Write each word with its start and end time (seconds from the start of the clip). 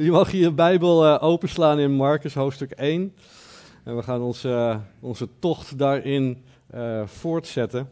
Je 0.00 0.10
mag 0.10 0.30
hier 0.30 0.54
Bijbel 0.54 1.06
uh, 1.06 1.22
openslaan 1.22 1.78
in 1.78 1.90
Marcus 1.90 2.34
hoofdstuk 2.34 2.70
1. 2.70 3.14
En 3.84 3.96
we 3.96 4.02
gaan 4.02 4.20
onze, 4.20 4.48
uh, 4.48 4.76
onze 5.00 5.28
tocht 5.38 5.78
daarin 5.78 6.44
uh, 6.74 7.06
voortzetten. 7.06 7.90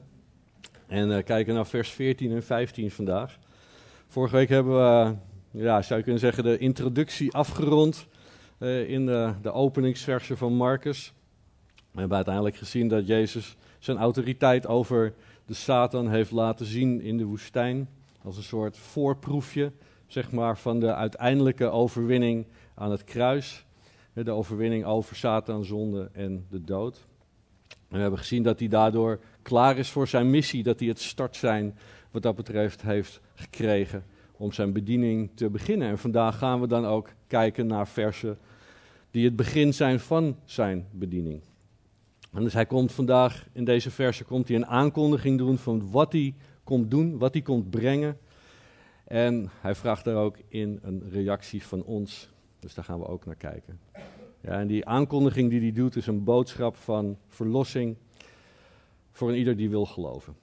En 0.86 1.24
kijken 1.24 1.54
naar 1.54 1.66
vers 1.66 1.90
14 1.90 2.32
en 2.32 2.42
15 2.42 2.90
vandaag. 2.90 3.38
Vorige 4.06 4.36
week 4.36 4.48
hebben 4.48 4.74
we, 4.74 5.14
ja, 5.50 5.82
zou 5.82 5.98
je 5.98 6.04
kunnen 6.04 6.20
zeggen, 6.20 6.42
de 6.42 6.58
introductie 6.58 7.32
afgerond 7.32 8.06
in 8.86 9.06
de, 9.06 9.32
de 9.42 9.52
openingsversen 9.52 10.36
van 10.36 10.52
Marcus. 10.52 11.12
We 11.90 11.98
hebben 11.98 12.16
uiteindelijk 12.16 12.56
gezien 12.56 12.88
dat 12.88 13.06
Jezus 13.06 13.56
zijn 13.78 13.98
autoriteit 13.98 14.66
over 14.66 15.14
de 15.46 15.54
Satan 15.54 16.08
heeft 16.08 16.30
laten 16.30 16.66
zien 16.66 17.00
in 17.00 17.16
de 17.16 17.24
woestijn. 17.24 17.88
Als 18.22 18.36
een 18.36 18.42
soort 18.42 18.76
voorproefje 18.76 19.72
zeg 20.08 20.32
maar, 20.32 20.58
van 20.58 20.80
de 20.80 20.94
uiteindelijke 20.94 21.70
overwinning 21.70 22.46
aan 22.74 22.90
het 22.90 23.04
kruis. 23.04 23.66
De 24.12 24.30
overwinning 24.30 24.84
over 24.84 25.16
Satan, 25.16 25.64
zonde 25.64 26.10
en 26.12 26.46
de 26.50 26.64
dood. 26.64 27.06
En 27.68 27.96
we 27.96 27.98
hebben 27.98 28.18
gezien 28.18 28.42
dat 28.42 28.58
hij 28.58 28.68
daardoor 28.68 29.20
klaar 29.42 29.78
is 29.78 29.90
voor 29.90 30.08
zijn 30.08 30.30
missie, 30.30 30.62
dat 30.62 30.78
hij 30.78 30.88
het 30.88 31.00
startsein 31.00 31.78
wat 32.10 32.22
dat 32.22 32.36
betreft 32.36 32.82
heeft 32.82 33.20
gekregen 33.34 34.04
om 34.36 34.52
zijn 34.52 34.72
bediening 34.72 35.30
te 35.34 35.50
beginnen. 35.50 35.88
En 35.88 35.98
vandaag 35.98 36.38
gaan 36.38 36.60
we 36.60 36.66
dan 36.66 36.86
ook 36.86 37.08
kijken 37.26 37.66
naar 37.66 37.88
versen 37.88 38.38
die 39.10 39.24
het 39.24 39.36
begin 39.36 39.74
zijn 39.74 40.00
van 40.00 40.36
zijn 40.44 40.86
bediening. 40.90 41.40
En 42.32 42.42
dus 42.42 42.52
hij 42.52 42.66
komt 42.66 42.92
vandaag 42.92 43.46
in 43.52 43.64
deze 43.64 43.90
versen 43.90 44.26
komt 44.26 44.48
hij 44.48 44.56
een 44.56 44.66
aankondiging 44.66 45.38
doen 45.38 45.58
van 45.58 45.90
wat 45.90 46.12
hij 46.12 46.34
komt 46.64 46.90
doen, 46.90 47.18
wat 47.18 47.32
hij 47.32 47.42
komt 47.42 47.70
brengen 47.70 48.18
en 49.08 49.50
hij 49.60 49.74
vraagt 49.74 50.04
daar 50.04 50.16
ook 50.16 50.36
in 50.48 50.78
een 50.82 51.10
reactie 51.10 51.62
van 51.62 51.82
ons. 51.82 52.30
Dus 52.58 52.74
daar 52.74 52.84
gaan 52.84 52.98
we 52.98 53.06
ook 53.06 53.24
naar 53.24 53.36
kijken. 53.36 53.80
Ja, 54.40 54.60
en 54.60 54.66
die 54.66 54.86
aankondiging 54.86 55.50
die 55.50 55.60
hij 55.60 55.72
doet 55.72 55.96
is 55.96 56.06
een 56.06 56.24
boodschap 56.24 56.76
van 56.76 57.18
verlossing 57.28 57.96
voor 59.12 59.28
een 59.28 59.36
ieder 59.36 59.56
die 59.56 59.70
wil 59.70 59.86
geloven. 59.86 60.36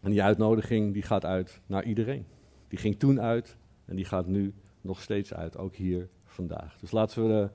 En 0.00 0.10
die 0.10 0.22
uitnodiging 0.22 0.92
die 0.92 1.02
gaat 1.02 1.24
uit 1.24 1.60
naar 1.66 1.84
iedereen. 1.84 2.26
Die 2.68 2.78
ging 2.78 2.98
toen 2.98 3.20
uit 3.20 3.56
en 3.84 3.96
die 3.96 4.04
gaat 4.04 4.26
nu 4.26 4.54
nog 4.80 5.02
steeds 5.02 5.34
uit, 5.34 5.56
ook 5.56 5.74
hier 5.74 6.08
vandaag. 6.24 6.76
Dus 6.78 6.90
laten 6.90 7.22
we 7.22 7.28
de 7.28 7.48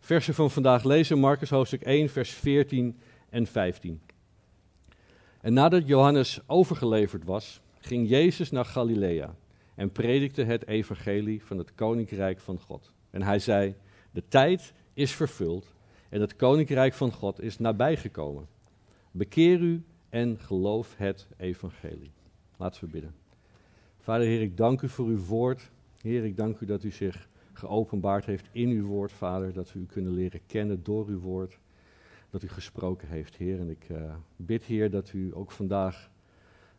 versen 0.00 0.34
van 0.34 0.50
vandaag 0.50 0.84
lezen, 0.84 1.18
Marcus 1.18 1.50
hoofdstuk 1.50 1.82
1, 1.82 2.08
vers 2.08 2.30
14 2.30 2.98
en 3.28 3.46
15. 3.46 4.00
En 5.40 5.52
nadat 5.52 5.86
Johannes 5.86 6.40
overgeleverd 6.46 7.24
was, 7.24 7.60
ging 7.78 8.08
Jezus 8.08 8.50
naar 8.50 8.64
Galilea 8.64 9.34
en 9.80 9.92
predikte 9.92 10.42
het 10.42 10.66
evangelie 10.66 11.44
van 11.44 11.58
het 11.58 11.74
koninkrijk 11.74 12.40
van 12.40 12.60
God. 12.60 12.92
En 13.10 13.22
hij 13.22 13.38
zei: 13.38 13.74
De 14.10 14.22
tijd 14.28 14.72
is 14.94 15.12
vervuld 15.12 15.74
en 16.08 16.20
het 16.20 16.36
koninkrijk 16.36 16.94
van 16.94 17.12
God 17.12 17.40
is 17.40 17.58
nabijgekomen. 17.58 18.46
Bekeer 19.10 19.60
u 19.60 19.82
en 20.08 20.38
geloof 20.38 20.96
het 20.96 21.26
evangelie. 21.36 22.10
Laten 22.56 22.84
we 22.84 22.90
bidden. 22.90 23.14
Vader 23.98 24.26
Heer, 24.26 24.40
ik 24.40 24.56
dank 24.56 24.82
u 24.82 24.88
voor 24.88 25.06
uw 25.06 25.24
woord. 25.24 25.70
Heer, 26.00 26.24
ik 26.24 26.36
dank 26.36 26.60
u 26.60 26.66
dat 26.66 26.84
u 26.84 26.90
zich 26.90 27.28
geopenbaard 27.52 28.24
heeft 28.24 28.48
in 28.52 28.68
uw 28.68 28.86
woord, 28.86 29.12
Vader. 29.12 29.52
Dat 29.52 29.72
we 29.72 29.78
u 29.78 29.86
kunnen 29.86 30.12
leren 30.12 30.40
kennen 30.46 30.82
door 30.82 31.06
uw 31.06 31.20
woord. 31.20 31.58
Dat 32.30 32.42
u 32.42 32.48
gesproken 32.48 33.08
heeft, 33.08 33.36
Heer. 33.36 33.60
En 33.60 33.70
ik 33.70 33.88
uh, 33.90 34.14
bid, 34.36 34.64
Heer, 34.64 34.90
dat 34.90 35.12
u 35.12 35.30
ook 35.34 35.50
vandaag 35.50 36.10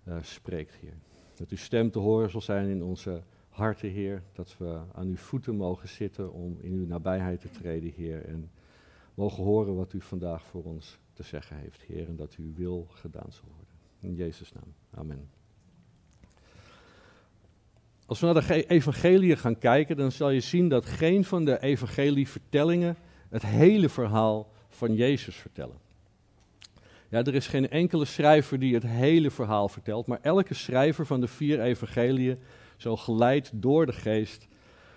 uh, 0.07 0.15
spreekt, 0.21 0.75
Heer. 0.75 0.93
Dat 1.41 1.49
uw 1.49 1.57
stem 1.57 1.91
te 1.91 1.99
horen 1.99 2.29
zal 2.29 2.41
zijn 2.41 2.69
in 2.69 2.83
onze 2.83 3.21
harten, 3.49 3.89
Heer. 3.89 4.23
Dat 4.33 4.55
we 4.57 4.79
aan 4.93 5.07
uw 5.07 5.15
voeten 5.15 5.55
mogen 5.55 5.89
zitten 5.89 6.33
om 6.33 6.57
in 6.59 6.73
uw 6.73 6.85
nabijheid 6.85 7.41
te 7.41 7.49
treden, 7.49 7.91
Heer. 7.95 8.25
En 8.25 8.51
mogen 9.13 9.43
horen 9.43 9.75
wat 9.75 9.93
u 9.93 10.01
vandaag 10.01 10.43
voor 10.43 10.63
ons 10.63 10.99
te 11.13 11.23
zeggen 11.23 11.57
heeft, 11.57 11.81
Heer. 11.81 12.07
En 12.07 12.15
dat 12.15 12.35
uw 12.35 12.53
wil 12.55 12.87
gedaan 12.89 13.31
zal 13.31 13.47
worden. 13.47 13.75
In 13.99 14.15
Jezus' 14.15 14.51
naam. 14.53 14.73
Amen. 14.91 15.29
Als 18.05 18.19
we 18.19 18.25
naar 18.25 18.47
de 18.47 18.65
evangelie 18.67 19.35
gaan 19.35 19.57
kijken, 19.57 19.97
dan 19.97 20.11
zal 20.11 20.29
je 20.29 20.39
zien 20.39 20.69
dat 20.69 20.85
geen 20.85 21.23
van 21.23 21.45
de 21.45 21.61
evangelievertellingen 21.61 22.95
het 23.29 23.45
hele 23.45 23.89
verhaal 23.89 24.51
van 24.67 24.93
Jezus 24.93 25.35
vertellen. 25.35 25.77
Ja, 27.11 27.23
er 27.23 27.35
is 27.35 27.47
geen 27.47 27.69
enkele 27.69 28.05
schrijver 28.05 28.59
die 28.59 28.73
het 28.73 28.83
hele 28.83 29.31
verhaal 29.31 29.69
vertelt, 29.69 30.07
maar 30.07 30.19
elke 30.21 30.53
schrijver 30.53 31.05
van 31.05 31.21
de 31.21 31.27
vier 31.27 31.61
evangeliën, 31.61 32.37
zo 32.77 32.97
geleid 32.97 33.51
door 33.53 33.85
de 33.85 33.93
geest, 33.93 34.47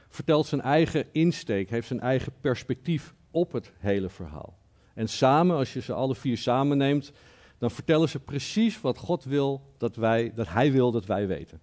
vertelt 0.08 0.47
zijn 0.47 0.60
eigen 0.60 1.06
insteek, 1.12 1.70
heeft 1.70 1.86
zijn 1.86 2.00
eigen 2.00 2.32
perspectief 2.41 3.14
op 3.30 3.53
het 3.53 3.72
hele 3.78 4.08
verhaal. 4.08 4.58
En 4.94 5.08
samen, 5.08 5.56
als 5.56 5.72
je 5.72 5.80
ze 5.80 5.92
alle 5.92 6.14
vier 6.14 6.38
samen 6.38 6.78
neemt, 6.78 7.12
dan 7.58 7.70
vertellen 7.70 8.08
ze 8.08 8.20
precies 8.20 8.80
wat 8.80 8.98
God 8.98 9.24
wil 9.24 9.62
dat, 9.78 9.97
wij, 9.97 10.32
dat 10.34 10.48
Hij 10.48 10.72
wil 10.72 10.91
dat 10.91 11.06
wij 11.06 11.26
weten. 11.26 11.60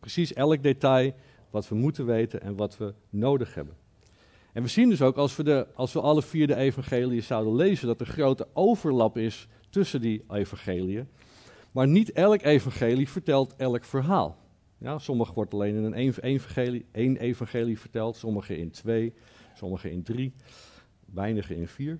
Precies 0.00 0.32
elk 0.32 0.62
detail 0.62 1.14
wat 1.50 1.68
we 1.68 1.74
moeten 1.74 2.06
weten 2.06 2.40
en 2.40 2.56
wat 2.56 2.76
we 2.76 2.94
nodig 3.10 3.54
hebben. 3.54 3.76
En 4.52 4.62
we 4.62 4.68
zien 4.68 4.88
dus 4.88 5.02
ook 5.02 5.16
als 5.16 5.36
we, 5.36 5.42
de, 5.42 5.66
als 5.74 5.92
we 5.92 6.00
alle 6.00 6.22
vier 6.22 6.46
de 6.46 6.56
evangeliën 6.56 7.22
zouden 7.22 7.54
lezen, 7.54 7.86
dat 7.86 8.00
er 8.00 8.06
grote 8.06 8.46
overlap 8.52 9.18
is 9.18 9.48
tussen 9.74 10.00
die 10.00 10.24
evangeliën. 10.30 11.08
Maar 11.72 11.88
niet 11.88 12.12
elk 12.12 12.42
evangelie 12.42 13.08
vertelt 13.08 13.56
elk 13.56 13.84
verhaal. 13.84 14.36
Ja, 14.78 14.98
sommige 14.98 15.32
wordt 15.32 15.54
alleen 15.54 15.74
in 15.74 15.84
een 15.84 15.94
evangelie, 16.20 16.86
één 16.92 17.16
evangelie 17.16 17.78
verteld, 17.78 18.16
sommige 18.16 18.58
in 18.58 18.70
twee, 18.70 19.12
sommige 19.54 19.90
in 19.90 20.02
drie, 20.02 20.34
weinige 21.04 21.56
in 21.56 21.68
vier. 21.68 21.98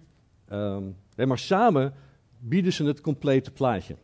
Nee, 1.16 1.26
maar 1.26 1.38
samen 1.38 1.94
bieden 2.38 2.72
ze 2.72 2.84
het 2.84 3.00
complete 3.00 3.50
plaatje. 3.50 3.96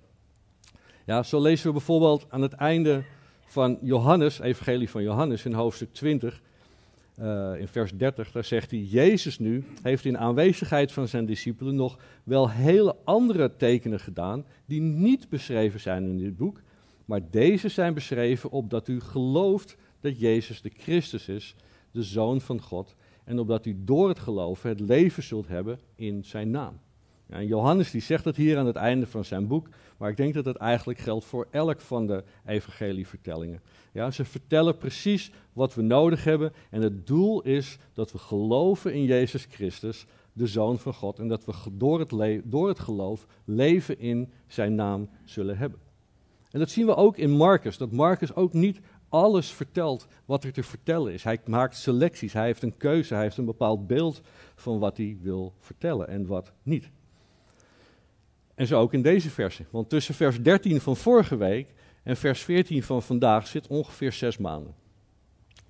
Ja, 1.06 1.22
zo 1.22 1.40
lezen 1.40 1.66
we 1.66 1.72
bijvoorbeeld 1.72 2.26
aan 2.28 2.42
het 2.42 2.52
einde 2.52 3.02
van 3.44 3.78
Johannes, 3.82 4.38
evangelie 4.38 4.90
van 4.90 5.02
Johannes 5.02 5.44
in 5.44 5.52
hoofdstuk 5.52 5.92
20, 5.92 6.42
uh, 7.20 7.60
in 7.60 7.68
vers 7.68 7.92
30, 7.92 8.32
daar 8.32 8.44
zegt 8.44 8.70
hij, 8.70 8.80
Jezus 8.80 9.38
nu 9.38 9.64
heeft 9.82 10.04
in 10.04 10.18
aanwezigheid 10.18 10.92
van 10.92 11.08
zijn 11.08 11.26
discipelen 11.26 11.74
nog 11.74 11.98
wel 12.24 12.50
hele 12.50 12.96
andere 13.04 13.56
tekenen 13.56 14.00
gedaan, 14.00 14.44
die 14.66 14.80
niet 14.80 15.28
beschreven 15.28 15.80
zijn 15.80 16.04
in 16.04 16.18
dit 16.18 16.36
boek, 16.36 16.60
maar 17.04 17.30
deze 17.30 17.68
zijn 17.68 17.94
beschreven 17.94 18.50
opdat 18.50 18.88
u 18.88 19.00
gelooft 19.00 19.76
dat 20.00 20.20
Jezus 20.20 20.62
de 20.62 20.70
Christus 20.76 21.28
is, 21.28 21.54
de 21.90 22.02
Zoon 22.02 22.40
van 22.40 22.60
God, 22.60 22.94
en 23.24 23.38
opdat 23.38 23.66
u 23.66 23.76
door 23.84 24.08
het 24.08 24.18
geloven 24.18 24.68
het 24.68 24.80
leven 24.80 25.22
zult 25.22 25.48
hebben 25.48 25.80
in 25.94 26.24
zijn 26.24 26.50
naam. 26.50 26.80
Johannes 27.38 27.90
die 27.90 28.00
zegt 28.00 28.24
het 28.24 28.36
hier 28.36 28.58
aan 28.58 28.66
het 28.66 28.76
einde 28.76 29.06
van 29.06 29.24
zijn 29.24 29.46
boek, 29.46 29.68
maar 29.96 30.10
ik 30.10 30.16
denk 30.16 30.34
dat 30.34 30.44
het 30.44 30.56
eigenlijk 30.56 30.98
geldt 30.98 31.24
voor 31.24 31.46
elk 31.50 31.80
van 31.80 32.06
de 32.06 32.24
evangelievertellingen. 32.46 33.60
Ja, 33.92 34.10
ze 34.10 34.24
vertellen 34.24 34.76
precies 34.76 35.30
wat 35.52 35.74
we 35.74 35.82
nodig 35.82 36.24
hebben 36.24 36.52
en 36.70 36.82
het 36.82 37.06
doel 37.06 37.42
is 37.42 37.78
dat 37.92 38.12
we 38.12 38.18
geloven 38.18 38.94
in 38.94 39.04
Jezus 39.04 39.46
Christus, 39.50 40.06
de 40.32 40.46
Zoon 40.46 40.78
van 40.78 40.94
God, 40.94 41.18
en 41.18 41.28
dat 41.28 41.44
we 41.44 41.52
door 41.72 41.98
het, 41.98 42.42
door 42.44 42.68
het 42.68 42.78
geloof 42.78 43.26
leven 43.44 43.98
in 43.98 44.32
zijn 44.46 44.74
naam 44.74 45.08
zullen 45.24 45.58
hebben. 45.58 45.78
En 46.50 46.58
dat 46.58 46.70
zien 46.70 46.86
we 46.86 46.96
ook 46.96 47.16
in 47.16 47.30
Marcus, 47.30 47.76
dat 47.76 47.92
Marcus 47.92 48.34
ook 48.34 48.52
niet 48.52 48.80
alles 49.08 49.50
vertelt 49.50 50.06
wat 50.24 50.44
er 50.44 50.52
te 50.52 50.62
vertellen 50.62 51.12
is. 51.12 51.24
Hij 51.24 51.40
maakt 51.44 51.76
selecties, 51.76 52.32
hij 52.32 52.46
heeft 52.46 52.62
een 52.62 52.76
keuze, 52.76 53.14
hij 53.14 53.22
heeft 53.22 53.36
een 53.36 53.44
bepaald 53.44 53.86
beeld 53.86 54.20
van 54.54 54.78
wat 54.78 54.96
hij 54.96 55.18
wil 55.22 55.54
vertellen 55.58 56.08
en 56.08 56.26
wat 56.26 56.52
niet. 56.62 56.90
En 58.60 58.66
zo 58.66 58.80
ook 58.80 58.92
in 58.92 59.02
deze 59.02 59.30
versie. 59.30 59.66
Want 59.70 59.88
tussen 59.88 60.14
vers 60.14 60.42
13 60.42 60.80
van 60.80 60.96
vorige 60.96 61.36
week 61.36 61.74
en 62.02 62.16
vers 62.16 62.42
14 62.42 62.82
van 62.82 63.02
vandaag 63.02 63.46
zit 63.46 63.66
ongeveer 63.66 64.12
zes 64.12 64.38
maanden. 64.38 64.74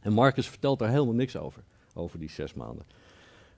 En 0.01 0.13
Marcus 0.13 0.49
vertelt 0.49 0.79
daar 0.79 0.89
helemaal 0.89 1.15
niks 1.15 1.37
over, 1.37 1.63
over 1.95 2.19
die 2.19 2.31
zes 2.31 2.55
maanden. 2.55 2.85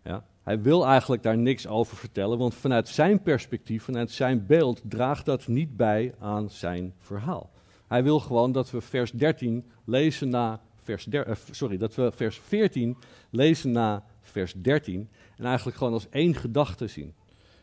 Ja, 0.05 0.25
hij 0.43 0.63
wil 0.63 0.87
eigenlijk 0.87 1.23
daar 1.23 1.39
niks 1.39 1.67
over 1.67 1.97
vertellen, 1.97 2.39
want 2.39 2.55
vanuit 2.55 2.89
zijn 2.89 3.23
perspectief, 3.23 3.83
vanuit 3.83 4.11
zijn 4.11 4.47
beeld, 4.47 4.81
draagt 4.85 5.25
dat 5.25 5.47
niet 5.47 5.77
bij 5.77 6.15
aan 6.19 6.51
zijn 6.51 6.95
verhaal. 6.99 7.51
Hij 7.89 8.03
wil 8.03 8.21
gewoon 8.21 8.53
dat 8.53 8.71
we 8.71 8.81
vers 8.81 9.11
13 9.11 9.65
lezen 9.85 10.29
na 10.29 10.61
vers 10.83 11.05
der, 11.05 11.29
uh, 11.29 11.35
sorry, 11.51 11.77
dat 11.77 11.95
we 11.95 12.13
vers 12.15 12.39
14 12.39 12.97
lezen 13.31 13.73
na 13.73 14.05
vers 14.21 14.53
13, 14.57 15.09
en 15.37 15.45
eigenlijk 15.45 15.77
gewoon 15.77 15.93
als 15.93 16.09
één 16.09 16.35
gedachte 16.35 16.87
zien. 16.87 17.15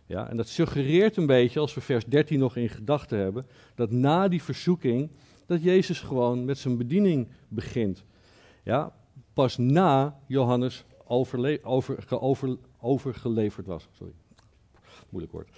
Ja, 0.09 0.29
en 0.29 0.37
dat 0.37 0.47
suggereert 0.47 1.17
een 1.17 1.25
beetje, 1.25 1.59
als 1.59 1.73
we 1.73 1.81
vers 1.81 2.05
13 2.05 2.39
nog 2.39 2.55
in 2.55 2.69
gedachten 2.69 3.19
hebben, 3.19 3.45
dat 3.75 3.91
na 3.91 4.27
die 4.27 4.43
verzoeking, 4.43 5.09
dat 5.45 5.63
Jezus 5.63 5.99
gewoon 5.99 6.45
met 6.45 6.57
zijn 6.57 6.77
bediening 6.77 7.27
begint. 7.47 8.03
Ja, 8.63 8.93
pas 9.33 9.57
na 9.57 10.19
Johannes 10.27 10.83
over, 11.05 11.59
over, 12.19 12.57
overgeleverd 12.79 13.65
was. 13.65 13.87
Sorry, 13.91 14.13
moeilijk 15.09 15.33
woord. 15.33 15.49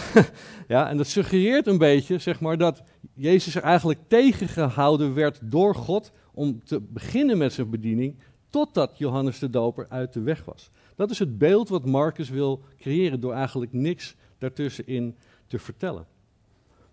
ja, 0.68 0.88
en 0.88 0.96
dat 0.96 1.06
suggereert 1.06 1.66
een 1.66 1.78
beetje, 1.78 2.18
zeg 2.18 2.40
maar, 2.40 2.58
dat 2.58 2.82
Jezus 3.14 3.54
er 3.54 3.62
eigenlijk 3.62 4.00
tegengehouden 4.08 5.14
werd 5.14 5.38
door 5.42 5.74
God 5.74 6.12
om 6.34 6.64
te 6.64 6.80
beginnen 6.80 7.38
met 7.38 7.52
zijn 7.52 7.70
bediening, 7.70 8.16
totdat 8.52 8.98
Johannes 8.98 9.38
de 9.38 9.50
Doper 9.50 9.86
uit 9.88 10.12
de 10.12 10.20
weg 10.20 10.44
was. 10.44 10.70
Dat 10.96 11.10
is 11.10 11.18
het 11.18 11.38
beeld 11.38 11.68
wat 11.68 11.86
Marcus 11.86 12.28
wil 12.28 12.62
creëren 12.78 13.20
door 13.20 13.32
eigenlijk 13.32 13.72
niks 13.72 14.14
daartussenin 14.38 15.16
te 15.46 15.58
vertellen. 15.58 16.06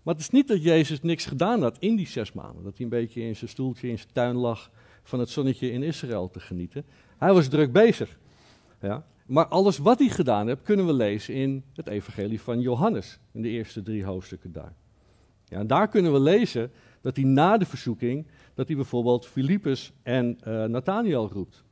Maar 0.02 0.14
het 0.14 0.22
is 0.22 0.30
niet 0.30 0.48
dat 0.48 0.62
Jezus 0.62 1.02
niks 1.02 1.26
gedaan 1.26 1.62
had 1.62 1.78
in 1.78 1.96
die 1.96 2.06
zes 2.06 2.32
maanden. 2.32 2.64
Dat 2.64 2.76
hij 2.76 2.84
een 2.84 2.90
beetje 2.90 3.22
in 3.22 3.36
zijn 3.36 3.50
stoeltje 3.50 3.88
in 3.88 3.98
zijn 3.98 4.12
tuin 4.12 4.36
lag 4.36 4.70
van 5.02 5.18
het 5.18 5.28
zonnetje 5.28 5.72
in 5.72 5.82
Israël 5.82 6.30
te 6.30 6.40
genieten. 6.40 6.84
Hij 7.18 7.32
was 7.32 7.48
druk 7.48 7.72
bezig. 7.72 8.18
Ja. 8.80 9.06
Maar 9.26 9.46
alles 9.46 9.78
wat 9.78 9.98
hij 9.98 10.08
gedaan 10.08 10.46
heeft, 10.46 10.62
kunnen 10.62 10.86
we 10.86 10.92
lezen 10.92 11.34
in 11.34 11.64
het 11.74 11.86
evangelie 11.86 12.40
van 12.40 12.60
Johannes. 12.60 13.18
In 13.32 13.42
de 13.42 13.48
eerste 13.48 13.82
drie 13.82 14.04
hoofdstukken 14.04 14.52
daar. 14.52 14.74
Ja, 15.44 15.58
en 15.58 15.66
daar 15.66 15.88
kunnen 15.88 16.12
we 16.12 16.20
lezen 16.20 16.70
dat 17.00 17.16
hij 17.16 17.24
na 17.24 17.58
de 17.58 17.66
verzoeking, 17.66 18.26
dat 18.60 18.68
hij 18.68 18.78
bijvoorbeeld 18.78 19.26
Filippus 19.26 19.92
en 20.02 20.38
uh, 20.46 20.64
Nathaniel 20.64 21.28
roept. 21.28 21.64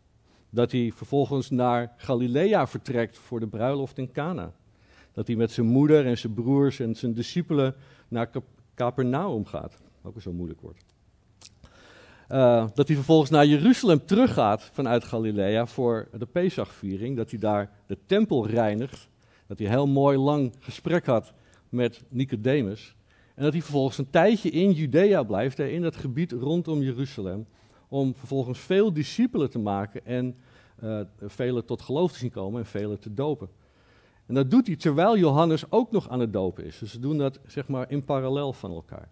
Dat 0.50 0.72
hij 0.72 0.92
vervolgens 0.94 1.50
naar 1.50 1.92
Galilea 1.96 2.66
vertrekt 2.66 3.18
voor 3.18 3.40
de 3.40 3.46
bruiloft 3.46 3.98
in 3.98 4.12
Cana. 4.12 4.52
Dat 5.12 5.26
hij 5.26 5.36
met 5.36 5.50
zijn 5.50 5.66
moeder 5.66 6.06
en 6.06 6.18
zijn 6.18 6.34
broers 6.34 6.80
en 6.80 6.94
zijn 6.94 7.14
discipelen 7.14 7.74
naar 8.08 8.30
Capernaum 8.74 9.44
gaat. 9.44 9.76
Ook 10.02 10.20
zo 10.20 10.32
moeilijk 10.32 10.60
woord. 10.60 10.84
Uh, 12.28 12.66
dat 12.74 12.86
hij 12.86 12.96
vervolgens 12.96 13.30
naar 13.30 13.46
Jeruzalem 13.46 14.06
teruggaat 14.06 14.70
vanuit 14.72 15.04
Galilea 15.04 15.66
voor 15.66 16.08
de 16.18 16.26
Pesachviering. 16.26 17.16
Dat 17.16 17.30
hij 17.30 17.38
daar 17.38 17.70
de 17.86 17.98
tempel 18.06 18.46
reinigt. 18.46 19.08
Dat 19.46 19.58
hij 19.58 19.68
heel 19.68 19.86
mooi 19.86 20.18
lang 20.18 20.52
gesprek 20.58 21.06
had 21.06 21.32
met 21.68 22.04
Nicodemus. 22.08 22.96
En 23.38 23.44
dat 23.44 23.52
hij 23.52 23.62
vervolgens 23.62 23.98
een 23.98 24.10
tijdje 24.10 24.50
in 24.50 24.72
Judea 24.72 25.22
blijft, 25.22 25.58
in 25.58 25.82
dat 25.82 25.96
gebied 25.96 26.32
rondom 26.32 26.82
Jeruzalem. 26.82 27.46
Om 27.88 28.14
vervolgens 28.14 28.58
veel 28.58 28.92
discipelen 28.92 29.50
te 29.50 29.58
maken 29.58 30.06
en 30.06 30.36
uh, 30.82 31.00
velen 31.20 31.64
tot 31.64 31.82
geloof 31.82 32.12
te 32.12 32.18
zien 32.18 32.30
komen 32.30 32.60
en 32.60 32.66
velen 32.66 33.00
te 33.00 33.14
dopen. 33.14 33.48
En 34.26 34.34
dat 34.34 34.50
doet 34.50 34.66
hij 34.66 34.76
terwijl 34.76 35.18
Johannes 35.18 35.70
ook 35.70 35.90
nog 35.90 36.08
aan 36.08 36.20
het 36.20 36.32
dopen 36.32 36.64
is. 36.64 36.78
Dus 36.78 36.90
ze 36.90 37.00
doen 37.00 37.18
dat 37.18 37.40
zeg 37.46 37.68
maar 37.68 37.90
in 37.90 38.04
parallel 38.04 38.52
van 38.52 38.72
elkaar. 38.72 39.08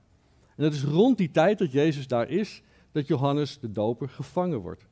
En 0.56 0.64
het 0.64 0.72
is 0.72 0.84
rond 0.84 1.18
die 1.18 1.30
tijd 1.30 1.58
dat 1.58 1.72
Jezus 1.72 2.06
daar 2.06 2.28
is, 2.28 2.62
dat 2.92 3.06
Johannes 3.06 3.58
de 3.60 3.72
doper 3.72 4.08
gevangen 4.08 4.58
wordt. 4.58 4.86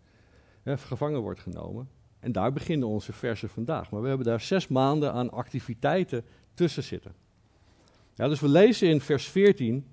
gevangen 0.64 1.20
wordt 1.20 1.40
genomen. 1.40 1.88
En 2.18 2.32
daar 2.32 2.52
beginnen 2.52 2.88
onze 2.88 3.12
versen 3.12 3.48
vandaag. 3.48 3.90
Maar 3.90 4.02
we 4.02 4.08
hebben 4.08 4.26
daar 4.26 4.40
zes 4.40 4.68
maanden 4.68 5.12
aan 5.12 5.30
activiteiten 5.30 6.24
tussen 6.54 6.82
zitten. 6.82 7.23
Ja, 8.14 8.28
dus 8.28 8.40
we 8.40 8.48
lezen 8.48 8.88
in 8.88 9.00
vers 9.00 9.28
14 9.28 9.86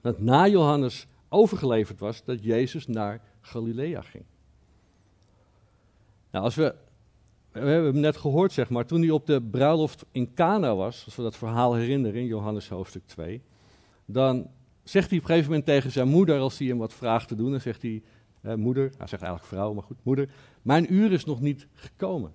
dat 0.00 0.20
na 0.20 0.48
Johannes 0.48 1.06
overgeleverd 1.28 2.00
was 2.00 2.24
dat 2.24 2.44
Jezus 2.44 2.86
naar 2.86 3.20
Galilea 3.40 4.00
ging. 4.00 4.24
Nou, 6.30 6.44
als 6.44 6.54
we, 6.54 6.74
we 7.52 7.58
hebben 7.58 7.92
hem 7.92 8.00
net 8.00 8.16
gehoord, 8.16 8.52
zeg 8.52 8.70
maar, 8.70 8.86
toen 8.86 9.00
hij 9.00 9.10
op 9.10 9.26
de 9.26 9.42
bruiloft 9.42 10.04
in 10.10 10.34
Cana 10.34 10.74
was, 10.74 11.04
als 11.04 11.16
we 11.16 11.22
dat 11.22 11.36
verhaal 11.36 11.74
herinneren 11.74 12.20
in 12.20 12.26
Johannes 12.26 12.68
hoofdstuk 12.68 13.06
2, 13.06 13.42
dan 14.04 14.50
zegt 14.82 15.10
hij 15.10 15.18
op 15.18 15.24
een 15.24 15.30
gegeven 15.30 15.50
moment 15.50 15.66
tegen 15.68 15.90
zijn 15.90 16.08
moeder, 16.08 16.38
als 16.38 16.58
hij 16.58 16.66
hem 16.66 16.78
wat 16.78 16.94
vraagt 16.94 17.28
te 17.28 17.34
doen, 17.34 17.50
dan 17.50 17.60
zegt 17.60 17.82
hij, 17.82 18.02
eh, 18.40 18.54
moeder, 18.54 18.82
hij 18.82 19.06
zegt 19.06 19.22
eigenlijk 19.22 19.44
vrouw, 19.44 19.72
maar 19.72 19.82
goed, 19.82 19.96
moeder, 20.02 20.30
mijn 20.62 20.94
uur 20.94 21.12
is 21.12 21.24
nog 21.24 21.40
niet 21.40 21.66
gekomen. 21.72 22.32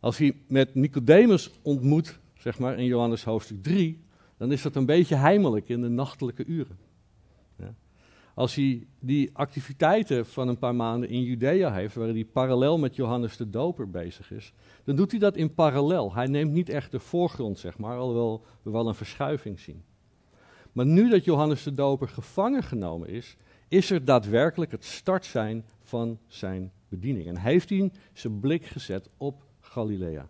Als 0.00 0.18
hij 0.18 0.36
met 0.46 0.74
Nicodemus 0.74 1.50
ontmoet, 1.62 2.18
zeg 2.48 2.58
maar 2.58 2.78
in 2.78 2.84
Johannes 2.84 3.24
hoofdstuk 3.24 3.62
3, 3.62 4.00
dan 4.36 4.52
is 4.52 4.62
dat 4.62 4.76
een 4.76 4.86
beetje 4.86 5.14
heimelijk 5.14 5.68
in 5.68 5.80
de 5.80 5.88
nachtelijke 5.88 6.44
uren. 6.44 6.78
Ja. 7.56 7.74
Als 8.34 8.54
hij 8.54 8.86
die 9.00 9.30
activiteiten 9.32 10.26
van 10.26 10.48
een 10.48 10.58
paar 10.58 10.74
maanden 10.74 11.08
in 11.08 11.22
Judea 11.22 11.72
heeft, 11.72 11.94
waar 11.94 12.08
hij 12.08 12.24
parallel 12.24 12.78
met 12.78 12.96
Johannes 12.96 13.36
de 13.36 13.50
Doper 13.50 13.90
bezig 13.90 14.30
is, 14.32 14.52
dan 14.84 14.96
doet 14.96 15.10
hij 15.10 15.20
dat 15.20 15.36
in 15.36 15.54
parallel. 15.54 16.14
Hij 16.14 16.26
neemt 16.26 16.52
niet 16.52 16.68
echt 16.68 16.90
de 16.90 17.00
voorgrond, 17.00 17.58
zeg 17.58 17.78
maar, 17.78 17.96
alhoewel 17.96 18.44
we 18.62 18.70
wel 18.70 18.88
een 18.88 18.94
verschuiving 18.94 19.60
zien. 19.60 19.82
Maar 20.72 20.86
nu 20.86 21.10
dat 21.10 21.24
Johannes 21.24 21.62
de 21.62 21.74
Doper 21.74 22.08
gevangen 22.08 22.62
genomen 22.62 23.08
is, 23.08 23.36
is 23.68 23.90
er 23.90 24.04
daadwerkelijk 24.04 24.70
het 24.70 24.84
start 24.84 25.24
zijn 25.24 25.64
van 25.82 26.18
zijn 26.26 26.72
bediening. 26.88 27.26
En 27.26 27.36
heeft 27.36 27.68
hij 27.68 27.90
zijn 28.12 28.40
blik 28.40 28.64
gezet 28.64 29.08
op 29.16 29.44
Galilea. 29.60 30.28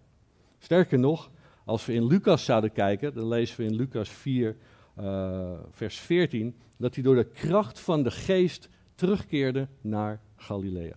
Sterker 0.58 0.98
nog, 0.98 1.30
als 1.68 1.86
we 1.86 1.92
in 1.92 2.06
Lucas 2.06 2.44
zouden 2.44 2.72
kijken, 2.72 3.14
dan 3.14 3.28
lezen 3.28 3.56
we 3.56 3.64
in 3.64 3.74
Lucas 3.74 4.08
4, 4.08 4.56
uh, 4.98 5.06
eh, 5.06 5.58
vers 5.70 5.98
14, 5.98 6.56
dat 6.76 6.94
hij 6.94 7.04
door 7.04 7.14
de 7.14 7.24
kracht 7.24 7.80
van 7.80 8.02
de 8.02 8.10
geest 8.10 8.68
terugkeerde 8.94 9.68
naar 9.80 10.20
Galilea. 10.36 10.96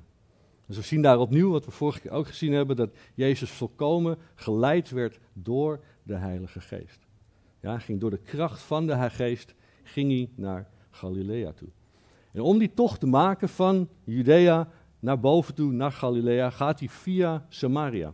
Dus 0.66 0.76
we 0.76 0.82
zien 0.82 1.02
daar 1.02 1.20
opnieuw, 1.20 1.52
wat 1.52 1.66
we 1.66 1.72
vorige 1.72 2.00
keer 2.00 2.12
ook 2.12 2.28
gezien 2.28 2.54
hebben, 2.54 2.76
dat 2.76 2.96
Jezus 3.14 3.50
volkomen 3.50 4.18
geleid 4.36 4.90
werd 4.90 5.20
door 5.34 5.80
de 6.04 6.16
Heilige 6.16 6.62
Geest. 6.62 7.08
Ja, 7.62 7.80
ging 7.80 8.00
door 8.00 8.10
de 8.10 8.22
kracht 8.22 8.62
van 8.62 8.88
de 8.88 9.10
Geest 9.10 9.56
ging 9.84 10.12
hij 10.12 10.30
naar 10.36 10.70
Galilea 10.90 11.52
toe. 11.52 11.70
En 12.32 12.42
om 12.42 12.58
die 12.58 12.74
tocht 12.74 13.00
te 13.00 13.08
maken 13.08 13.50
van 13.50 13.90
Judea 14.04 14.70
naar 15.00 15.20
boven 15.20 15.56
toe, 15.56 15.72
naar 15.72 15.92
Galilea, 15.92 16.50
gaat 16.50 16.80
hij 16.80 16.90
via 16.90 17.46
Samaria. 17.50 18.14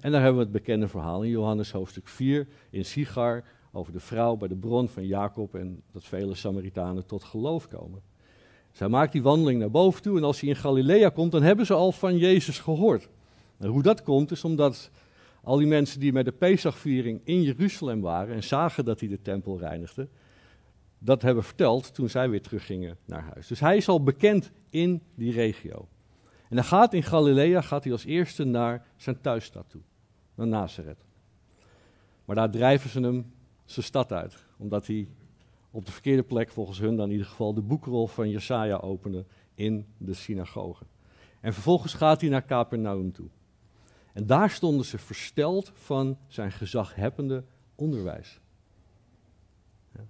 En 0.00 0.12
daar 0.12 0.20
hebben 0.20 0.38
we 0.38 0.44
het 0.44 0.52
bekende 0.52 0.88
verhaal 0.88 1.22
in 1.22 1.30
Johannes 1.30 1.72
hoofdstuk 1.72 2.08
4 2.08 2.48
in 2.70 2.84
Sigar 2.84 3.44
over 3.72 3.92
de 3.92 4.00
vrouw 4.00 4.36
bij 4.36 4.48
de 4.48 4.56
bron 4.56 4.88
van 4.88 5.06
Jacob 5.06 5.54
en 5.54 5.82
dat 5.92 6.04
vele 6.04 6.34
Samaritanen 6.34 7.06
tot 7.06 7.24
geloof 7.24 7.68
komen. 7.68 8.02
Zij 8.72 8.88
maakt 8.88 9.12
die 9.12 9.22
wandeling 9.22 9.60
naar 9.60 9.70
boven 9.70 10.02
toe 10.02 10.16
en 10.16 10.24
als 10.24 10.40
hij 10.40 10.48
in 10.48 10.56
Galilea 10.56 11.08
komt, 11.08 11.32
dan 11.32 11.42
hebben 11.42 11.66
ze 11.66 11.74
al 11.74 11.92
van 11.92 12.16
Jezus 12.16 12.58
gehoord. 12.58 13.08
En 13.58 13.68
hoe 13.68 13.82
dat 13.82 14.02
komt 14.02 14.30
is 14.30 14.44
omdat 14.44 14.90
al 15.42 15.56
die 15.56 15.66
mensen 15.66 16.00
die 16.00 16.12
met 16.12 16.24
de 16.24 16.32
Pesachviering 16.32 17.20
in 17.24 17.42
Jeruzalem 17.42 18.00
waren 18.00 18.34
en 18.34 18.42
zagen 18.42 18.84
dat 18.84 19.00
hij 19.00 19.08
de 19.08 19.22
tempel 19.22 19.58
reinigde, 19.58 20.08
dat 20.98 21.22
hebben 21.22 21.44
verteld 21.44 21.94
toen 21.94 22.08
zij 22.08 22.30
weer 22.30 22.42
teruggingen 22.42 22.96
naar 23.04 23.22
huis. 23.34 23.46
Dus 23.46 23.60
hij 23.60 23.76
is 23.76 23.88
al 23.88 24.02
bekend 24.02 24.50
in 24.70 25.02
die 25.14 25.32
regio. 25.32 25.88
En 26.48 26.56
hij 26.56 26.66
gaat 26.66 26.94
in 26.94 27.02
Galilea 27.02 27.60
gaat 27.60 27.84
hij 27.84 27.92
als 27.92 28.04
eerste 28.04 28.44
naar 28.44 28.86
zijn 28.96 29.20
thuisstad 29.20 29.64
toe, 29.68 29.80
naar 30.36 30.46
Nazareth. 30.46 31.04
Maar 32.24 32.36
daar 32.36 32.50
drijven 32.50 32.90
ze 32.90 33.00
hem 33.00 33.32
zijn 33.64 33.86
stad 33.86 34.12
uit, 34.12 34.44
omdat 34.56 34.86
hij 34.86 35.08
op 35.70 35.86
de 35.86 35.92
verkeerde 35.92 36.22
plek, 36.22 36.50
volgens 36.50 36.78
hun 36.78 36.96
dan 36.96 37.06
in 37.06 37.12
ieder 37.12 37.26
geval, 37.26 37.54
de 37.54 37.62
boekrol 37.62 38.06
van 38.06 38.30
Jesaja 38.30 38.76
opende 38.76 39.24
in 39.54 39.86
de 39.98 40.14
synagoge. 40.14 40.84
En 41.40 41.52
vervolgens 41.52 41.94
gaat 41.94 42.20
hij 42.20 42.30
naar 42.30 42.44
Capernaum 42.44 43.12
toe. 43.12 43.28
En 44.12 44.26
daar 44.26 44.50
stonden 44.50 44.86
ze 44.86 44.98
versteld 44.98 45.72
van 45.74 46.18
zijn 46.26 46.52
gezaghebbende 46.52 47.44
onderwijs. 47.74 48.40
Ja. 49.94 50.04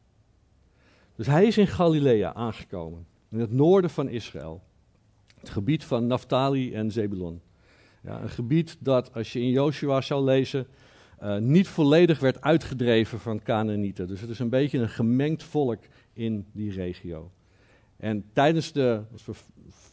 Dus 1.14 1.26
hij 1.26 1.46
is 1.46 1.58
in 1.58 1.66
Galilea 1.66 2.34
aangekomen, 2.34 3.06
in 3.28 3.40
het 3.40 3.52
noorden 3.52 3.90
van 3.90 4.08
Israël. 4.08 4.62
Het 5.38 5.48
gebied 5.48 5.84
van 5.84 6.06
Naphtali 6.06 6.74
en 6.74 6.90
Zebulon. 6.90 7.40
Ja, 8.06 8.22
een 8.22 8.28
gebied 8.28 8.76
dat, 8.80 9.14
als 9.14 9.32
je 9.32 9.40
in 9.40 9.50
Joshua 9.50 10.00
zou 10.00 10.24
lezen, 10.24 10.66
uh, 11.22 11.36
niet 11.36 11.68
volledig 11.68 12.20
werd 12.20 12.40
uitgedreven 12.40 13.20
van 13.20 13.42
Canaanieten. 13.42 14.08
Dus 14.08 14.20
het 14.20 14.30
is 14.30 14.38
een 14.38 14.48
beetje 14.48 14.78
een 14.78 14.88
gemengd 14.88 15.42
volk 15.42 15.78
in 16.12 16.46
die 16.52 16.72
regio. 16.72 17.30
En 17.96 18.24
tijdens 18.32 18.72
de, 18.72 19.02
als 19.12 19.26
we 19.26 19.32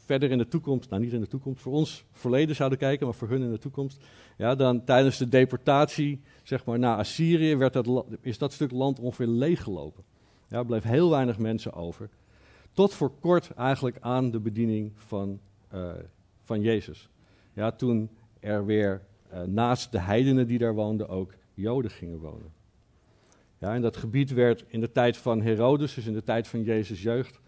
verder 0.05 0.32
in 0.32 0.38
de 0.38 0.48
toekomst, 0.48 0.89
nou 0.89 1.01
niet 1.01 1.13
in 1.13 1.20
de 1.20 1.27
toekomst, 1.27 1.62
voor 1.62 1.74
ons 1.74 2.05
verleden 2.12 2.55
zouden 2.55 2.77
kijken, 2.77 3.05
maar 3.05 3.15
voor 3.15 3.29
hun 3.29 3.41
in 3.41 3.51
de 3.51 3.58
toekomst, 3.58 4.03
ja, 4.38 4.55
dan 4.55 4.84
tijdens 4.84 5.17
de 5.17 5.29
deportatie 5.29 6.22
zeg 6.43 6.65
maar, 6.65 6.79
naar 6.79 6.98
Assyrië 6.98 7.55
werd 7.55 7.74
dat, 7.74 8.05
is 8.22 8.38
dat 8.38 8.53
stuk 8.53 8.72
land 8.72 9.00
ongeveer 9.00 9.27
leeggelopen. 9.27 10.03
Ja, 10.48 10.58
er 10.58 10.65
bleef 10.65 10.84
heel 10.84 11.10
weinig 11.10 11.38
mensen 11.38 11.74
over. 11.74 12.10
Tot 12.72 12.93
voor 12.93 13.12
kort 13.20 13.51
eigenlijk 13.51 13.98
aan 14.00 14.32
de 14.32 14.39
bediening 14.39 14.91
van, 14.96 15.39
uh, 15.74 15.91
van 16.43 16.62
Jezus. 16.62 17.10
Ja, 17.53 17.72
toen 17.72 18.10
er 18.39 18.65
weer 18.65 19.01
uh, 19.33 19.41
naast 19.41 19.91
de 19.91 20.00
heidenen 20.00 20.48
die 20.48 20.57
daar 20.57 20.74
woonden 20.74 21.10
ook 21.10 21.33
Joden 21.53 21.91
gingen 21.91 22.19
wonen. 22.19 22.51
Ja, 23.57 23.74
en 23.74 23.81
dat 23.81 23.98
gebied 23.98 24.33
werd 24.33 24.65
in 24.67 24.79
de 24.79 24.91
tijd 24.91 25.17
van 25.17 25.41
Herodes, 25.41 25.93
dus 25.93 26.05
in 26.05 26.13
de 26.13 26.24
tijd 26.24 26.48
van 26.48 26.63
Jezus' 26.63 27.01
jeugd, 27.01 27.39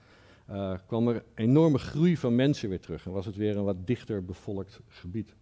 uh, 0.52 0.74
kwam 0.86 1.08
er 1.08 1.24
enorme 1.34 1.78
groei 1.78 2.18
van 2.18 2.36
mensen 2.36 2.70
weer 2.70 2.80
terug 2.80 3.06
en 3.06 3.12
was 3.12 3.26
het 3.26 3.36
weer 3.36 3.58
een 3.58 3.64
wat 3.64 3.88
dichter 3.88 4.26
bevolkt 4.26 4.80
gebied. 4.88 5.36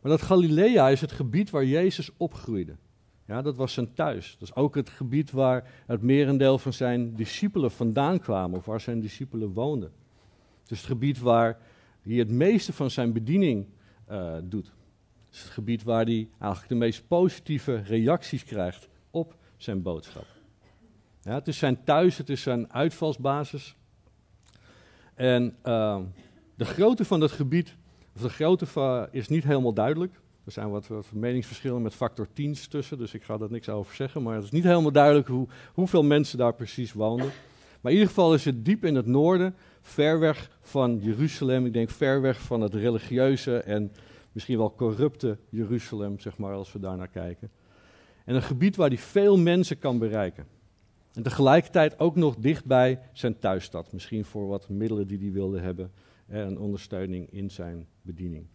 Maar 0.00 0.10
dat 0.10 0.22
Galilea 0.22 0.88
is 0.88 1.00
het 1.00 1.12
gebied 1.12 1.50
waar 1.50 1.64
Jezus 1.64 2.10
opgroeide. 2.16 2.76
Ja, 3.26 3.42
dat 3.42 3.56
was 3.56 3.72
zijn 3.72 3.94
thuis. 3.94 4.36
Dat 4.38 4.48
is 4.48 4.54
ook 4.54 4.74
het 4.74 4.90
gebied 4.90 5.30
waar 5.30 5.70
het 5.86 6.02
merendeel 6.02 6.58
van 6.58 6.72
zijn 6.72 7.14
discipelen 7.14 7.70
vandaan 7.70 8.18
kwamen, 8.18 8.58
of 8.58 8.64
waar 8.64 8.80
zijn 8.80 9.00
discipelen 9.00 9.52
woonden. 9.52 9.92
Het 10.62 10.70
is 10.70 10.78
het 10.78 10.86
gebied 10.86 11.18
waar 11.18 11.58
hij 12.02 12.14
het 12.14 12.30
meeste 12.30 12.72
van 12.72 12.90
zijn 12.90 13.12
bediening 13.12 13.66
uh, 14.10 14.36
doet. 14.42 14.66
Het 15.26 15.34
is 15.34 15.42
het 15.42 15.50
gebied 15.50 15.82
waar 15.82 16.04
hij 16.04 16.28
eigenlijk 16.38 16.68
de 16.68 16.74
meest 16.74 17.08
positieve 17.08 17.76
reacties 17.76 18.44
krijgt 18.44 18.88
op 19.10 19.36
zijn 19.56 19.82
boodschap. 19.82 20.26
Ja, 21.22 21.34
het 21.34 21.48
is 21.48 21.58
zijn 21.58 21.84
thuis, 21.84 22.16
het 22.16 22.28
is 22.28 22.42
zijn 22.42 22.72
uitvalsbasis. 22.72 23.76
En 25.14 25.56
uh, 25.64 26.00
de 26.54 26.64
grootte 26.64 27.04
van 27.04 27.20
dat 27.20 27.30
gebied, 27.30 27.76
of 28.14 28.22
de 28.22 28.28
grootte 28.28 29.08
is 29.12 29.28
niet 29.28 29.44
helemaal 29.44 29.72
duidelijk. 29.72 30.20
Er 30.44 30.52
zijn 30.52 30.70
wat, 30.70 30.86
wat, 30.86 31.12
meningsverschillen 31.12 31.82
met 31.82 31.94
factor 31.94 32.28
10 32.32 32.56
tussen, 32.68 32.98
dus 32.98 33.14
ik 33.14 33.22
ga 33.22 33.36
daar 33.36 33.50
niks 33.50 33.68
over 33.68 33.94
zeggen. 33.94 34.22
Maar 34.22 34.34
het 34.34 34.44
is 34.44 34.50
niet 34.50 34.64
helemaal 34.64 34.92
duidelijk 34.92 35.28
hoe, 35.28 35.48
hoeveel 35.74 36.02
mensen 36.02 36.38
daar 36.38 36.54
precies 36.54 36.92
woonden. 36.92 37.30
Maar 37.80 37.92
in 37.92 37.98
ieder 37.98 38.14
geval 38.14 38.34
is 38.34 38.44
het 38.44 38.64
diep 38.64 38.84
in 38.84 38.94
het 38.94 39.06
noorden, 39.06 39.54
ver 39.80 40.18
weg 40.18 40.58
van 40.60 40.98
Jeruzalem. 40.98 41.66
Ik 41.66 41.72
denk 41.72 41.90
ver 41.90 42.20
weg 42.20 42.40
van 42.40 42.60
het 42.60 42.74
religieuze 42.74 43.58
en 43.58 43.92
misschien 44.32 44.58
wel 44.58 44.74
corrupte 44.74 45.38
Jeruzalem, 45.48 46.18
zeg 46.18 46.38
maar, 46.38 46.54
als 46.54 46.72
we 46.72 46.78
daar 46.78 46.96
naar 46.96 47.08
kijken. 47.08 47.50
En 48.24 48.34
een 48.34 48.42
gebied 48.42 48.76
waar 48.76 48.88
hij 48.88 48.98
veel 48.98 49.38
mensen 49.38 49.78
kan 49.78 49.98
bereiken. 49.98 50.46
En 51.12 51.22
tegelijkertijd 51.22 51.98
ook 51.98 52.16
nog 52.16 52.36
dichtbij 52.36 53.00
zijn 53.12 53.38
thuisstad. 53.38 53.92
Misschien 53.92 54.24
voor 54.24 54.46
wat 54.46 54.68
middelen 54.68 55.06
die 55.06 55.18
hij 55.18 55.32
wilde 55.32 55.60
hebben 55.60 55.92
en 56.26 56.58
ondersteuning 56.58 57.32
in 57.32 57.50
zijn 57.50 57.86
bediening. 58.02 58.46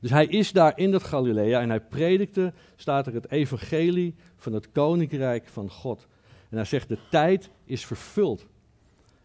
Dus 0.00 0.10
hij 0.10 0.26
is 0.26 0.52
daar 0.52 0.78
in 0.78 0.90
dat 0.90 1.02
Galilea 1.02 1.60
en 1.60 1.68
hij 1.68 1.80
predikte, 1.80 2.52
staat 2.76 3.06
er 3.06 3.14
het 3.14 3.30
evangelie 3.30 4.14
van 4.36 4.52
het 4.52 4.70
koninkrijk 4.70 5.48
van 5.48 5.70
God. 5.70 6.06
En 6.50 6.56
hij 6.56 6.64
zegt, 6.64 6.88
de 6.88 6.98
tijd 7.10 7.50
is 7.64 7.86
vervuld. 7.86 8.46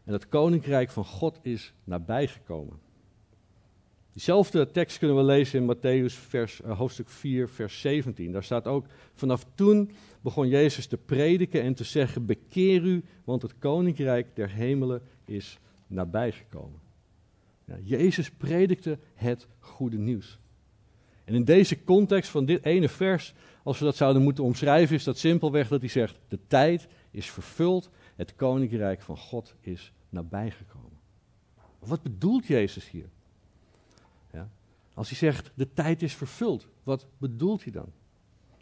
En 0.04 0.14
het 0.14 0.30
koninkrijk 0.30 0.90
van 0.90 1.06
God 1.06 1.40
is 1.42 1.74
nabijgekomen. 1.84 2.80
Diezelfde 4.14 4.72
tekst 4.72 4.98
kunnen 4.98 5.18
we 5.18 5.24
lezen 5.24 5.60
in 5.60 5.76
Matthäus 5.76 6.14
vers, 6.14 6.62
uh, 6.62 6.78
hoofdstuk 6.78 7.10
4, 7.10 7.50
vers 7.50 7.82
17. 7.82 8.32
Daar 8.32 8.44
staat 8.44 8.68
ook, 8.68 8.86
vanaf 9.14 9.46
toen 9.56 9.92
begon 10.22 10.48
Jezus 10.48 10.88
te 10.88 10.98
prediken 10.98 11.62
en 11.62 11.74
te 11.74 11.84
zeggen, 11.84 12.26
bekeer 12.26 12.84
u, 12.84 13.04
want 13.24 13.42
het 13.42 13.58
koninkrijk 13.60 14.36
der 14.36 14.50
hemelen 14.50 15.02
is 15.26 15.60
nabijgekomen. 15.88 16.80
Ja, 17.66 17.76
Jezus 17.84 18.32
predikte 18.32 18.98
het 19.14 19.48
goede 19.60 19.98
nieuws. 19.98 20.40
En 21.24 21.36
in 21.36 21.44
deze 21.44 21.84
context 21.84 22.30
van 22.30 22.46
dit 22.46 22.66
ene 22.66 22.90
vers, 22.90 23.34
als 23.64 23.80
we 23.80 23.86
dat 23.86 23.96
zouden 23.96 24.22
moeten 24.22 24.44
omschrijven, 24.44 24.96
is 24.96 25.04
dat 25.04 25.18
simpelweg 25.18 25.68
dat 25.68 25.80
hij 25.80 25.90
zegt, 25.90 26.20
de 26.28 26.40
tijd 26.48 26.88
is 27.12 27.30
vervuld, 27.32 27.90
het 28.16 28.36
koninkrijk 28.36 29.02
van 29.02 29.18
God 29.18 29.56
is 29.60 29.94
nabijgekomen. 30.10 31.00
Wat 31.80 32.02
bedoelt 32.02 32.46
Jezus 32.46 32.90
hier? 32.90 33.10
Ja? 34.32 34.50
Als 34.94 35.10
hij 35.10 35.18
zegt, 35.18 35.52
de 35.54 35.74
tijd 35.74 36.02
is 36.02 36.16
vervuld, 36.16 36.68
wat 36.84 37.08
bedoelt 37.18 37.64
hij 37.64 37.72
dan? 37.72 37.92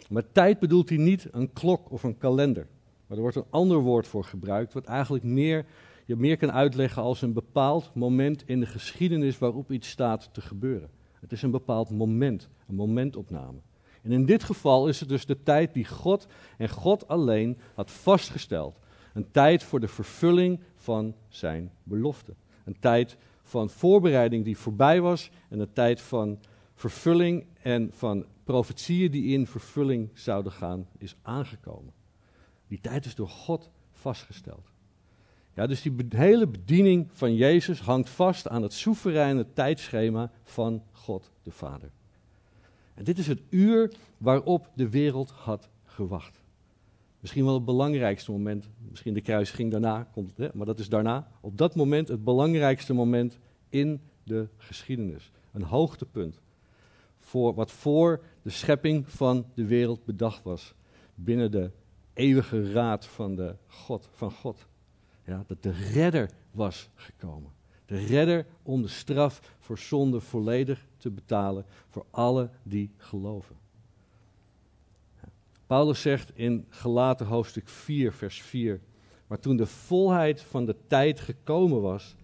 Maar 0.09 0.31
tijd 0.31 0.59
bedoelt 0.59 0.89
hij 0.89 0.97
niet 0.97 1.27
een 1.31 1.53
klok 1.53 1.91
of 1.91 2.03
een 2.03 2.17
kalender. 2.17 2.67
Maar 3.07 3.17
er 3.17 3.23
wordt 3.23 3.37
een 3.37 3.45
ander 3.49 3.79
woord 3.79 4.07
voor 4.07 4.23
gebruikt, 4.23 4.73
wat 4.73 4.85
eigenlijk 4.85 5.23
meer, 5.23 5.65
je 6.05 6.15
meer 6.15 6.37
kan 6.37 6.51
uitleggen 6.51 7.01
als 7.01 7.21
een 7.21 7.33
bepaald 7.33 7.93
moment 7.93 8.43
in 8.47 8.59
de 8.59 8.65
geschiedenis 8.65 9.37
waarop 9.37 9.71
iets 9.71 9.89
staat 9.89 10.29
te 10.31 10.41
gebeuren. 10.41 10.89
Het 11.19 11.31
is 11.31 11.41
een 11.41 11.51
bepaald 11.51 11.89
moment, 11.89 12.49
een 12.67 12.75
momentopname. 12.75 13.59
En 14.07 14.13
in 14.13 14.25
dit 14.25 14.43
geval 14.43 14.87
is 14.87 14.99
het 14.99 15.09
dus 15.09 15.25
de 15.25 15.43
tijd 15.43 15.73
die 15.73 15.85
God 15.85 16.27
en 16.57 16.69
God 16.69 17.07
alleen 17.07 17.57
had 17.73 17.91
vastgesteld. 17.91 18.79
Een 19.13 19.31
tijd 19.31 19.63
voor 19.63 19.79
de 19.79 19.87
vervulling 19.87 20.59
van 20.75 21.15
zijn 21.27 21.71
belofte. 21.83 22.33
Een 22.65 22.79
tijd 22.79 23.17
van 23.43 23.69
voorbereiding 23.69 24.43
die 24.43 24.57
voorbij 24.57 25.01
was 25.01 25.29
en 25.49 25.59
een 25.59 25.73
tijd 25.73 26.01
van 26.01 26.39
vervulling 26.73 27.45
en 27.61 27.89
van 27.93 28.25
profetieën 28.43 29.11
die 29.11 29.33
in 29.33 29.47
vervulling 29.47 30.09
zouden 30.13 30.51
gaan, 30.51 30.87
is 30.97 31.15
aangekomen. 31.21 31.93
Die 32.67 32.79
tijd 32.81 33.05
is 33.05 33.15
door 33.15 33.29
God 33.29 33.69
vastgesteld. 33.91 34.71
Ja, 35.53 35.67
dus 35.67 35.81
die 35.81 35.93
hele 36.09 36.47
bediening 36.47 37.07
van 37.11 37.35
Jezus 37.35 37.79
hangt 37.79 38.09
vast 38.09 38.47
aan 38.47 38.61
het 38.61 38.73
soevereine 38.73 39.53
tijdschema 39.53 40.31
van 40.43 40.83
God 40.91 41.31
de 41.43 41.51
Vader. 41.51 41.91
Dit 43.03 43.17
is 43.17 43.27
het 43.27 43.41
uur 43.49 43.93
waarop 44.17 44.69
de 44.73 44.89
wereld 44.89 45.29
had 45.29 45.69
gewacht. 45.85 46.41
Misschien 47.19 47.45
wel 47.45 47.53
het 47.53 47.65
belangrijkste 47.65 48.31
moment, 48.31 48.69
misschien 48.89 49.13
de 49.13 49.21
kruisiging 49.21 49.71
daarna, 49.71 50.07
komt 50.11 50.37
het, 50.37 50.53
maar 50.53 50.65
dat 50.65 50.79
is 50.79 50.89
daarna, 50.89 51.27
op 51.41 51.57
dat 51.57 51.75
moment 51.75 52.07
het 52.07 52.23
belangrijkste 52.23 52.93
moment 52.93 53.37
in 53.69 54.01
de 54.23 54.47
geschiedenis. 54.57 55.31
Een 55.51 55.63
hoogtepunt 55.63 56.39
voor 57.19 57.53
wat 57.53 57.71
voor 57.71 58.23
de 58.41 58.49
schepping 58.49 59.09
van 59.09 59.45
de 59.53 59.65
wereld 59.65 60.05
bedacht 60.05 60.43
was. 60.43 60.73
Binnen 61.15 61.51
de 61.51 61.71
eeuwige 62.13 62.71
raad 62.71 63.05
van, 63.05 63.35
de 63.35 63.55
God, 63.67 64.09
van 64.11 64.31
God. 64.31 64.67
Ja, 65.23 65.43
dat 65.47 65.63
de 65.63 65.71
redder 65.71 66.29
was 66.51 66.89
gekomen. 66.95 67.51
De 67.87 68.05
redder 68.05 68.45
om 68.63 68.81
de 68.81 68.87
straf 68.87 69.55
voor 69.59 69.77
zonde 69.77 70.19
volledig 70.19 70.85
te 70.97 71.09
betalen 71.09 71.65
voor 71.89 72.05
alle 72.09 72.49
die 72.63 72.91
geloven. 72.97 73.55
Paulus 75.67 76.01
zegt 76.01 76.31
in 76.35 76.65
Gelaten 76.69 77.25
hoofdstuk 77.25 77.67
4, 77.67 78.13
vers 78.13 78.41
4. 78.41 78.79
Maar 79.27 79.39
toen 79.39 79.57
de 79.57 79.65
volheid 79.65 80.41
van 80.41 80.65
de 80.65 80.75
tijd 80.87 81.19
gekomen 81.19 81.81
was, 81.81 82.15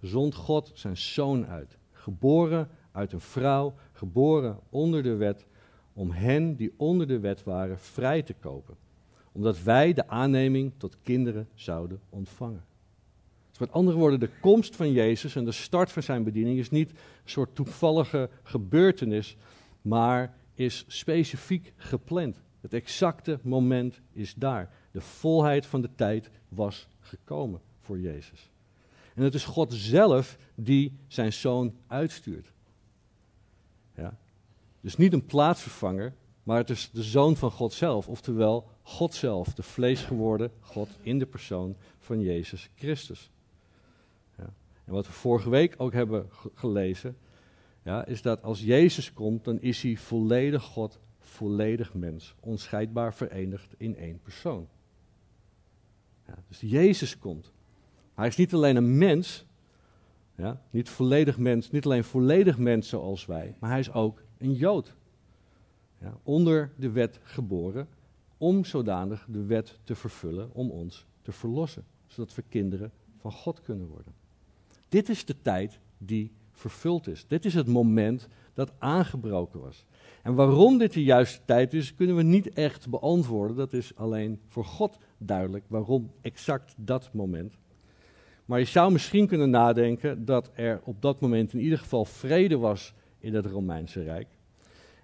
zond 0.00 0.34
God 0.34 0.70
zijn 0.74 0.96
zoon 0.96 1.46
uit. 1.46 1.78
Geboren 1.92 2.68
uit 2.92 3.12
een 3.12 3.20
vrouw, 3.20 3.74
geboren 3.92 4.58
onder 4.70 5.02
de 5.02 5.14
wet, 5.14 5.46
om 5.92 6.10
hen 6.10 6.56
die 6.56 6.72
onder 6.76 7.06
de 7.06 7.20
wet 7.20 7.44
waren 7.44 7.78
vrij 7.78 8.22
te 8.22 8.34
kopen. 8.34 8.76
Omdat 9.32 9.62
wij 9.62 9.92
de 9.92 10.08
aanneming 10.08 10.72
tot 10.76 10.96
kinderen 11.02 11.48
zouden 11.54 12.00
ontvangen. 12.08 12.64
Dus 13.52 13.60
met 13.60 13.72
andere 13.72 13.96
woorden, 13.96 14.20
de 14.20 14.30
komst 14.40 14.76
van 14.76 14.92
Jezus 14.92 15.36
en 15.36 15.44
de 15.44 15.52
start 15.52 15.92
van 15.92 16.02
zijn 16.02 16.24
bediening 16.24 16.58
is 16.58 16.70
niet 16.70 16.90
een 16.90 16.96
soort 17.24 17.54
toevallige 17.54 18.30
gebeurtenis, 18.42 19.36
maar 19.82 20.34
is 20.54 20.84
specifiek 20.86 21.72
gepland. 21.76 22.40
Het 22.60 22.74
exacte 22.74 23.38
moment 23.42 24.00
is 24.12 24.34
daar. 24.34 24.70
De 24.90 25.00
volheid 25.00 25.66
van 25.66 25.80
de 25.80 25.90
tijd 25.94 26.30
was 26.48 26.88
gekomen 27.00 27.60
voor 27.80 27.98
Jezus. 27.98 28.50
En 29.14 29.22
het 29.22 29.34
is 29.34 29.44
God 29.44 29.72
zelf 29.72 30.38
die 30.54 30.98
zijn 31.06 31.32
zoon 31.32 31.74
uitstuurt. 31.86 32.52
Ja? 33.96 34.16
Dus 34.80 34.96
niet 34.96 35.12
een 35.12 35.26
plaatsvervanger, 35.26 36.14
maar 36.42 36.56
het 36.56 36.70
is 36.70 36.90
de 36.92 37.02
zoon 37.02 37.36
van 37.36 37.50
God 37.50 37.72
zelf, 37.72 38.08
oftewel 38.08 38.68
God 38.82 39.14
zelf, 39.14 39.54
de 39.54 39.62
vlees 39.62 40.02
geworden 40.02 40.50
God 40.60 40.88
in 41.00 41.18
de 41.18 41.26
persoon 41.26 41.76
van 41.98 42.20
Jezus 42.20 42.70
Christus. 42.74 43.30
En 44.84 44.92
wat 44.92 45.06
we 45.06 45.12
vorige 45.12 45.50
week 45.50 45.74
ook 45.76 45.92
hebben 45.92 46.28
gelezen, 46.54 47.16
ja, 47.82 48.04
is 48.06 48.22
dat 48.22 48.42
als 48.42 48.62
Jezus 48.62 49.12
komt, 49.12 49.44
dan 49.44 49.60
is 49.60 49.82
hij 49.82 49.96
volledig 49.96 50.62
God, 50.62 51.00
volledig 51.18 51.94
mens, 51.94 52.34
onscheidbaar 52.40 53.14
verenigd 53.14 53.74
in 53.76 53.96
één 53.96 54.20
persoon. 54.20 54.68
Ja, 56.26 56.34
dus 56.48 56.60
Jezus 56.60 57.18
komt. 57.18 57.52
Hij 58.14 58.26
is 58.26 58.36
niet 58.36 58.54
alleen 58.54 58.76
een 58.76 58.98
mens, 58.98 59.46
ja, 60.36 60.62
niet 60.70 60.88
volledig 60.88 61.38
mens, 61.38 61.70
niet 61.70 61.84
alleen 61.84 62.04
volledig 62.04 62.58
mens 62.58 62.88
zoals 62.88 63.26
wij, 63.26 63.56
maar 63.58 63.70
hij 63.70 63.78
is 63.78 63.92
ook 63.92 64.22
een 64.38 64.52
Jood. 64.52 64.94
Ja, 66.00 66.18
onder 66.22 66.72
de 66.76 66.90
wet 66.90 67.20
geboren, 67.22 67.88
om 68.38 68.64
zodanig 68.64 69.26
de 69.28 69.44
wet 69.44 69.78
te 69.84 69.94
vervullen, 69.94 70.54
om 70.54 70.70
ons 70.70 71.06
te 71.22 71.32
verlossen, 71.32 71.84
zodat 72.06 72.34
we 72.34 72.42
kinderen 72.48 72.92
van 73.16 73.32
God 73.32 73.60
kunnen 73.60 73.86
worden. 73.86 74.21
Dit 74.92 75.08
is 75.08 75.24
de 75.24 75.36
tijd 75.42 75.78
die 75.98 76.32
vervuld 76.52 77.06
is. 77.06 77.24
Dit 77.26 77.44
is 77.44 77.54
het 77.54 77.66
moment 77.66 78.28
dat 78.54 78.72
aangebroken 78.78 79.60
was. 79.60 79.84
En 80.22 80.34
waarom 80.34 80.78
dit 80.78 80.92
de 80.92 81.04
juiste 81.04 81.40
tijd 81.44 81.74
is, 81.74 81.94
kunnen 81.94 82.16
we 82.16 82.22
niet 82.22 82.48
echt 82.48 82.88
beantwoorden. 82.90 83.56
Dat 83.56 83.72
is 83.72 83.96
alleen 83.96 84.40
voor 84.46 84.64
God 84.64 84.98
duidelijk 85.18 85.64
waarom 85.68 86.10
exact 86.20 86.74
dat 86.76 87.10
moment. 87.12 87.54
Maar 88.44 88.58
je 88.58 88.64
zou 88.64 88.92
misschien 88.92 89.26
kunnen 89.26 89.50
nadenken 89.50 90.24
dat 90.24 90.50
er 90.54 90.80
op 90.84 91.02
dat 91.02 91.20
moment 91.20 91.52
in 91.52 91.60
ieder 91.60 91.78
geval 91.78 92.04
vrede 92.04 92.58
was 92.58 92.94
in 93.18 93.34
het 93.34 93.46
Romeinse 93.46 94.02
Rijk. 94.02 94.28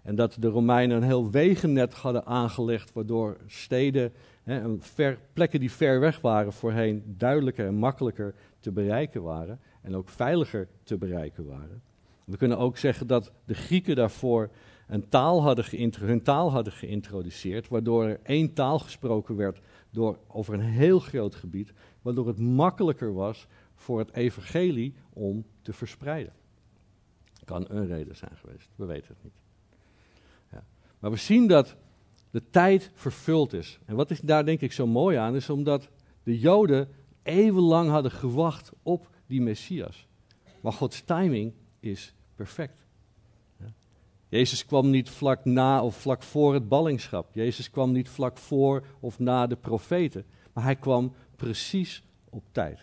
En 0.03 0.15
dat 0.15 0.37
de 0.41 0.49
Romeinen 0.49 0.97
een 0.97 1.03
heel 1.03 1.31
wegennet 1.31 1.95
hadden 1.95 2.27
aangelegd, 2.27 2.93
waardoor 2.93 3.37
steden, 3.47 4.13
hè, 4.43 4.77
ver, 4.79 5.19
plekken 5.33 5.61
die 5.61 5.73
ver 5.73 6.01
weg 6.01 6.21
waren, 6.21 6.53
voorheen 6.53 7.03
duidelijker 7.17 7.67
en 7.67 7.75
makkelijker 7.75 8.35
te 8.61 8.73
bereiken 8.73 9.23
waren. 9.23 9.61
En 9.81 9.97
ook 9.97 10.09
veiliger 10.09 10.69
te 10.83 10.97
bereiken 10.97 11.47
waren. 11.47 11.83
We 12.25 12.37
kunnen 12.37 12.59
ook 12.59 12.77
zeggen 12.77 13.07
dat 13.07 13.33
de 13.45 13.55
Grieken 13.55 13.97
daarvoor 13.97 14.51
een 14.87 15.09
taal 15.09 15.43
hadden 15.43 15.65
hun 16.01 16.23
taal 16.23 16.51
hadden 16.51 16.73
geïntroduceerd, 16.73 17.69
waardoor 17.69 18.05
er 18.05 18.21
één 18.23 18.53
taal 18.55 18.79
gesproken 18.79 19.37
werd 19.37 19.61
door, 19.91 20.19
over 20.27 20.55
een 20.55 20.61
heel 20.61 20.99
groot 20.99 21.35
gebied, 21.35 21.73
waardoor 22.03 22.27
het 22.27 22.39
makkelijker 22.39 23.15
was 23.15 23.47
voor 23.75 23.99
het 23.99 24.13
evangelie 24.13 24.95
om 25.13 25.45
te 25.63 25.73
verspreiden. 25.73 26.33
Kan 27.45 27.65
een 27.69 27.87
reden 27.87 28.17
zijn 28.17 28.37
geweest, 28.37 28.69
we 28.77 28.85
weten 28.85 29.09
het 29.09 29.23
niet. 29.23 29.41
Ja. 30.53 30.65
Maar 30.99 31.11
we 31.11 31.17
zien 31.17 31.47
dat 31.47 31.77
de 32.31 32.43
tijd 32.51 32.91
vervuld 32.95 33.53
is. 33.53 33.79
En 33.85 33.97
wat 33.97 34.11
is 34.11 34.21
daar 34.21 34.45
denk 34.45 34.61
ik 34.61 34.73
zo 34.73 34.87
mooi 34.87 35.17
aan, 35.17 35.37
is 35.37 35.51
omdat 35.51 35.89
de 36.23 36.39
Joden 36.39 36.89
eeuwenlang 37.23 37.91
hadden 37.91 38.11
gewacht 38.11 38.73
op 38.83 39.09
die 39.29 39.41
Messias. 39.41 40.07
Maar 40.61 40.73
Gods 40.73 41.03
timing 41.05 41.53
is 41.81 42.15
perfect. 42.35 42.87
Jezus 44.29 44.67
kwam 44.67 44.91
niet 44.91 45.11
vlak 45.11 45.45
na 45.45 45.85
of 45.85 45.97
vlak 45.97 46.23
voor 46.23 46.55
het 46.55 46.69
ballingschap. 46.69 47.35
Jezus 47.35 47.71
kwam 47.71 47.93
niet 47.93 48.09
vlak 48.09 48.39
voor 48.39 48.85
of 49.01 49.19
na 49.19 49.47
de 49.47 49.57
profeten. 49.57 50.25
Maar 50.53 50.65
hij 50.65 50.77
kwam 50.77 51.15
precies 51.37 52.03
op 52.31 52.45
tijd. 52.53 52.81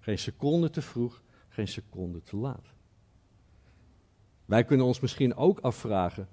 Geen 0.00 0.18
seconde 0.18 0.70
te 0.70 0.82
vroeg, 0.82 1.22
geen 1.48 1.68
seconde 1.68 2.22
te 2.22 2.36
laat. 2.36 2.66
Wij 4.44 4.64
kunnen 4.64 4.86
ons 4.86 5.00
misschien 5.00 5.34
ook 5.34 5.60
afvragen: 5.60 6.28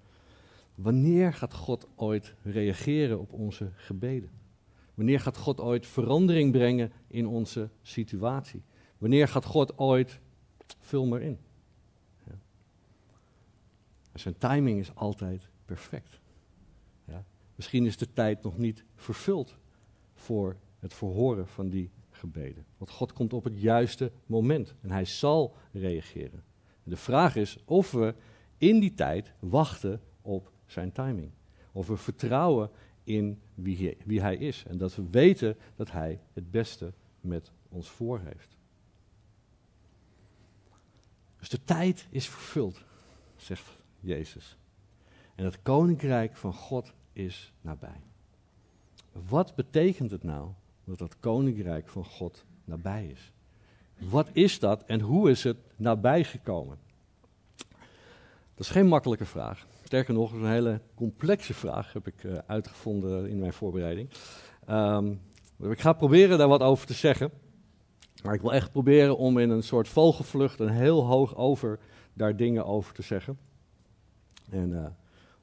wanneer 0.75 1.33
gaat 1.33 1.53
God 1.53 1.87
ooit 1.95 2.33
reageren 2.43 3.19
op 3.19 3.33
onze 3.33 3.71
gebeden? 3.75 4.29
Wanneer 4.93 5.19
gaat 5.19 5.37
God 5.37 5.59
ooit 5.59 5.87
verandering 5.87 6.51
brengen 6.51 6.91
in 7.07 7.27
onze 7.27 7.69
situatie? 7.81 8.61
Wanneer 9.01 9.27
gaat 9.27 9.45
God 9.45 9.77
ooit, 9.77 10.19
vul 10.79 11.05
maar 11.05 11.21
in. 11.21 11.39
Ja. 12.23 12.33
Zijn 14.13 14.37
timing 14.37 14.79
is 14.79 14.95
altijd 14.95 15.49
perfect. 15.65 16.19
Ja. 17.05 17.23
Misschien 17.55 17.85
is 17.85 17.97
de 17.97 18.13
tijd 18.13 18.43
nog 18.43 18.57
niet 18.57 18.83
vervuld 18.95 19.57
voor 20.13 20.55
het 20.79 20.93
verhoren 20.93 21.47
van 21.47 21.69
die 21.69 21.89
gebeden. 22.09 22.65
Want 22.77 22.91
God 22.91 23.13
komt 23.13 23.33
op 23.33 23.43
het 23.43 23.59
juiste 23.59 24.11
moment 24.25 24.75
en 24.81 24.91
hij 24.91 25.05
zal 25.05 25.55
reageren. 25.71 26.43
De 26.83 26.97
vraag 26.97 27.35
is 27.35 27.57
of 27.65 27.91
we 27.91 28.15
in 28.57 28.79
die 28.79 28.93
tijd 28.93 29.33
wachten 29.39 30.01
op 30.21 30.51
zijn 30.65 30.91
timing. 30.91 31.31
Of 31.71 31.87
we 31.87 31.97
vertrouwen 31.97 32.69
in 33.03 33.41
wie 33.53 33.77
hij, 33.77 33.97
wie 34.05 34.21
hij 34.21 34.35
is 34.35 34.63
en 34.67 34.77
dat 34.77 34.95
we 34.95 35.03
weten 35.11 35.57
dat 35.75 35.91
hij 35.91 36.19
het 36.33 36.51
beste 36.51 36.93
met 37.21 37.51
ons 37.69 37.89
voor 37.89 38.19
heeft. 38.19 38.59
Dus 41.41 41.49
de 41.49 41.63
tijd 41.63 42.07
is 42.09 42.27
vervuld, 42.27 42.83
zegt 43.35 43.63
Jezus. 43.99 44.57
En 45.35 45.45
het 45.45 45.61
koninkrijk 45.61 46.35
van 46.35 46.53
God 46.53 46.93
is 47.13 47.53
nabij. 47.61 48.01
Wat 49.11 49.55
betekent 49.55 50.11
het 50.11 50.23
nou 50.23 50.49
dat 50.83 50.99
het 50.99 51.19
koninkrijk 51.19 51.89
van 51.89 52.05
God 52.05 52.45
nabij 52.63 53.05
is? 53.05 53.31
Wat 53.97 54.29
is 54.31 54.59
dat 54.59 54.83
en 54.85 54.99
hoe 54.99 55.29
is 55.29 55.43
het 55.43 55.57
nabij 55.75 56.23
gekomen? 56.23 56.77
Dat 58.55 58.65
is 58.65 58.69
geen 58.69 58.87
makkelijke 58.87 59.25
vraag. 59.25 59.67
Sterker 59.83 60.13
nog, 60.13 60.31
een 60.31 60.47
hele 60.47 60.81
complexe 60.95 61.53
vraag, 61.53 61.93
heb 61.93 62.07
ik 62.07 62.23
uh, 62.23 62.37
uitgevonden 62.45 63.29
in 63.29 63.39
mijn 63.39 63.53
voorbereiding. 63.53 64.09
Um, 64.69 65.21
ik 65.59 65.79
ga 65.79 65.93
proberen 65.93 66.37
daar 66.37 66.47
wat 66.47 66.61
over 66.61 66.87
te 66.87 66.93
zeggen. 66.93 67.31
Maar 68.21 68.33
ik 68.33 68.41
wil 68.41 68.53
echt 68.53 68.71
proberen 68.71 69.17
om 69.17 69.37
in 69.37 69.49
een 69.49 69.63
soort 69.63 69.87
vogelvlucht 69.87 70.59
en 70.59 70.69
heel 70.69 71.05
hoog 71.05 71.35
over 71.35 71.79
daar 72.13 72.35
dingen 72.35 72.65
over 72.65 72.93
te 72.93 73.01
zeggen. 73.01 73.37
En 74.49 74.69
uh, 74.69 74.85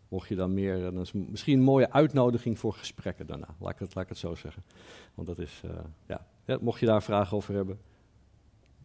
mocht 0.09 0.29
je 0.29 0.35
dan 0.35 0.55
meer, 0.55 0.81
dan 0.81 1.01
is 1.01 1.13
misschien 1.13 1.59
een 1.59 1.65
mooie 1.65 1.93
uitnodiging 1.93 2.59
voor 2.59 2.73
gesprekken 2.73 3.27
daarna. 3.27 3.49
Laat 3.59 3.73
ik 3.73 3.79
het, 3.79 3.95
laat 3.95 4.05
ik 4.05 4.11
het 4.11 4.19
zo 4.19 4.35
zeggen. 4.35 4.63
Want 5.15 5.29
dat 5.29 5.39
is, 5.39 5.63
uh, 5.65 5.71
ja, 6.07 6.27
ja, 6.45 6.59
mocht 6.61 6.81
je 6.81 6.87
daar 6.87 7.03
vragen 7.03 7.37
over 7.37 7.55
hebben, 7.55 7.79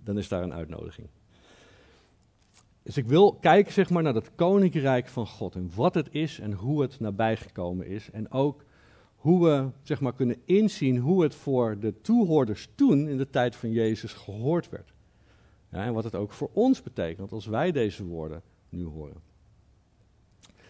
dan 0.04 0.18
is 0.18 0.28
daar 0.28 0.44
een 0.44 0.54
uitnodiging. 0.54 1.08
Dus 2.84 2.98
ik 2.98 3.06
wil 3.06 3.34
kijken 3.34 3.74
zeg 3.74 3.90
maar, 3.90 4.04
naar 4.04 4.14
het 4.14 4.36
koninkrijk 4.36 5.08
van 5.08 5.28
God 5.28 5.56
en 5.56 5.72
wat 5.76 5.94
het 5.94 6.08
is 6.12 6.40
en 6.40 6.54
hoe 6.54 6.82
het 6.82 7.00
nabijgekomen 7.00 7.88
is. 7.88 8.12
En 8.12 8.32
ook 8.32 8.64
hoe 9.24 9.44
we 9.44 9.70
zeg 9.84 10.02
maar, 10.02 10.14
kunnen 10.14 10.42
inzien 10.46 10.98
hoe 10.98 11.24
het 11.24 11.36
voor 11.36 11.80
de 11.80 12.02
toehoorders 12.02 12.70
toen 12.76 13.08
in 13.08 13.18
de 13.18 13.30
tijd 13.30 13.56
van 13.56 13.72
Jezus 13.72 14.14
gehoord 14.14 14.70
werd. 14.70 14.94
Ja, 15.72 15.86
en 15.86 15.94
wat 15.94 16.04
het 16.04 16.16
ook 16.16 16.32
voor 16.32 16.50
ons 16.54 16.82
betekent 16.82 17.32
als 17.32 17.46
wij 17.46 17.72
deze 17.72 18.06
woorden 18.06 18.42
nu 18.70 18.84
horen. 18.84 19.22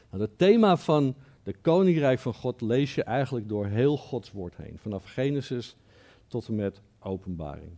Nou, 0.09 0.23
het 0.23 0.37
thema 0.37 0.77
van 0.77 1.15
de 1.43 1.53
koninkrijk 1.61 2.19
van 2.19 2.33
God 2.33 2.61
lees 2.61 2.95
je 2.95 3.03
eigenlijk 3.03 3.49
door 3.49 3.65
heel 3.65 3.97
Gods 3.97 4.31
woord 4.31 4.55
heen. 4.57 4.77
Vanaf 4.77 5.03
Genesis 5.05 5.75
tot 6.27 6.47
en 6.47 6.55
met 6.55 6.81
openbaring. 6.99 7.71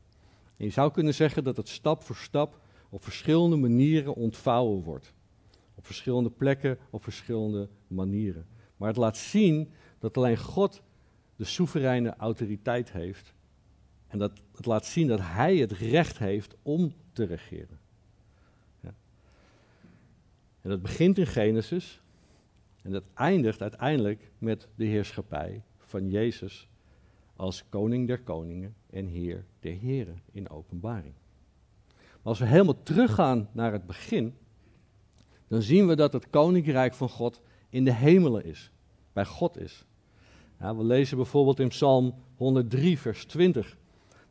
En 0.58 0.66
je 0.66 0.72
zou 0.72 0.92
kunnen 0.92 1.14
zeggen 1.14 1.44
dat 1.44 1.58
het 1.58 1.70
stap 1.70 2.04
voor 2.04 2.16
stap 2.16 2.60
op 2.90 3.04
verschillende 3.04 3.56
manieren 3.56 4.16
ontvouwen 4.16 4.84
wordt. 4.84 5.14
Op 5.76 5.86
verschillende 5.86 6.30
plekken, 6.30 6.78
op 6.90 7.04
verschillende 7.04 7.70
manieren. 7.88 8.46
Maar 8.78 8.88
het 8.88 8.98
laat 8.98 9.18
zien 9.18 9.70
dat 10.00 10.18
alleen 10.18 10.38
God 10.38 10.82
de 11.36 11.44
soevereine 11.44 12.16
autoriteit 12.16 12.92
heeft. 12.92 13.34
En 14.08 14.20
dat 14.20 14.32
het 14.56 14.66
laat 14.66 14.86
zien 14.86 15.08
dat 15.08 15.20
Hij 15.22 15.58
het 15.58 15.72
recht 15.72 16.18
heeft 16.18 16.56
om 16.62 16.94
te 17.12 17.24
regeren. 17.24 17.80
Ja. 18.80 18.94
En 20.62 20.70
dat 20.70 20.82
begint 20.82 21.18
in 21.18 21.28
Genesis. 21.28 22.02
En 22.82 22.92
dat 22.92 23.04
eindigt 23.14 23.62
uiteindelijk 23.62 24.32
met 24.38 24.68
de 24.76 24.86
heerschappij 24.86 25.64
van 25.78 26.10
Jezus 26.10 26.68
als 27.36 27.64
koning 27.70 28.08
der 28.08 28.22
koningen 28.22 28.76
en 28.90 29.08
heer 29.08 29.46
der 29.60 29.74
heren 29.74 30.22
in 30.32 30.50
openbaring. 30.50 31.14
Maar 31.96 32.34
als 32.34 32.40
we 32.40 32.46
helemaal 32.46 32.84
teruggaan 32.84 33.50
naar 33.52 33.72
het 33.72 33.86
begin, 33.86 34.38
dan 35.48 35.62
zien 35.62 35.88
we 35.88 35.96
dat 35.96 36.14
het 36.14 36.30
koninkrijk 36.30 36.94
van 36.94 37.10
God 37.10 37.42
in 37.70 37.84
de 37.84 37.94
hemelen 37.94 38.46
is, 38.46 38.72
bij 39.16 39.26
God 39.26 39.60
is. 39.60 39.86
Ja, 40.60 40.76
we 40.76 40.84
lezen 40.84 41.18
bijvoorbeeld 41.18 41.60
in 41.60 41.68
Psalm 41.68 42.14
103, 42.36 43.00
vers 43.00 43.26
20. 43.26 43.78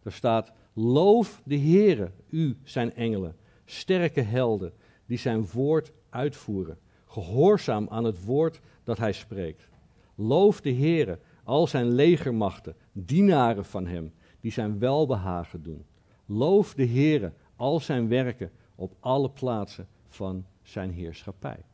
Daar 0.02 0.12
staat: 0.12 0.52
Loof 0.72 1.42
de 1.44 1.58
Heere, 1.58 2.10
u 2.28 2.56
zijn 2.62 2.94
engelen, 2.94 3.36
sterke 3.64 4.20
helden, 4.20 4.72
die 5.06 5.18
zijn 5.18 5.46
woord 5.52 5.92
uitvoeren, 6.10 6.78
gehoorzaam 7.06 7.86
aan 7.90 8.04
het 8.04 8.24
woord 8.24 8.60
dat 8.82 8.98
hij 8.98 9.12
spreekt. 9.12 9.68
Loof 10.14 10.60
de 10.60 10.74
Heere, 10.74 11.18
al 11.44 11.66
zijn 11.66 11.88
legermachten, 11.88 12.76
dienaren 12.92 13.64
van 13.64 13.86
hem, 13.86 14.12
die 14.40 14.52
zijn 14.52 14.78
welbehagen 14.78 15.62
doen. 15.62 15.84
Loof 16.26 16.74
de 16.74 16.86
Heere, 16.86 17.32
al 17.56 17.80
zijn 17.80 18.08
werken 18.08 18.50
op 18.74 18.96
alle 19.00 19.30
plaatsen 19.30 19.88
van 20.08 20.44
zijn 20.62 20.90
heerschappij. 20.90 21.64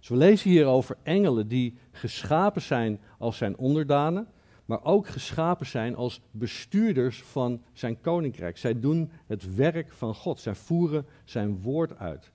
Dus 0.00 0.08
we 0.08 0.16
lezen 0.16 0.50
hier 0.50 0.66
over 0.66 0.96
engelen 1.02 1.48
die 1.48 1.74
geschapen 1.92 2.62
zijn 2.62 3.00
als 3.18 3.36
zijn 3.36 3.56
onderdanen, 3.56 4.28
maar 4.64 4.84
ook 4.84 5.08
geschapen 5.08 5.66
zijn 5.66 5.96
als 5.96 6.20
bestuurders 6.30 7.22
van 7.22 7.62
zijn 7.72 8.00
koninkrijk. 8.00 8.58
Zij 8.58 8.80
doen 8.80 9.10
het 9.26 9.54
werk 9.54 9.92
van 9.92 10.14
God, 10.14 10.40
zij 10.40 10.54
voeren 10.54 11.06
zijn 11.24 11.60
woord 11.62 11.98
uit. 11.98 12.32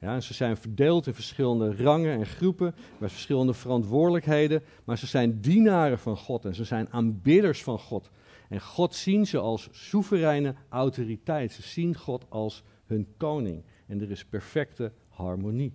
Ja, 0.00 0.14
en 0.14 0.22
ze 0.22 0.34
zijn 0.34 0.56
verdeeld 0.56 1.06
in 1.06 1.14
verschillende 1.14 1.76
rangen 1.76 2.18
en 2.18 2.26
groepen, 2.26 2.74
met 2.98 3.12
verschillende 3.12 3.54
verantwoordelijkheden, 3.54 4.62
maar 4.84 4.98
ze 4.98 5.06
zijn 5.06 5.40
dienaren 5.40 5.98
van 5.98 6.16
God 6.16 6.44
en 6.44 6.54
ze 6.54 6.64
zijn 6.64 6.92
aanbidders 6.92 7.62
van 7.62 7.78
God. 7.78 8.10
En 8.48 8.60
God 8.60 8.94
zien 8.94 9.26
ze 9.26 9.38
als 9.38 9.68
soevereine 9.70 10.54
autoriteit. 10.68 11.52
Ze 11.52 11.62
zien 11.62 11.96
God 11.96 12.26
als 12.28 12.62
hun 12.86 13.06
koning. 13.16 13.62
En 13.86 14.00
er 14.00 14.10
is 14.10 14.24
perfecte 14.24 14.92
harmonie. 15.08 15.72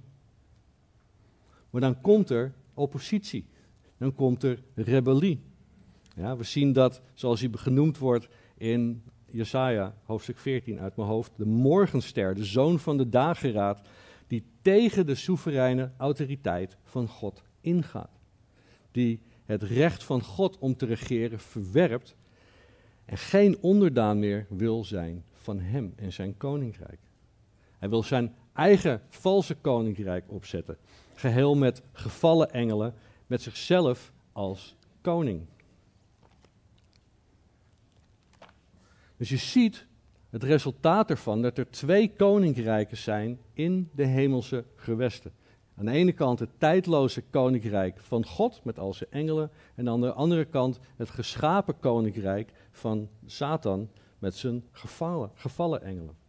Maar 1.74 1.82
dan 1.82 2.02
komt 2.02 2.30
er 2.30 2.54
oppositie. 2.74 3.46
Dan 3.98 4.16
komt 4.16 4.44
er 4.44 4.64
rebellie. 4.76 5.42
Ja, 6.16 6.38
we 6.38 6.44
zien 6.44 6.74
dat, 6.74 7.02
zoals 7.14 7.40
hij 7.40 7.50
genoemd 7.54 7.98
wordt 7.98 8.28
in 8.58 9.04
Jesaja, 9.26 9.96
hoofdstuk 10.04 10.38
14 10.38 10.80
uit 10.80 10.96
mijn 10.96 11.08
hoofd, 11.08 11.32
de 11.36 11.46
morgenster, 11.46 12.36
de 12.36 12.46
zoon 12.46 12.80
van 12.80 12.98
de 12.98 13.10
dageraad, 13.10 13.82
die 14.28 14.44
tegen 14.62 15.06
de 15.06 15.16
soevereine 15.16 15.92
autoriteit 15.98 16.78
van 16.84 17.08
God 17.08 17.44
ingaat. 17.62 18.20
Die 18.92 19.20
het 19.46 19.64
recht 19.64 20.04
van 20.04 20.22
God 20.22 20.58
om 20.58 20.76
te 20.76 20.86
regeren 20.86 21.40
verwerpt 21.40 22.16
en 23.06 23.18
geen 23.18 23.58
onderdaan 23.62 24.20
meer 24.20 24.46
wil 24.50 24.84
zijn 24.84 25.24
van 25.34 25.60
hem 25.60 25.94
en 25.96 26.14
zijn 26.14 26.38
koninkrijk. 26.38 27.00
Hij 27.80 27.90
wil 27.90 28.04
zijn 28.04 28.36
eigen 28.54 29.02
valse 29.10 29.56
koninkrijk 29.56 30.24
opzetten. 30.28 30.78
Geheel 31.16 31.56
met 31.56 31.82
gevallen 31.92 32.52
engelen, 32.52 32.94
met 33.28 33.42
zichzelf 33.42 34.12
als 34.32 34.76
koning. 35.02 35.46
Dus 39.18 39.30
je 39.30 39.38
ziet 39.38 39.86
het 40.30 40.44
resultaat 40.44 41.10
ervan 41.10 41.42
dat 41.42 41.58
er 41.58 41.70
twee 41.70 42.14
koninkrijken 42.16 42.98
zijn 42.98 43.40
in 43.54 43.90
de 43.94 44.06
hemelse 44.06 44.66
gewesten. 44.76 45.32
Aan 45.78 45.86
de 45.86 45.92
ene 45.92 46.12
kant 46.12 46.40
het 46.40 46.50
tijdloze 46.58 47.22
koninkrijk 47.22 48.00
van 48.00 48.26
God 48.26 48.64
met 48.64 48.80
al 48.80 48.94
zijn 48.94 49.12
engelen. 49.12 49.52
En 49.76 49.90
aan 49.90 50.02
de 50.02 50.14
andere 50.14 50.46
kant 50.46 50.80
het 50.96 51.10
geschapen 51.10 51.80
koninkrijk 51.80 52.52
van 52.72 53.10
Satan 53.26 53.90
met 54.20 54.36
zijn 54.36 54.64
gevallen, 54.72 55.32
gevallen 55.34 55.82
engelen. 55.82 56.23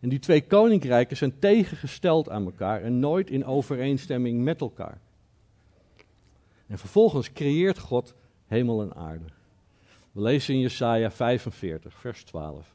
En 0.00 0.08
die 0.08 0.18
twee 0.18 0.46
koninkrijken 0.46 1.16
zijn 1.16 1.38
tegengesteld 1.38 2.28
aan 2.28 2.44
elkaar 2.44 2.82
en 2.82 2.98
nooit 2.98 3.30
in 3.30 3.44
overeenstemming 3.44 4.42
met 4.42 4.60
elkaar. 4.60 5.00
En 6.66 6.78
vervolgens 6.78 7.32
creëert 7.32 7.78
God 7.78 8.14
hemel 8.46 8.82
en 8.82 8.94
aarde. 8.94 9.24
We 10.12 10.20
lezen 10.20 10.54
in 10.54 10.60
Jesaja 10.60 11.10
45, 11.10 11.94
vers 11.94 12.24
12. 12.24 12.74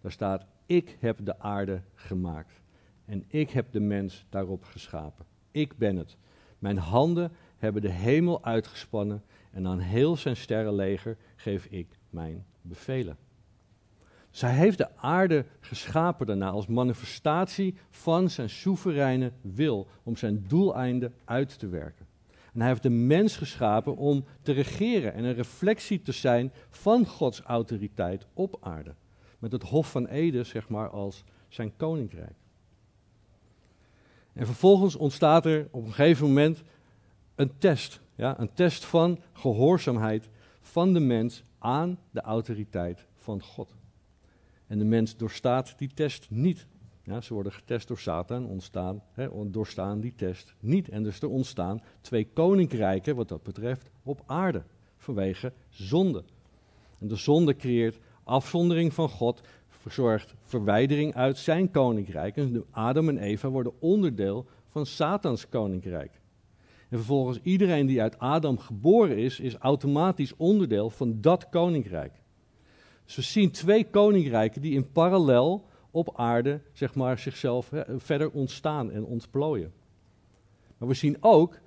Daar 0.00 0.12
staat, 0.12 0.46
ik 0.66 0.96
heb 1.00 1.18
de 1.22 1.38
aarde 1.38 1.82
gemaakt 1.94 2.60
en 3.04 3.24
ik 3.28 3.50
heb 3.50 3.72
de 3.72 3.80
mens 3.80 4.24
daarop 4.28 4.64
geschapen. 4.64 5.24
Ik 5.50 5.76
ben 5.76 5.96
het. 5.96 6.16
Mijn 6.58 6.78
handen 6.78 7.32
hebben 7.56 7.82
de 7.82 7.90
hemel 7.90 8.44
uitgespannen 8.44 9.22
en 9.50 9.66
aan 9.66 9.78
heel 9.78 10.16
zijn 10.16 10.36
sterrenleger 10.36 11.16
geef 11.36 11.64
ik 11.64 11.86
mijn 12.10 12.44
bevelen. 12.62 13.16
Zij 14.34 14.52
heeft 14.52 14.78
de 14.78 14.96
aarde 14.96 15.44
geschapen 15.60 16.26
daarna 16.26 16.50
als 16.50 16.66
manifestatie 16.66 17.74
van 17.90 18.30
zijn 18.30 18.50
soevereine 18.50 19.32
wil 19.40 19.86
om 20.02 20.16
zijn 20.16 20.44
doeleinden 20.48 21.14
uit 21.24 21.58
te 21.58 21.68
werken. 21.68 22.06
En 22.52 22.60
hij 22.60 22.68
heeft 22.68 22.82
de 22.82 22.90
mens 22.90 23.36
geschapen 23.36 23.96
om 23.96 24.24
te 24.42 24.52
regeren 24.52 25.14
en 25.14 25.24
een 25.24 25.34
reflectie 25.34 26.02
te 26.02 26.12
zijn 26.12 26.52
van 26.70 27.06
Gods 27.06 27.40
autoriteit 27.40 28.26
op 28.32 28.56
aarde. 28.60 28.94
Met 29.38 29.52
het 29.52 29.62
Hof 29.62 29.90
van 29.90 30.06
Ede, 30.06 30.44
zeg 30.44 30.68
maar, 30.68 30.90
als 30.90 31.24
zijn 31.48 31.76
koninkrijk. 31.76 32.36
En 34.32 34.46
vervolgens 34.46 34.96
ontstaat 34.96 35.46
er 35.46 35.68
op 35.70 35.84
een 35.84 35.92
gegeven 35.92 36.26
moment 36.26 36.62
een 37.34 37.58
test. 37.58 38.00
Ja, 38.14 38.40
een 38.40 38.52
test 38.52 38.84
van 38.84 39.18
gehoorzaamheid 39.32 40.28
van 40.60 40.92
de 40.92 41.00
mens 41.00 41.44
aan 41.58 41.98
de 42.10 42.20
autoriteit 42.20 43.06
van 43.14 43.42
God. 43.42 43.74
En 44.74 44.80
de 44.80 44.86
mens 44.86 45.16
doorstaat 45.16 45.74
die 45.78 45.90
test 45.94 46.30
niet. 46.30 46.66
Ja, 47.02 47.20
ze 47.20 47.34
worden 47.34 47.52
getest 47.52 47.88
door 47.88 47.98
Satan, 47.98 48.46
ontstaan, 48.46 49.02
doorstaan 49.46 50.00
die 50.00 50.14
test 50.16 50.54
niet. 50.60 50.88
En 50.88 51.02
dus 51.02 51.20
er 51.20 51.28
ontstaan 51.28 51.82
twee 52.00 52.28
koninkrijken, 52.32 53.16
wat 53.16 53.28
dat 53.28 53.42
betreft, 53.42 53.90
op 54.02 54.22
aarde. 54.26 54.62
Vanwege 54.96 55.52
zonde. 55.68 56.24
En 56.98 57.08
de 57.08 57.16
zonde 57.16 57.56
creëert 57.56 57.98
afzondering 58.24 58.94
van 58.94 59.08
God, 59.08 59.40
verzorgt 59.68 60.34
verwijdering 60.42 61.14
uit 61.14 61.38
zijn 61.38 61.70
koninkrijk. 61.70 62.36
En 62.36 62.64
Adam 62.70 63.08
en 63.08 63.18
Eva 63.18 63.48
worden 63.50 63.80
onderdeel 63.80 64.46
van 64.68 64.86
Satans 64.86 65.48
koninkrijk. 65.48 66.20
En 66.88 66.96
vervolgens 66.96 67.38
iedereen 67.42 67.86
die 67.86 68.02
uit 68.02 68.18
Adam 68.18 68.58
geboren 68.58 69.16
is, 69.16 69.40
is 69.40 69.54
automatisch 69.54 70.36
onderdeel 70.36 70.90
van 70.90 71.20
dat 71.20 71.48
koninkrijk. 71.48 72.22
Dus 73.04 73.14
we 73.16 73.22
zien 73.22 73.50
twee 73.50 73.90
koninkrijken 73.90 74.60
die 74.60 74.74
in 74.74 74.92
parallel 74.92 75.64
op 75.90 76.12
aarde 76.16 76.60
zeg 76.72 76.94
maar, 76.94 77.18
zichzelf 77.18 77.70
verder 77.96 78.30
ontstaan 78.30 78.90
en 78.90 79.04
ontplooien. 79.04 79.72
Maar 80.78 80.88
we 80.88 80.94
zien 80.94 81.16
ook 81.20 81.58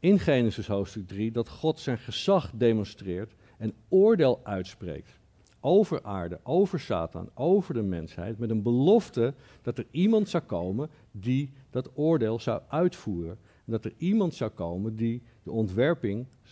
in 0.00 0.18
Genesis 0.18 0.66
hoofdstuk 0.66 1.06
3 1.06 1.30
dat 1.30 1.48
God 1.48 1.80
zijn 1.80 1.98
gezag 1.98 2.50
demonstreert 2.54 3.34
en 3.58 3.72
oordeel 3.88 4.40
uitspreekt 4.42 5.18
over 5.60 6.02
aarde, 6.02 6.40
over 6.42 6.80
Satan, 6.80 7.30
over 7.34 7.74
de 7.74 7.82
mensheid, 7.82 8.38
met 8.38 8.50
een 8.50 8.62
belofte 8.62 9.34
dat 9.62 9.78
er 9.78 9.86
iemand 9.90 10.28
zou 10.28 10.42
komen 10.42 10.90
die 11.10 11.50
dat 11.70 11.90
oordeel 11.94 12.38
zou 12.40 12.62
uitvoeren. 12.68 13.38
En 13.64 13.72
dat 13.72 13.84
er 13.84 13.92
iemand 13.96 14.34
zou 14.34 14.50
komen 14.50 14.96
die 14.96 15.22
de 15.42 15.50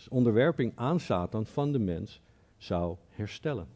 onderwerping 0.09 0.71
aan 0.75 0.99
Satan 0.99 1.45
van 1.45 1.71
de 1.71 1.79
mens 1.79 2.21
zou 2.57 2.95
herstellen. 3.09 3.67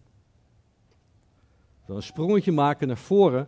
We 1.92 1.98
een 1.98 2.04
sprongetje 2.04 2.52
maken 2.52 2.88
naar 2.88 2.98
voren, 2.98 3.48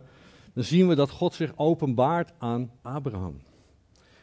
dan 0.52 0.64
zien 0.64 0.88
we 0.88 0.94
dat 0.94 1.10
God 1.10 1.34
zich 1.34 1.52
openbaart 1.56 2.32
aan 2.38 2.70
Abraham. 2.82 3.40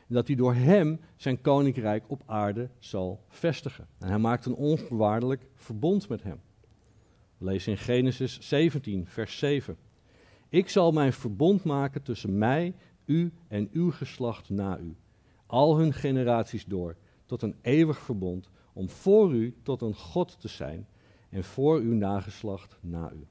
En 0.08 0.14
dat 0.16 0.28
hij 0.28 0.36
door 0.36 0.54
hem 0.54 1.00
zijn 1.16 1.42
koninkrijk 1.42 2.04
op 2.08 2.24
aarde 2.26 2.70
zal 2.80 3.24
vestigen. 3.28 3.88
En 4.00 4.08
hij 4.08 4.18
maakt 4.18 4.46
een 4.46 4.56
onvoorwaardelijk 4.56 5.46
verbond 5.56 6.10
met 6.10 6.24
hem. 6.24 6.42
Lees 7.38 7.68
in 7.68 7.78
Genesis 7.78 8.40
17, 8.40 9.08
vers 9.08 9.38
7. 9.38 9.78
Ik 10.50 10.70
zal 10.70 10.92
mijn 10.92 11.14
verbond 11.14 11.64
maken 11.64 12.02
tussen 12.02 12.38
mij, 12.38 12.76
u 13.06 13.34
en 13.48 13.70
uw 13.72 13.92
geslacht 13.92 14.50
na 14.50 14.78
u, 14.78 14.96
al 15.46 15.78
hun 15.78 15.94
generaties 15.94 16.66
door, 16.66 16.96
tot 17.26 17.42
een 17.42 17.56
eeuwig 17.62 18.00
verbond, 18.00 18.50
om 18.74 18.90
voor 18.90 19.34
u 19.34 19.56
tot 19.64 19.82
een 19.82 19.96
God 19.96 20.40
te 20.40 20.48
zijn 20.48 20.88
en 21.30 21.44
voor 21.44 21.80
uw 21.80 21.94
nageslacht 21.94 22.78
na 22.82 23.12
u. 23.12 23.28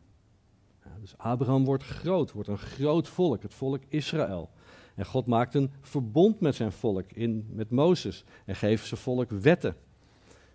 Dus 1.01 1.15
Abraham 1.17 1.65
wordt 1.65 1.85
groot, 1.85 2.33
wordt 2.33 2.49
een 2.49 2.59
groot 2.59 3.09
volk, 3.09 3.43
het 3.43 3.55
volk 3.55 3.83
Israël. 3.89 4.51
En 4.95 5.07
God 5.07 5.27
maakt 5.27 5.55
een 5.55 5.71
verbond 5.81 6.41
met 6.41 6.55
zijn 6.55 6.73
volk, 6.73 7.13
in, 7.13 7.47
met 7.53 7.71
Mozes, 7.71 8.25
en 8.45 8.57
geeft 8.57 8.87
zijn 8.87 9.01
volk 9.01 9.31
wetten. 9.31 9.77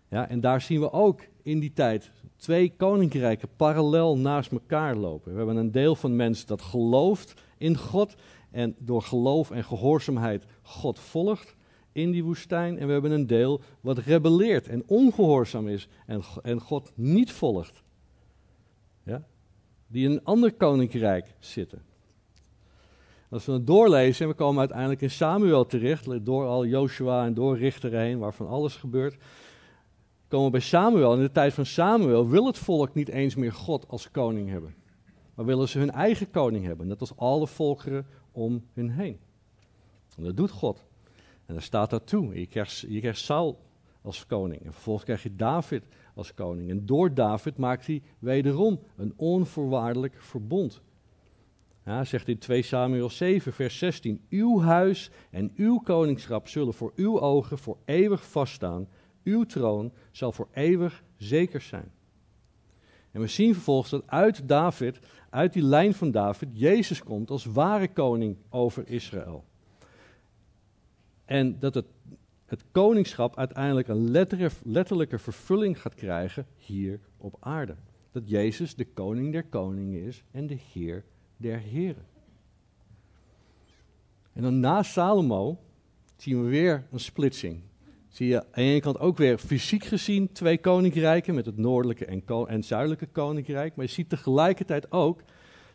Ja, 0.10 0.30
en 0.30 0.40
daar 0.40 0.62
zien 0.62 0.80
we 0.80 0.92
ook 0.92 1.22
in 1.44 1.60
die 1.60 1.74
tijd 1.74 2.12
twee 2.36 2.74
koninkrijken 2.78 3.50
parallel 3.56 4.18
naast 4.18 4.52
elkaar 4.52 4.96
lopen. 4.96 5.32
We 5.32 5.38
hebben 5.38 5.56
een 5.56 5.72
deel 5.72 5.96
van 5.96 6.16
mensen 6.16 6.48
dat 6.48 6.62
gelooft 6.62 7.42
in 7.58 7.78
God 7.78 8.16
en 8.52 8.76
door 8.80 9.02
geloof 9.02 9.52
en 9.52 9.64
gehoorzaamheid 9.64 10.46
God 10.62 11.00
volgt 11.00 11.56
in 11.92 12.12
die 12.12 12.24
woestijn. 12.24 12.78
En 12.78 12.88
we 12.88 12.94
hebben 12.94 13.12
een 13.12 13.28
deel 13.28 13.62
wat 13.82 13.98
rebelleert 13.98 14.68
en 14.68 14.84
ongehoorzaam 14.88 15.68
is 15.68 15.88
en, 16.06 16.22
en 16.42 16.60
God 16.60 16.92
niet 16.96 17.32
volgt. 17.32 17.84
Ja? 19.04 19.26
Die 19.96 20.06
in 20.06 20.12
een 20.12 20.24
ander 20.24 20.54
koninkrijk 20.54 21.36
zitten. 21.40 21.82
Als 23.30 23.46
we 23.46 23.52
het 23.52 23.68
doorlezen 23.68 24.26
en 24.26 24.32
we 24.32 24.38
komen 24.38 24.60
uiteindelijk 24.60 25.02
in 25.02 25.12
Samuel 25.12 25.66
terecht, 25.66 26.26
door 26.26 26.46
al 26.46 26.66
Joshua 26.66 27.26
en 27.26 27.34
door 27.34 27.58
Richter 27.58 27.92
heen, 27.92 28.20
waarvan 28.20 28.48
alles 28.48 28.76
gebeurt 28.76 29.18
komen 30.28 30.52
bij 30.52 30.60
Samuel. 30.60 31.14
In 31.14 31.20
de 31.20 31.32
tijd 31.32 31.54
van 31.54 31.66
Samuel 31.66 32.30
wil 32.30 32.46
het 32.46 32.58
volk 32.58 32.94
niet 32.94 33.10
eens 33.10 33.36
meer 33.36 33.54
God 33.54 33.88
als 33.88 34.12
koning 34.12 34.50
hebben. 34.50 34.76
Maar 35.36 35.46
willen 35.46 35.70
ze 35.70 35.80
hun 35.80 35.92
eigen 35.92 36.32
koning 36.32 36.66
hebben, 36.66 36.88
net 36.88 37.00
als 37.00 37.18
alle 37.18 37.48
volkeren 37.48 38.08
om 38.32 38.66
hun 38.74 38.90
heen. 38.90 39.20
En 40.18 40.24
dat 40.24 40.38
doet 40.38 40.52
God. 40.52 40.86
En 41.46 41.54
daar 41.54 41.64
staat 41.64 41.90
dat 41.90 42.08
toe. 42.08 42.40
Je 42.40 42.48
krijgt, 42.48 42.80
je 42.80 43.00
krijgt 43.00 43.20
Saul 43.20 43.60
als 44.02 44.26
koning. 44.26 44.66
En 44.66 44.74
vervolgens 44.74 45.06
krijg 45.06 45.24
je 45.24 45.36
David 45.36 45.84
als 46.16 46.34
koning. 46.34 46.70
En 46.70 46.86
door 46.86 47.14
David 47.14 47.58
maakt 47.58 47.88
hij 47.88 48.02
wederom 48.20 48.80
een 48.96 49.14
onvoorwaardelijk 49.16 50.16
verbond. 50.18 50.82
Ja, 51.86 52.04
zegt 52.04 52.28
in 52.28 52.38
2 52.38 52.62
Samuel 52.62 53.10
7, 53.10 53.54
vers 53.54 53.78
16: 53.78 54.22
Uw 54.30 54.62
huis 54.62 55.10
en 55.32 55.52
uw 55.56 55.80
koningschap 55.80 56.48
zullen 56.48 56.74
voor 56.74 56.92
uw 56.96 57.20
ogen 57.20 57.58
voor 57.58 57.78
eeuwig 57.86 58.30
vaststaan 58.30 58.88
uw 59.26 59.44
troon 59.44 59.92
zal 60.12 60.32
voor 60.32 60.48
eeuwig 60.54 61.04
zeker 61.18 61.62
zijn. 61.62 61.92
En 63.12 63.22
we 63.22 63.28
zien 63.28 63.54
vervolgens 63.54 63.90
dat 63.90 64.04
uit 64.06 64.48
David, 64.48 65.00
uit 65.30 65.54
die 65.54 65.64
lijn 65.64 65.94
van 65.94 66.12
David, 66.12 66.50
Jezus 66.54 67.04
komt 67.04 67.30
als 67.30 67.46
ware 67.46 67.88
koning 67.88 68.38
over 68.50 68.88
Israël. 68.88 69.44
En 71.26 71.60
dat 71.60 71.74
het, 71.74 71.86
het 72.46 72.64
koningschap 72.72 73.38
uiteindelijk 73.38 73.88
een 73.88 74.12
letterlijke 74.64 75.20
vervulling 75.20 75.82
gaat 75.82 75.96
krijgen 75.96 76.48
hier 76.58 77.00
op 77.18 77.38
aarde. 77.40 77.76
Dat 78.12 78.30
Jezus 78.30 78.76
de 78.76 78.86
koning 78.86 79.32
der 79.32 79.44
koningen 79.44 80.02
is 80.02 80.24
en 80.32 80.48
de 80.48 80.58
heer 80.74 81.04
der 81.38 81.60
heren. 81.60 82.06
En 84.34 84.42
dan 84.42 84.60
na 84.60 84.84
Salomo 84.84 85.60
zien 86.16 86.44
we 86.44 86.50
weer 86.50 86.88
een 86.92 87.00
splitsing 87.00 87.62
zie 88.16 88.28
je 88.28 88.40
aan 88.40 88.48
de 88.54 88.62
ene 88.62 88.80
kant 88.80 89.00
ook 89.00 89.18
weer 89.18 89.38
fysiek 89.38 89.84
gezien 89.84 90.32
twee 90.32 90.58
koninkrijken 90.58 91.36
met 91.36 91.46
het 91.46 91.58
noordelijke 91.58 92.06
en, 92.06 92.24
en 92.48 92.64
zuidelijke 92.64 93.06
koninkrijk. 93.06 93.76
Maar 93.76 93.86
je 93.86 93.92
ziet 93.92 94.10
tegelijkertijd 94.10 94.92
ook 94.92 95.22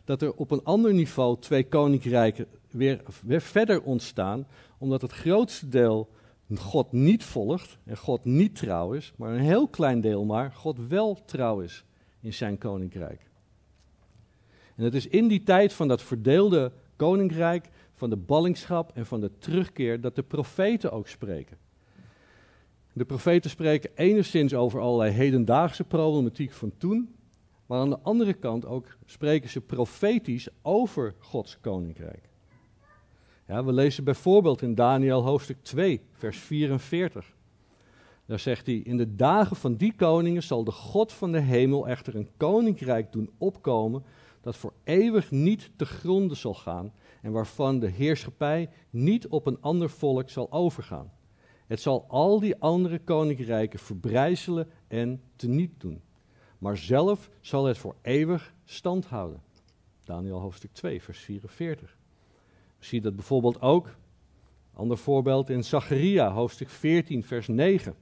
dat 0.03 0.21
er 0.21 0.33
op 0.33 0.51
een 0.51 0.63
ander 0.63 0.93
niveau 0.93 1.39
twee 1.39 1.63
koninkrijken 1.63 2.45
weer, 2.71 3.01
weer 3.25 3.41
verder 3.41 3.81
ontstaan, 3.81 4.47
omdat 4.77 5.01
het 5.01 5.11
grootste 5.11 5.67
deel 5.67 6.09
God 6.57 6.91
niet 6.91 7.23
volgt 7.23 7.77
en 7.83 7.97
God 7.97 8.25
niet 8.25 8.55
trouw 8.55 8.93
is, 8.93 9.13
maar 9.15 9.33
een 9.33 9.39
heel 9.39 9.67
klein 9.67 10.01
deel 10.01 10.25
maar 10.25 10.51
God 10.53 10.87
wel 10.87 11.25
trouw 11.25 11.59
is 11.59 11.85
in 12.19 12.33
zijn 12.33 12.57
koninkrijk. 12.57 13.29
En 14.75 14.83
het 14.83 14.93
is 14.93 15.07
in 15.07 15.27
die 15.27 15.43
tijd 15.43 15.73
van 15.73 15.87
dat 15.87 16.01
verdeelde 16.01 16.71
koninkrijk 16.95 17.69
van 17.93 18.09
de 18.09 18.17
ballingschap 18.17 18.91
en 18.93 19.05
van 19.05 19.19
de 19.19 19.31
terugkeer 19.37 20.01
dat 20.01 20.15
de 20.15 20.23
profeten 20.23 20.91
ook 20.91 21.07
spreken. 21.07 21.57
De 22.93 23.05
profeten 23.05 23.49
spreken 23.49 23.91
enigszins 23.95 24.53
over 24.53 24.79
allerlei 24.79 25.11
hedendaagse 25.11 25.83
problematiek 25.83 26.51
van 26.51 26.71
toen, 26.77 27.15
maar 27.65 27.79
aan 27.79 27.89
de 27.89 27.99
andere 27.99 28.33
kant 28.33 28.65
ook 28.65 28.97
spreken 29.05 29.49
ze 29.49 29.61
profetisch 29.61 30.47
over 30.61 31.15
Gods 31.19 31.59
koninkrijk. 31.59 32.30
Ja, 33.51 33.63
we 33.63 33.73
lezen 33.73 34.03
bijvoorbeeld 34.03 34.61
in 34.61 34.75
Daniel 34.75 35.23
hoofdstuk 35.23 35.63
2, 35.63 36.01
vers 36.11 36.37
44. 36.37 37.33
Daar 38.25 38.39
zegt 38.39 38.65
hij: 38.65 38.75
In 38.75 38.97
de 38.97 39.15
dagen 39.15 39.55
van 39.55 39.75
die 39.75 39.93
koningen 39.95 40.43
zal 40.43 40.63
de 40.63 40.71
God 40.71 41.11
van 41.11 41.31
de 41.31 41.39
hemel 41.39 41.87
echter 41.87 42.15
een 42.15 42.29
koninkrijk 42.37 43.11
doen 43.11 43.29
opkomen 43.37 44.03
dat 44.41 44.55
voor 44.55 44.73
eeuwig 44.83 45.31
niet 45.31 45.71
te 45.75 45.85
gronden 45.85 46.37
zal 46.37 46.53
gaan 46.53 46.93
en 47.21 47.31
waarvan 47.31 47.79
de 47.79 47.87
heerschappij 47.87 48.69
niet 48.89 49.27
op 49.27 49.45
een 49.45 49.61
ander 49.61 49.89
volk 49.89 50.29
zal 50.29 50.51
overgaan. 50.51 51.11
Het 51.67 51.81
zal 51.81 52.05
al 52.07 52.39
die 52.39 52.59
andere 52.59 52.99
koninkrijken 52.99 53.79
verbrijzelen 53.79 54.67
en 54.87 55.21
teniet 55.35 55.79
doen. 55.79 56.01
Maar 56.57 56.77
zelf 56.77 57.29
zal 57.41 57.65
het 57.65 57.77
voor 57.77 57.95
eeuwig 58.01 58.53
stand 58.65 59.05
houden. 59.05 59.41
Daniel 60.03 60.39
hoofdstuk 60.39 60.73
2, 60.73 61.01
vers 61.01 61.19
44. 61.19 61.99
We 62.81 62.87
zien 62.87 63.01
dat 63.01 63.15
bijvoorbeeld 63.15 63.61
ook. 63.61 63.95
Ander 64.73 64.97
voorbeeld 64.97 65.49
in 65.49 65.63
Zacharia 65.63 66.31
hoofdstuk 66.31 66.69
14, 66.69 67.23
vers 67.23 67.47
9. 67.47 67.95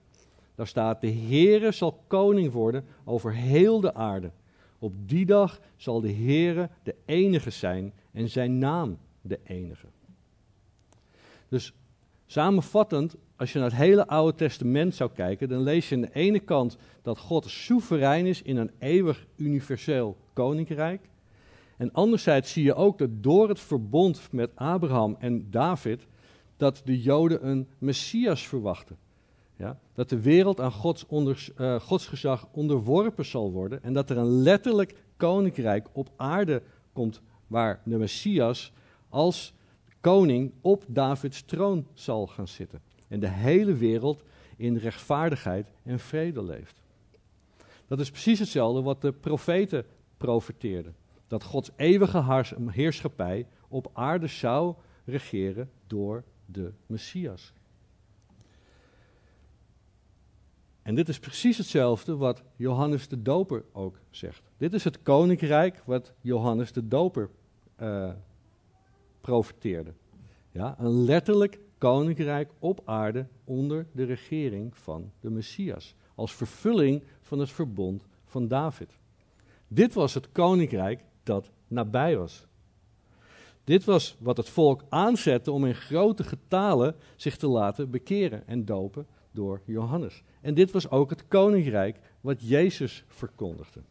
Daar 0.56 0.68
staat: 0.68 1.02
De 1.02 1.12
Heere 1.12 1.72
zal 1.72 2.04
koning 2.08 2.52
worden 2.52 2.86
over 3.04 3.34
heel 3.34 3.80
de 3.80 3.94
aarde. 3.94 4.32
Op 4.78 4.94
die 5.06 5.26
dag 5.26 5.60
zal 5.76 6.02
de 6.02 6.14
Heere 6.14 6.70
de 6.84 6.96
enige 7.06 7.50
zijn 7.50 7.94
en 8.12 8.30
zijn 8.30 8.58
naam 8.58 8.98
de 9.22 9.40
enige. 9.44 9.88
Dus 11.48 11.74
samenvattend, 12.26 13.16
als 13.36 13.54
je 13.54 13.60
naar 13.60 13.70
het 13.70 13.78
hele 13.78 14.08
Oude 14.08 14.38
Testament 14.38 14.96
zou 14.96 15.12
kijken, 15.12 15.50
dan 15.50 15.62
lees 15.62 15.90
je 15.90 15.96
aan 15.96 16.02
de 16.02 16.14
ene 16.14 16.40
kant 16.40 16.78
dat 17.02 17.18
God 17.18 17.46
soeverein 17.46 18.26
is 18.26 18.42
in 18.42 18.58
een 18.58 18.72
eeuwig 18.78 19.26
universeel 19.36 20.18
koninkrijk. 20.34 21.10
En 21.80 21.92
anderzijds 21.92 22.52
zie 22.52 22.64
je 22.64 22.76
ook 22.76 22.98
dat 22.98 23.10
door 23.12 23.50
het 23.50 23.60
verbond 23.60 24.32
met 24.32 24.52
Abraham 24.56 25.16
en 25.20 25.48
David, 25.50 26.08
dat 26.58 26.82
de 26.86 27.02
Joden 27.02 27.48
een 27.48 27.68
Messias 27.78 28.48
verwachten. 28.48 28.98
Ja, 29.56 29.80
dat 29.94 30.10
de 30.10 30.22
wereld 30.22 30.60
aan 30.60 30.72
Gods, 30.72 31.06
uh, 31.58 31.80
Gods 31.80 32.08
gezag 32.08 32.48
onderworpen 32.52 33.26
zal 33.26 33.52
worden 33.52 33.84
en 33.84 33.94
dat 33.94 34.10
er 34.10 34.18
een 34.18 34.42
letterlijk 34.42 35.04
koninkrijk 35.18 35.88
op 35.92 36.10
aarde 36.16 36.62
komt 36.94 37.22
waar 37.48 37.82
de 37.86 37.98
Messias 37.98 38.74
als 39.10 39.54
koning 40.02 40.52
op 40.62 40.84
Davids 40.88 41.42
troon 41.42 41.88
zal 41.94 42.28
gaan 42.28 42.48
zitten. 42.48 42.82
En 43.08 43.20
de 43.20 43.30
hele 43.30 43.74
wereld 43.74 44.24
in 44.58 44.78
rechtvaardigheid 44.78 45.72
en 45.84 46.00
vrede 46.00 46.44
leeft. 46.44 46.82
Dat 47.88 48.00
is 48.00 48.12
precies 48.12 48.40
hetzelfde 48.40 48.82
wat 48.82 49.02
de 49.02 49.12
profeten 49.12 49.86
profeteerden. 50.18 50.96
Dat 51.30 51.44
Gods 51.44 51.70
eeuwige 51.76 52.44
heerschappij 52.72 53.48
op 53.68 53.90
aarde 53.94 54.28
zou 54.28 54.76
regeren 55.06 55.70
door 55.88 56.24
de 56.46 56.72
Messias. 56.86 57.54
En 60.82 60.96
dit 60.96 61.10
is 61.10 61.20
precies 61.20 61.58
hetzelfde 61.58 62.16
wat 62.16 62.44
Johannes 62.56 63.08
de 63.08 63.22
Doper 63.22 63.64
ook 63.72 64.00
zegt. 64.10 64.42
Dit 64.58 64.74
is 64.74 64.84
het 64.84 65.02
koninkrijk 65.02 65.82
wat 65.86 66.14
Johannes 66.22 66.72
de 66.72 66.88
Doper 66.88 67.30
uh, 67.82 68.12
profeteerde. 69.22 69.94
Ja, 70.52 70.76
een 70.80 71.04
letterlijk 71.04 71.60
koninkrijk 71.78 72.52
op 72.60 72.82
aarde 72.86 73.28
onder 73.44 73.88
de 73.92 74.04
regering 74.04 74.78
van 74.78 75.12
de 75.20 75.30
Messias. 75.30 75.96
Als 76.16 76.36
vervulling 76.36 77.04
van 77.22 77.40
het 77.40 77.50
verbond 77.50 78.06
van 78.26 78.48
David. 78.48 78.98
Dit 79.68 79.94
was 79.94 80.14
het 80.14 80.32
koninkrijk 80.32 81.04
dat 81.30 81.52
nabij 81.68 82.18
was. 82.18 82.48
Dit 83.64 83.84
was 83.84 84.16
wat 84.20 84.38
het 84.38 84.50
volk 84.50 84.84
aanzette 84.90 85.52
om 85.52 85.66
in 85.66 85.76
grote 85.76 86.24
getalen 86.24 86.96
zich 87.16 87.38
te 87.38 87.48
laten 87.48 87.90
bekeren 87.90 88.48
en 88.48 88.66
dopen 88.66 89.08
door 89.32 89.62
Johannes. 89.66 90.24
En 90.42 90.54
dit 90.54 90.72
was 90.72 90.90
ook 90.90 91.10
het 91.10 91.28
koninkrijk 91.28 92.00
wat 92.22 92.42
Jezus 92.42 93.04
verkondigde. 93.08 93.82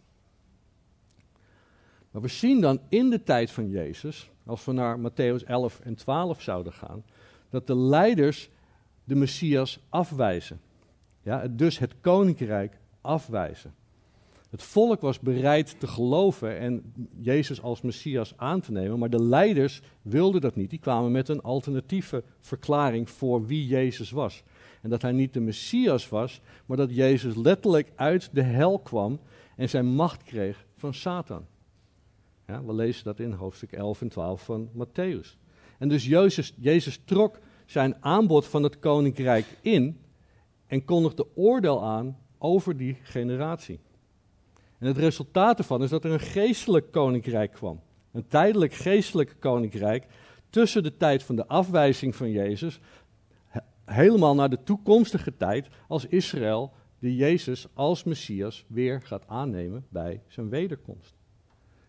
Maar 2.10 2.22
we 2.22 2.28
zien 2.28 2.60
dan 2.60 2.80
in 2.88 3.10
de 3.10 3.22
tijd 3.22 3.50
van 3.50 3.68
Jezus, 3.68 4.30
als 4.46 4.64
we 4.64 4.72
naar 4.72 4.98
Matthäus 4.98 5.46
11 5.46 5.80
en 5.80 5.94
12 5.94 6.42
zouden 6.42 6.72
gaan, 6.72 7.04
dat 7.50 7.66
de 7.66 7.76
leiders 7.76 8.50
de 9.04 9.14
Messias 9.14 9.80
afwijzen. 9.88 10.60
Ja, 11.22 11.48
dus 11.48 11.78
het 11.78 11.94
koninkrijk 12.00 12.78
afwijzen. 13.00 13.74
Het 14.50 14.62
volk 14.62 15.00
was 15.00 15.20
bereid 15.20 15.80
te 15.80 15.86
geloven 15.86 16.58
en 16.58 16.92
Jezus 17.20 17.62
als 17.62 17.80
Messias 17.80 18.32
aan 18.36 18.60
te 18.60 18.72
nemen, 18.72 18.98
maar 18.98 19.10
de 19.10 19.22
leiders 19.22 19.80
wilden 20.02 20.40
dat 20.40 20.56
niet. 20.56 20.70
Die 20.70 20.78
kwamen 20.78 21.12
met 21.12 21.28
een 21.28 21.42
alternatieve 21.42 22.24
verklaring 22.40 23.10
voor 23.10 23.46
wie 23.46 23.66
Jezus 23.66 24.10
was. 24.10 24.42
En 24.82 24.90
dat 24.90 25.02
hij 25.02 25.12
niet 25.12 25.32
de 25.32 25.40
Messias 25.40 26.08
was, 26.08 26.40
maar 26.66 26.76
dat 26.76 26.94
Jezus 26.94 27.34
letterlijk 27.34 27.92
uit 27.94 28.30
de 28.32 28.42
hel 28.42 28.78
kwam 28.78 29.20
en 29.56 29.68
zijn 29.68 29.86
macht 29.86 30.22
kreeg 30.22 30.66
van 30.76 30.94
Satan. 30.94 31.46
Ja, 32.46 32.64
we 32.64 32.74
lezen 32.74 33.04
dat 33.04 33.20
in 33.20 33.32
hoofdstuk 33.32 33.72
11 33.72 34.00
en 34.00 34.08
12 34.08 34.44
van 34.44 34.68
Matthäus. 34.72 35.38
En 35.78 35.88
dus 35.88 36.06
Jezus, 36.06 36.54
Jezus 36.56 37.00
trok 37.04 37.38
zijn 37.66 37.96
aanbod 38.00 38.46
van 38.46 38.62
het 38.62 38.78
koninkrijk 38.78 39.46
in 39.60 40.00
en 40.66 40.84
kondigde 40.84 41.26
oordeel 41.34 41.84
aan 41.84 42.18
over 42.38 42.76
die 42.76 42.96
generatie. 43.02 43.80
En 44.78 44.86
het 44.86 44.98
resultaat 44.98 45.58
ervan 45.58 45.82
is 45.82 45.90
dat 45.90 46.04
er 46.04 46.12
een 46.12 46.20
geestelijk 46.20 46.92
koninkrijk 46.92 47.52
kwam. 47.52 47.80
Een 48.12 48.26
tijdelijk 48.26 48.72
geestelijk 48.72 49.36
koninkrijk 49.38 50.06
tussen 50.50 50.82
de 50.82 50.96
tijd 50.96 51.22
van 51.22 51.36
de 51.36 51.46
afwijzing 51.46 52.16
van 52.16 52.30
Jezus 52.30 52.80
helemaal 53.84 54.34
naar 54.34 54.50
de 54.50 54.62
toekomstige 54.62 55.36
tijd 55.36 55.68
als 55.88 56.06
Israël 56.06 56.72
de 56.98 57.14
Jezus 57.16 57.66
als 57.74 58.04
Messias 58.04 58.64
weer 58.66 59.02
gaat 59.02 59.26
aannemen 59.26 59.86
bij 59.88 60.22
zijn 60.26 60.48
wederkomst. 60.48 61.14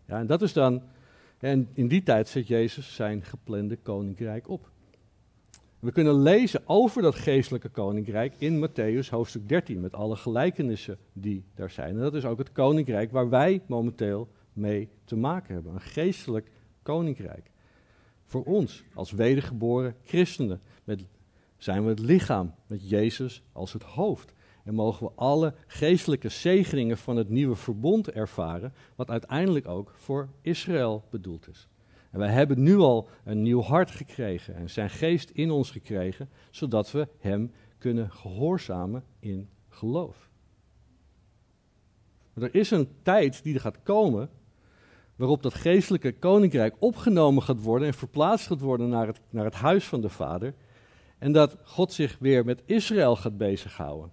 Ja, 0.06 0.18
en 0.18 0.26
dat 0.26 0.42
is 0.42 0.52
dan, 0.52 0.82
en 1.38 1.68
in 1.74 1.88
die 1.88 2.02
tijd 2.02 2.28
zet 2.28 2.46
Jezus 2.46 2.94
zijn 2.94 3.22
geplande 3.22 3.76
koninkrijk 3.76 4.48
op. 4.48 4.70
We 5.80 5.92
kunnen 5.92 6.22
lezen 6.22 6.62
over 6.66 7.02
dat 7.02 7.14
geestelijke 7.14 7.68
koninkrijk 7.68 8.34
in 8.38 8.68
Matthäus 8.68 9.08
hoofdstuk 9.10 9.48
13, 9.48 9.80
met 9.80 9.94
alle 9.94 10.16
gelijkenissen 10.16 10.98
die 11.12 11.44
daar 11.54 11.70
zijn. 11.70 11.94
En 11.94 12.00
dat 12.00 12.14
is 12.14 12.24
ook 12.24 12.38
het 12.38 12.52
koninkrijk 12.52 13.12
waar 13.12 13.28
wij 13.28 13.62
momenteel 13.66 14.28
mee 14.52 14.88
te 15.04 15.16
maken 15.16 15.54
hebben. 15.54 15.74
Een 15.74 15.80
geestelijk 15.80 16.50
koninkrijk. 16.82 17.50
Voor 18.24 18.44
ons 18.44 18.84
als 18.94 19.10
wedergeboren 19.10 19.94
christenen 20.04 20.60
met 20.84 21.04
zijn 21.56 21.84
we 21.84 21.88
het 21.88 21.98
lichaam 21.98 22.54
met 22.66 22.88
Jezus 22.88 23.42
als 23.52 23.72
het 23.72 23.82
hoofd. 23.82 24.34
En 24.64 24.74
mogen 24.74 25.06
we 25.06 25.12
alle 25.14 25.54
geestelijke 25.66 26.28
zegeningen 26.28 26.98
van 26.98 27.16
het 27.16 27.28
nieuwe 27.28 27.56
verbond 27.56 28.10
ervaren, 28.10 28.72
wat 28.96 29.10
uiteindelijk 29.10 29.68
ook 29.68 29.92
voor 29.96 30.28
Israël 30.40 31.04
bedoeld 31.10 31.48
is. 31.48 31.68
En 32.10 32.18
wij 32.18 32.30
hebben 32.30 32.62
nu 32.62 32.76
al 32.76 33.08
een 33.24 33.42
nieuw 33.42 33.62
hart 33.62 33.90
gekregen 33.90 34.54
en 34.54 34.70
zijn 34.70 34.90
geest 34.90 35.30
in 35.30 35.50
ons 35.50 35.70
gekregen, 35.70 36.28
zodat 36.50 36.90
we 36.90 37.08
hem 37.18 37.52
kunnen 37.78 38.10
gehoorzamen 38.10 39.04
in 39.18 39.48
geloof. 39.68 40.28
Maar 42.32 42.44
er 42.44 42.54
is 42.54 42.70
een 42.70 42.88
tijd 43.02 43.42
die 43.42 43.54
er 43.54 43.60
gaat 43.60 43.82
komen 43.82 44.30
waarop 45.16 45.42
dat 45.42 45.54
geestelijke 45.54 46.12
koninkrijk 46.12 46.74
opgenomen 46.78 47.42
gaat 47.42 47.62
worden 47.62 47.88
en 47.88 47.94
verplaatst 47.94 48.46
gaat 48.46 48.60
worden 48.60 48.88
naar 48.88 49.06
het, 49.06 49.20
naar 49.30 49.44
het 49.44 49.54
huis 49.54 49.84
van 49.84 50.00
de 50.00 50.08
Vader. 50.08 50.54
En 51.18 51.32
dat 51.32 51.56
God 51.62 51.92
zich 51.92 52.16
weer 52.18 52.44
met 52.44 52.62
Israël 52.64 53.16
gaat 53.16 53.36
bezighouden. 53.36 54.10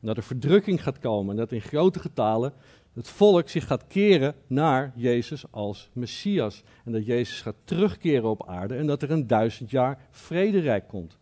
En 0.00 0.06
dat 0.06 0.16
er 0.16 0.22
verdrukking 0.22 0.82
gaat 0.82 0.98
komen 0.98 1.30
en 1.30 1.36
dat 1.36 1.52
in 1.52 1.60
grote 1.60 1.98
getalen 1.98 2.52
het 2.92 3.08
volk 3.08 3.48
zich 3.48 3.66
gaat 3.66 3.86
keren 3.86 4.34
naar 4.46 4.92
Jezus 4.94 5.52
als 5.52 5.90
Messias. 5.92 6.62
En 6.84 6.92
dat 6.92 7.06
Jezus 7.06 7.40
gaat 7.40 7.56
terugkeren 7.64 8.30
op 8.30 8.48
aarde 8.48 8.76
en 8.76 8.86
dat 8.86 9.02
er 9.02 9.10
een 9.10 9.26
duizend 9.26 9.70
jaar 9.70 10.06
vrederijk 10.10 10.88
komt. 10.88 11.18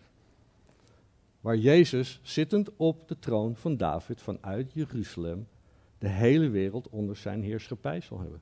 Waar 1.41 1.57
Jezus, 1.57 2.21
zittend 2.23 2.77
op 2.77 3.09
de 3.09 3.19
troon 3.19 3.57
van 3.57 3.77
David 3.77 4.23
vanuit 4.23 4.73
Jeruzalem, 4.73 5.49
de 5.99 6.09
hele 6.09 6.49
wereld 6.49 6.89
onder 6.89 7.17
zijn 7.17 7.43
heerschappij 7.43 8.01
zal 8.01 8.21
hebben. 8.21 8.41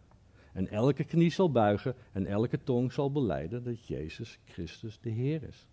En 0.53 0.69
elke 0.69 1.05
knie 1.05 1.31
zal 1.31 1.51
buigen 1.51 1.95
en 2.13 2.27
elke 2.27 2.59
tong 2.65 2.93
zal 2.93 3.13
beleiden 3.13 3.65
dat 3.65 3.87
Jezus 3.87 4.39
Christus 4.45 4.99
de 5.01 5.11
Heer 5.11 5.43
is. 5.43 5.67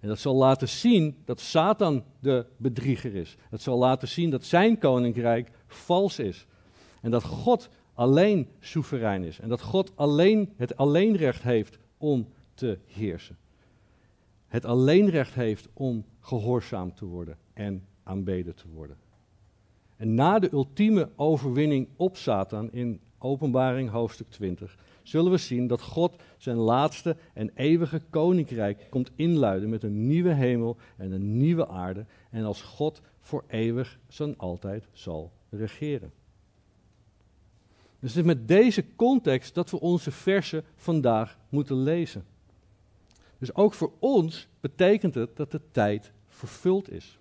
En 0.00 0.08
dat 0.08 0.18
zal 0.18 0.34
laten 0.34 0.68
zien 0.68 1.16
dat 1.24 1.40
Satan 1.40 2.04
de 2.20 2.46
bedrieger 2.56 3.14
is. 3.14 3.36
Het 3.50 3.62
zal 3.62 3.78
laten 3.78 4.08
zien 4.08 4.30
dat 4.30 4.44
zijn 4.44 4.78
koninkrijk 4.78 5.50
vals 5.66 6.18
is. 6.18 6.46
En 7.04 7.10
dat 7.10 7.24
God 7.24 7.68
alleen 7.94 8.48
soeverein 8.60 9.24
is. 9.24 9.40
En 9.40 9.48
dat 9.48 9.60
God 9.60 9.92
alleen 9.94 10.52
het 10.56 10.76
alleenrecht 10.76 11.42
heeft 11.42 11.78
om 11.98 12.28
te 12.54 12.78
heersen. 12.86 13.36
Het 14.46 14.64
alleenrecht 14.64 15.34
heeft 15.34 15.68
om 15.72 16.04
gehoorzaam 16.20 16.94
te 16.94 17.04
worden 17.04 17.38
en 17.52 17.86
aanbeden 18.02 18.54
te 18.54 18.68
worden. 18.74 18.96
En 19.96 20.14
na 20.14 20.38
de 20.38 20.52
ultieme 20.52 21.08
overwinning 21.16 21.88
op 21.96 22.16
Satan 22.16 22.72
in 22.72 23.00
Openbaring 23.18 23.90
hoofdstuk 23.90 24.28
20 24.28 24.78
zullen 25.02 25.30
we 25.30 25.38
zien 25.38 25.66
dat 25.66 25.82
God 25.82 26.22
zijn 26.36 26.56
laatste 26.56 27.16
en 27.34 27.50
eeuwige 27.54 28.02
koninkrijk 28.10 28.86
komt 28.90 29.10
inluiden 29.14 29.68
met 29.68 29.82
een 29.82 30.06
nieuwe 30.06 30.32
hemel 30.32 30.76
en 30.96 31.12
een 31.12 31.36
nieuwe 31.36 31.68
aarde 31.68 32.06
en 32.30 32.44
als 32.44 32.62
God 32.62 33.00
voor 33.20 33.44
eeuwig 33.46 33.98
zijn 34.08 34.38
altijd 34.38 34.88
zal 34.92 35.32
regeren. 35.50 36.12
Dus 38.04 38.14
het 38.14 38.24
is 38.24 38.34
met 38.34 38.48
deze 38.48 38.84
context 38.96 39.54
dat 39.54 39.70
we 39.70 39.80
onze 39.80 40.10
versen 40.10 40.64
vandaag 40.76 41.38
moeten 41.48 41.76
lezen. 41.76 42.24
Dus 43.38 43.54
ook 43.54 43.74
voor 43.74 43.92
ons 43.98 44.48
betekent 44.60 45.14
het 45.14 45.36
dat 45.36 45.50
de 45.50 45.60
tijd 45.70 46.12
vervuld 46.28 46.90
is. 46.90 47.18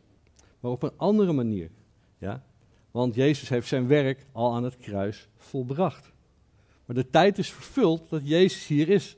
Maar 0.60 0.72
op 0.72 0.84
een 0.84 0.98
andere 0.98 1.34
manier. 1.34 1.70
Ja? 2.18 2.44
Want 2.92 3.16
Jezus 3.16 3.50
heeft 3.50 3.68
zijn 3.68 3.88
werk 3.88 4.26
al 4.32 4.54
aan 4.54 4.64
het 4.64 4.78
kruis 4.78 5.28
volbracht. 5.38 6.12
Maar 6.86 6.96
de 6.96 7.10
tijd 7.10 7.38
is 7.38 7.52
vervuld 7.52 8.10
dat 8.10 8.28
Jezus 8.28 8.68
hier 8.68 8.90
is. 8.90 9.18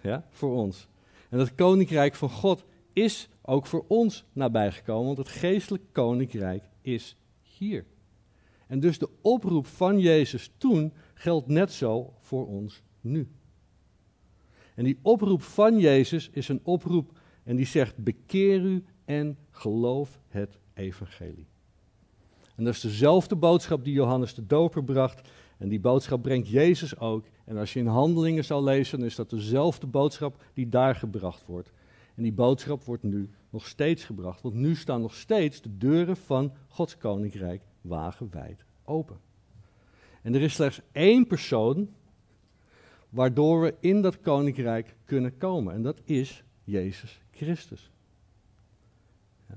Ja, 0.00 0.26
voor 0.30 0.54
ons. 0.54 0.88
En 1.28 1.38
dat 1.38 1.54
koninkrijk 1.54 2.14
van 2.14 2.30
God 2.30 2.64
is 2.92 3.28
ook 3.42 3.66
voor 3.66 3.84
ons 3.88 4.24
nabijgekomen, 4.32 5.06
want 5.06 5.18
het 5.18 5.36
geestelijk 5.36 5.84
koninkrijk 5.92 6.62
is 6.80 7.16
hier. 7.42 7.84
En 8.68 8.80
dus 8.80 8.98
de 8.98 9.08
oproep 9.22 9.66
van 9.66 9.98
Jezus 9.98 10.50
toen 10.58 10.92
geldt 11.14 11.46
net 11.46 11.72
zo 11.72 12.14
voor 12.20 12.46
ons 12.46 12.82
nu. 13.00 13.28
En 14.74 14.84
die 14.84 14.98
oproep 15.02 15.42
van 15.42 15.78
Jezus 15.78 16.30
is 16.32 16.48
een 16.48 16.60
oproep 16.62 17.18
en 17.44 17.56
die 17.56 17.66
zegt: 17.66 17.96
bekeer 17.96 18.60
u 18.60 18.84
en 19.04 19.38
geloof 19.50 20.20
het 20.28 20.58
evangelie. 20.74 21.46
En 22.56 22.64
dat 22.64 22.74
is 22.74 22.80
dezelfde 22.80 23.36
boodschap 23.36 23.84
die 23.84 23.92
Johannes 23.92 24.34
de 24.34 24.46
Doper 24.46 24.84
bracht. 24.84 25.28
En 25.58 25.68
die 25.68 25.80
boodschap 25.80 26.22
brengt 26.22 26.48
Jezus 26.48 26.98
ook. 26.98 27.24
En 27.44 27.56
als 27.56 27.72
je 27.72 27.78
in 27.78 27.86
handelingen 27.86 28.44
zou 28.44 28.64
lezen, 28.64 28.98
dan 28.98 29.06
is 29.06 29.14
dat 29.14 29.30
dezelfde 29.30 29.86
boodschap 29.86 30.44
die 30.54 30.68
daar 30.68 30.94
gebracht 30.94 31.46
wordt. 31.46 31.72
En 32.14 32.22
die 32.22 32.32
boodschap 32.32 32.84
wordt 32.84 33.02
nu 33.02 33.30
nog 33.50 33.66
steeds 33.66 34.04
gebracht. 34.04 34.42
Want 34.42 34.54
nu 34.54 34.74
staan 34.74 35.00
nog 35.00 35.14
steeds 35.14 35.60
de 35.60 35.76
deuren 35.76 36.16
van 36.16 36.52
Gods 36.68 36.96
koninkrijk 36.96 37.62
wagenwijd 37.88 38.64
open. 38.84 39.16
En 40.22 40.34
er 40.34 40.42
is 40.42 40.54
slechts 40.54 40.80
één 40.92 41.26
persoon 41.26 41.88
waardoor 43.08 43.60
we 43.60 43.74
in 43.80 44.02
dat 44.02 44.20
koninkrijk 44.20 44.96
kunnen 45.04 45.36
komen. 45.36 45.74
En 45.74 45.82
dat 45.82 46.00
is 46.04 46.44
Jezus 46.64 47.20
Christus. 47.30 47.90
We 49.46 49.56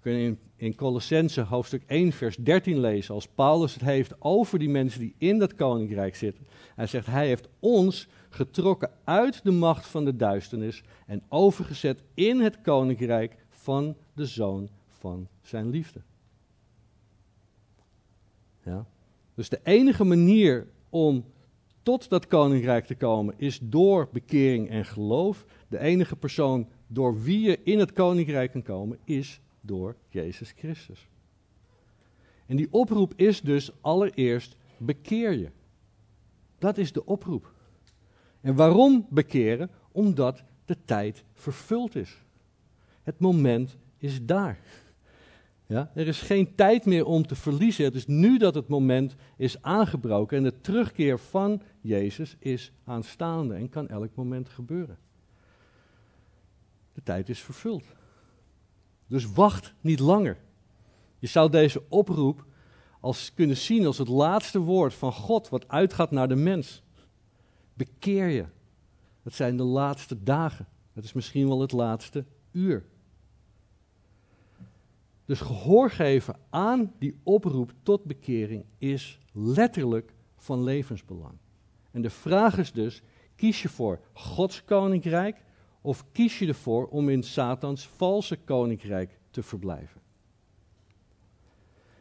kunnen 0.00 0.20
in, 0.20 0.38
in 0.56 0.74
Colossense 0.74 1.40
hoofdstuk 1.40 1.82
1 1.86 2.12
vers 2.12 2.36
13 2.36 2.80
lezen, 2.80 3.14
als 3.14 3.28
Paulus 3.28 3.74
het 3.74 3.82
heeft 3.82 4.14
over 4.18 4.58
die 4.58 4.68
mensen 4.68 5.00
die 5.00 5.14
in 5.18 5.38
dat 5.38 5.54
koninkrijk 5.54 6.16
zitten. 6.16 6.46
Hij 6.74 6.86
zegt, 6.86 7.06
hij 7.06 7.26
heeft 7.26 7.48
ons 7.58 8.08
getrokken 8.28 8.90
uit 9.04 9.44
de 9.44 9.50
macht 9.50 9.86
van 9.86 10.04
de 10.04 10.16
duisternis 10.16 10.82
en 11.06 11.22
overgezet 11.28 12.02
in 12.14 12.40
het 12.40 12.60
koninkrijk 12.60 13.36
van 13.48 13.96
de 14.14 14.26
zoon 14.26 14.68
van 14.88 15.28
zijn 15.42 15.70
liefde. 15.70 16.00
Dus 19.34 19.48
de 19.48 19.60
enige 19.62 20.04
manier 20.04 20.66
om 20.88 21.24
tot 21.82 22.08
dat 22.08 22.26
koninkrijk 22.26 22.86
te 22.86 22.94
komen 22.94 23.34
is 23.36 23.58
door 23.62 24.08
bekering 24.12 24.70
en 24.70 24.84
geloof. 24.84 25.44
De 25.68 25.78
enige 25.78 26.16
persoon 26.16 26.68
door 26.86 27.22
wie 27.22 27.40
je 27.40 27.62
in 27.62 27.78
het 27.78 27.92
koninkrijk 27.92 28.52
kan 28.52 28.62
komen 28.62 28.98
is 29.04 29.40
door 29.60 29.96
Jezus 30.08 30.52
Christus. 30.56 31.08
En 32.46 32.56
die 32.56 32.68
oproep 32.70 33.12
is 33.16 33.40
dus 33.40 33.70
allereerst 33.80 34.56
bekeer 34.76 35.32
je. 35.32 35.50
Dat 36.58 36.78
is 36.78 36.92
de 36.92 37.04
oproep. 37.04 37.52
En 38.40 38.54
waarom 38.54 39.06
bekeren? 39.10 39.70
Omdat 39.92 40.42
de 40.64 40.76
tijd 40.84 41.24
vervuld 41.34 41.94
is. 41.94 42.22
Het 43.02 43.20
moment 43.20 43.76
is 43.98 44.24
daar. 44.24 44.60
Ja, 45.68 45.90
er 45.94 46.06
is 46.06 46.20
geen 46.20 46.54
tijd 46.54 46.84
meer 46.84 47.04
om 47.04 47.26
te 47.26 47.34
verliezen. 47.34 47.84
Het 47.84 47.94
is 47.94 48.06
nu 48.06 48.38
dat 48.38 48.54
het 48.54 48.68
moment 48.68 49.14
is 49.36 49.62
aangebroken 49.62 50.36
en 50.36 50.42
de 50.42 50.60
terugkeer 50.60 51.18
van 51.18 51.62
Jezus 51.80 52.36
is 52.38 52.72
aanstaande 52.84 53.54
en 53.54 53.68
kan 53.68 53.88
elk 53.88 54.14
moment 54.14 54.48
gebeuren. 54.48 54.98
De 56.92 57.02
tijd 57.02 57.28
is 57.28 57.40
vervuld. 57.40 57.84
Dus 59.06 59.32
wacht 59.32 59.74
niet 59.80 59.98
langer. 59.98 60.36
Je 61.18 61.26
zou 61.26 61.50
deze 61.50 61.82
oproep 61.88 62.44
als 63.00 63.34
kunnen 63.34 63.56
zien 63.56 63.86
als 63.86 63.98
het 63.98 64.08
laatste 64.08 64.58
woord 64.58 64.94
van 64.94 65.12
God 65.12 65.48
wat 65.48 65.68
uitgaat 65.68 66.10
naar 66.10 66.28
de 66.28 66.36
mens. 66.36 66.82
Bekeer 67.74 68.28
je. 68.28 68.44
Het 69.22 69.34
zijn 69.34 69.56
de 69.56 69.62
laatste 69.62 70.22
dagen. 70.22 70.68
Het 70.92 71.04
is 71.04 71.12
misschien 71.12 71.48
wel 71.48 71.60
het 71.60 71.72
laatste 71.72 72.24
uur. 72.52 72.84
Dus 75.28 75.40
gehoor 75.40 75.90
geven 75.90 76.36
aan 76.50 76.92
die 76.98 77.18
oproep 77.22 77.72
tot 77.82 78.04
bekering 78.04 78.64
is 78.78 79.18
letterlijk 79.32 80.14
van 80.36 80.62
levensbelang. 80.62 81.34
En 81.90 82.02
de 82.02 82.10
vraag 82.10 82.58
is 82.58 82.72
dus: 82.72 83.02
kies 83.36 83.62
je 83.62 83.68
voor 83.68 84.00
Gods 84.12 84.64
koninkrijk 84.64 85.44
of 85.80 86.04
kies 86.12 86.38
je 86.38 86.46
ervoor 86.46 86.86
om 86.86 87.08
in 87.08 87.22
Satans 87.22 87.88
valse 87.88 88.36
koninkrijk 88.36 89.18
te 89.30 89.42
verblijven? 89.42 90.00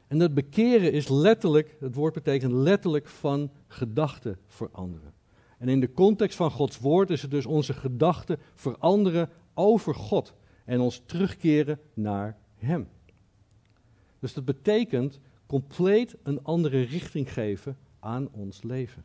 En 0.07 0.17
dat 0.17 0.33
bekeren 0.33 0.91
is 0.91 1.07
letterlijk, 1.07 1.75
het 1.79 1.95
woord 1.95 2.13
betekent 2.13 2.51
letterlijk 2.51 3.07
van 3.07 3.51
gedachten 3.67 4.37
veranderen. 4.45 5.13
En 5.57 5.69
in 5.69 5.79
de 5.79 5.93
context 5.93 6.37
van 6.37 6.51
Gods 6.51 6.79
woord 6.79 7.09
is 7.09 7.21
het 7.21 7.31
dus 7.31 7.45
onze 7.45 7.73
gedachten 7.73 8.39
veranderen 8.53 9.29
over 9.53 9.95
God 9.95 10.33
en 10.65 10.79
ons 10.79 11.01
terugkeren 11.05 11.79
naar 11.93 12.37
Hem. 12.55 12.87
Dus 14.27 14.35
dat 14.35 14.45
betekent 14.45 15.19
compleet 15.45 16.15
een 16.23 16.43
andere 16.43 16.81
richting 16.81 17.33
geven 17.33 17.77
aan 17.99 18.29
ons 18.31 18.63
leven. 18.63 19.03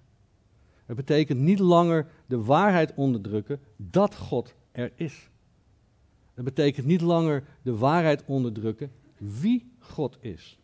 Het 0.86 0.96
betekent 0.96 1.38
niet 1.38 1.58
langer 1.58 2.06
de 2.26 2.44
waarheid 2.44 2.94
onderdrukken 2.94 3.60
dat 3.76 4.16
God 4.16 4.54
er 4.72 4.92
is. 4.94 5.30
Het 6.34 6.44
betekent 6.44 6.86
niet 6.86 7.00
langer 7.00 7.44
de 7.62 7.76
waarheid 7.76 8.24
onderdrukken 8.26 8.92
wie 9.16 9.72
God 9.78 10.18
is. 10.20 10.58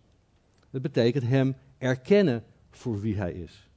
Het 0.71 0.83
betekent 0.83 1.25
Hem 1.25 1.57
erkennen 1.79 2.45
voor 2.71 3.01
wie 3.01 3.17
Hij 3.17 3.33
is. 3.33 3.69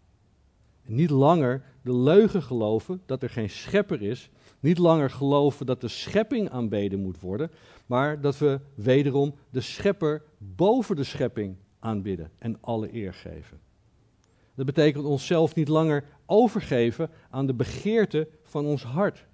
Niet 0.85 1.09
langer 1.09 1.63
de 1.81 1.95
leugen 1.95 2.43
geloven 2.43 3.01
dat 3.05 3.23
er 3.23 3.29
geen 3.29 3.49
schepper 3.49 4.01
is. 4.01 4.29
Niet 4.61 4.77
langer 4.77 5.09
geloven 5.09 5.65
dat 5.65 5.81
de 5.81 5.87
schepping 5.87 6.49
aanbeden 6.49 6.99
moet 6.99 7.19
worden. 7.19 7.51
Maar 7.85 8.21
dat 8.21 8.37
we 8.37 8.59
wederom 8.75 9.35
de 9.49 9.61
schepper 9.61 10.23
boven 10.37 10.95
de 10.95 11.03
schepping 11.03 11.55
aanbidden 11.79 12.31
en 12.37 12.57
alle 12.61 12.93
eer 12.93 13.13
geven. 13.13 13.59
Dat 14.55 14.65
betekent 14.65 15.05
onszelf 15.05 15.55
niet 15.55 15.67
langer 15.67 16.03
overgeven 16.25 17.09
aan 17.29 17.45
de 17.45 17.53
begeerte 17.53 18.27
van 18.43 18.65
ons 18.65 18.83
hart. 18.83 19.25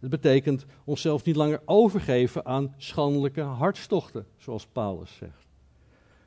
Het 0.00 0.10
betekent 0.10 0.66
onszelf 0.84 1.24
niet 1.24 1.36
langer 1.36 1.62
overgeven 1.64 2.46
aan 2.46 2.74
schandelijke 2.76 3.40
hartstochten, 3.40 4.26
zoals 4.36 4.66
Paulus 4.66 5.14
zegt. 5.14 5.46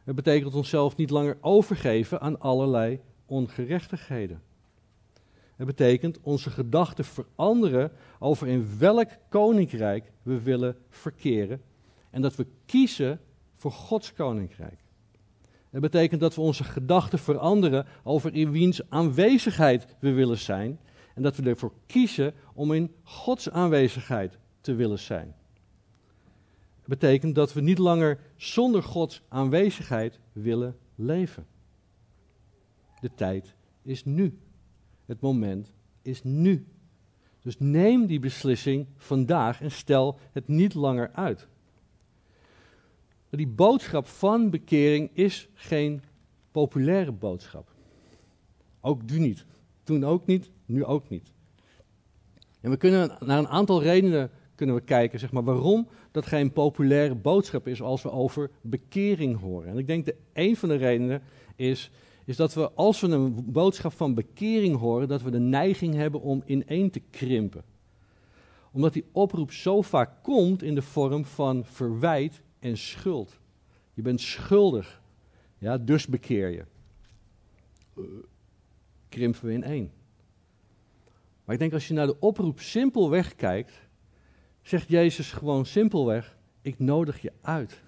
Het 0.03 0.15
betekent 0.15 0.55
onszelf 0.55 0.95
niet 0.95 1.09
langer 1.09 1.37
overgeven 1.41 2.21
aan 2.21 2.39
allerlei 2.39 2.99
ongerechtigheden. 3.25 4.41
Het 5.55 5.67
betekent 5.67 6.19
onze 6.21 6.49
gedachten 6.49 7.05
veranderen 7.05 7.91
over 8.19 8.47
in 8.47 8.77
welk 8.77 9.09
koninkrijk 9.29 10.11
we 10.21 10.41
willen 10.41 10.77
verkeren 10.89 11.61
en 12.09 12.21
dat 12.21 12.35
we 12.35 12.47
kiezen 12.65 13.19
voor 13.55 13.71
Gods 13.71 14.13
koninkrijk. 14.13 14.79
Het 15.69 15.81
betekent 15.81 16.21
dat 16.21 16.35
we 16.35 16.41
onze 16.41 16.63
gedachten 16.63 17.19
veranderen 17.19 17.85
over 18.03 18.33
in 18.33 18.51
wiens 18.51 18.89
aanwezigheid 18.89 19.85
we 19.99 20.11
willen 20.11 20.37
zijn 20.37 20.79
en 21.15 21.21
dat 21.21 21.35
we 21.35 21.49
ervoor 21.49 21.73
kiezen 21.85 22.33
om 22.53 22.73
in 22.73 22.91
Gods 23.03 23.49
aanwezigheid 23.49 24.37
te 24.61 24.73
willen 24.73 24.99
zijn. 24.99 25.35
Het 26.79 26.87
betekent 26.87 27.35
dat 27.35 27.53
we 27.53 27.61
niet 27.61 27.77
langer 27.77 28.19
zonder 28.35 28.83
Gods 28.83 29.21
aanwezigheid 29.29 30.19
willen 30.31 30.77
leven. 30.95 31.45
De 32.99 33.09
tijd 33.15 33.55
is 33.81 34.05
nu. 34.05 34.37
Het 35.05 35.21
moment 35.21 35.73
is 36.01 36.23
nu. 36.23 36.67
Dus 37.41 37.59
neem 37.59 38.05
die 38.05 38.19
beslissing 38.19 38.87
vandaag 38.95 39.61
en 39.61 39.71
stel 39.71 40.19
het 40.31 40.47
niet 40.47 40.73
langer 40.73 41.11
uit. 41.13 41.47
Die 43.29 43.47
boodschap 43.47 44.07
van 44.07 44.49
bekering 44.49 45.09
is 45.13 45.49
geen 45.53 46.01
populaire 46.51 47.11
boodschap. 47.11 47.71
Ook 48.81 49.03
nu 49.03 49.19
niet. 49.19 49.45
Toen 49.83 50.03
ook 50.03 50.25
niet, 50.25 50.51
nu 50.65 50.85
ook 50.85 51.09
niet. 51.09 51.33
En 52.61 52.69
we 52.69 52.77
kunnen 52.77 53.17
naar 53.19 53.37
een 53.37 53.47
aantal 53.47 53.81
redenen 53.81 54.31
kunnen 54.55 54.75
we 54.75 54.81
kijken, 54.81 55.19
zeg 55.19 55.31
maar, 55.31 55.43
waarom 55.43 55.87
dat 56.11 56.25
geen 56.25 56.51
populaire 56.51 57.15
boodschap 57.15 57.67
is 57.67 57.81
als 57.81 58.03
we 58.03 58.11
over 58.11 58.49
bekering 58.61 59.39
horen. 59.39 59.69
En 59.69 59.77
ik 59.77 59.87
denk 59.87 60.05
dat 60.05 60.15
een 60.33 60.55
van 60.55 60.69
de 60.69 60.75
redenen 60.75 61.21
is, 61.55 61.91
is 62.25 62.35
dat 62.35 62.53
we, 62.53 62.71
als 62.71 63.01
we 63.01 63.07
een 63.07 63.51
boodschap 63.51 63.93
van 63.93 64.13
bekering 64.13 64.77
horen, 64.77 65.07
dat 65.07 65.21
we 65.21 65.31
de 65.31 65.39
neiging 65.39 65.93
hebben 65.93 66.21
om 66.21 66.43
ineen 66.45 66.89
te 66.89 66.99
krimpen. 66.99 67.63
Omdat 68.71 68.93
die 68.93 69.05
oproep 69.11 69.51
zo 69.51 69.81
vaak 69.81 70.23
komt 70.23 70.63
in 70.63 70.75
de 70.75 70.81
vorm 70.81 71.25
van 71.25 71.65
verwijt 71.65 72.41
en 72.59 72.77
schuld. 72.77 73.39
Je 73.93 74.01
bent 74.01 74.21
schuldig, 74.21 75.01
ja, 75.57 75.77
dus 75.77 76.07
bekeer 76.07 76.49
je. 76.49 76.65
Krimpen 79.09 79.45
we 79.45 79.53
ineen. 79.53 79.91
Maar 81.45 81.53
ik 81.53 81.61
denk 81.61 81.73
als 81.73 81.87
je 81.87 81.93
naar 81.93 82.07
de 82.07 82.19
oproep 82.19 82.59
simpelweg 82.59 83.35
kijkt, 83.35 83.87
zegt 84.61 84.89
Jezus 84.89 85.31
gewoon 85.31 85.65
simpelweg: 85.65 86.37
Ik 86.61 86.79
nodig 86.79 87.21
je 87.21 87.31
uit 87.41 87.81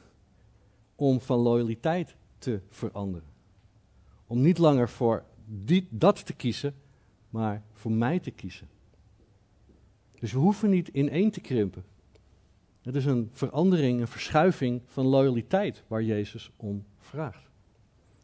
om 0.95 1.21
van 1.21 1.39
loyaliteit 1.39 2.15
te 2.37 2.61
veranderen. 2.69 3.34
Om 4.27 4.41
niet 4.41 4.57
langer 4.57 4.89
voor 4.89 5.23
die, 5.45 5.87
dat 5.89 6.25
te 6.25 6.33
kiezen, 6.33 6.75
maar 7.29 7.63
voor 7.73 7.91
mij 7.91 8.19
te 8.19 8.31
kiezen. 8.31 8.67
Dus 10.19 10.31
we 10.31 10.39
hoeven 10.39 10.69
niet 10.69 10.87
ineen 10.87 11.31
te 11.31 11.41
krimpen. 11.41 11.83
Het 12.81 12.95
is 12.95 13.05
een 13.05 13.29
verandering, 13.31 14.01
een 14.01 14.07
verschuiving 14.07 14.81
van 14.85 15.05
loyaliteit 15.05 15.83
waar 15.87 16.03
Jezus 16.03 16.51
om 16.55 16.85
vraagt. 16.99 17.49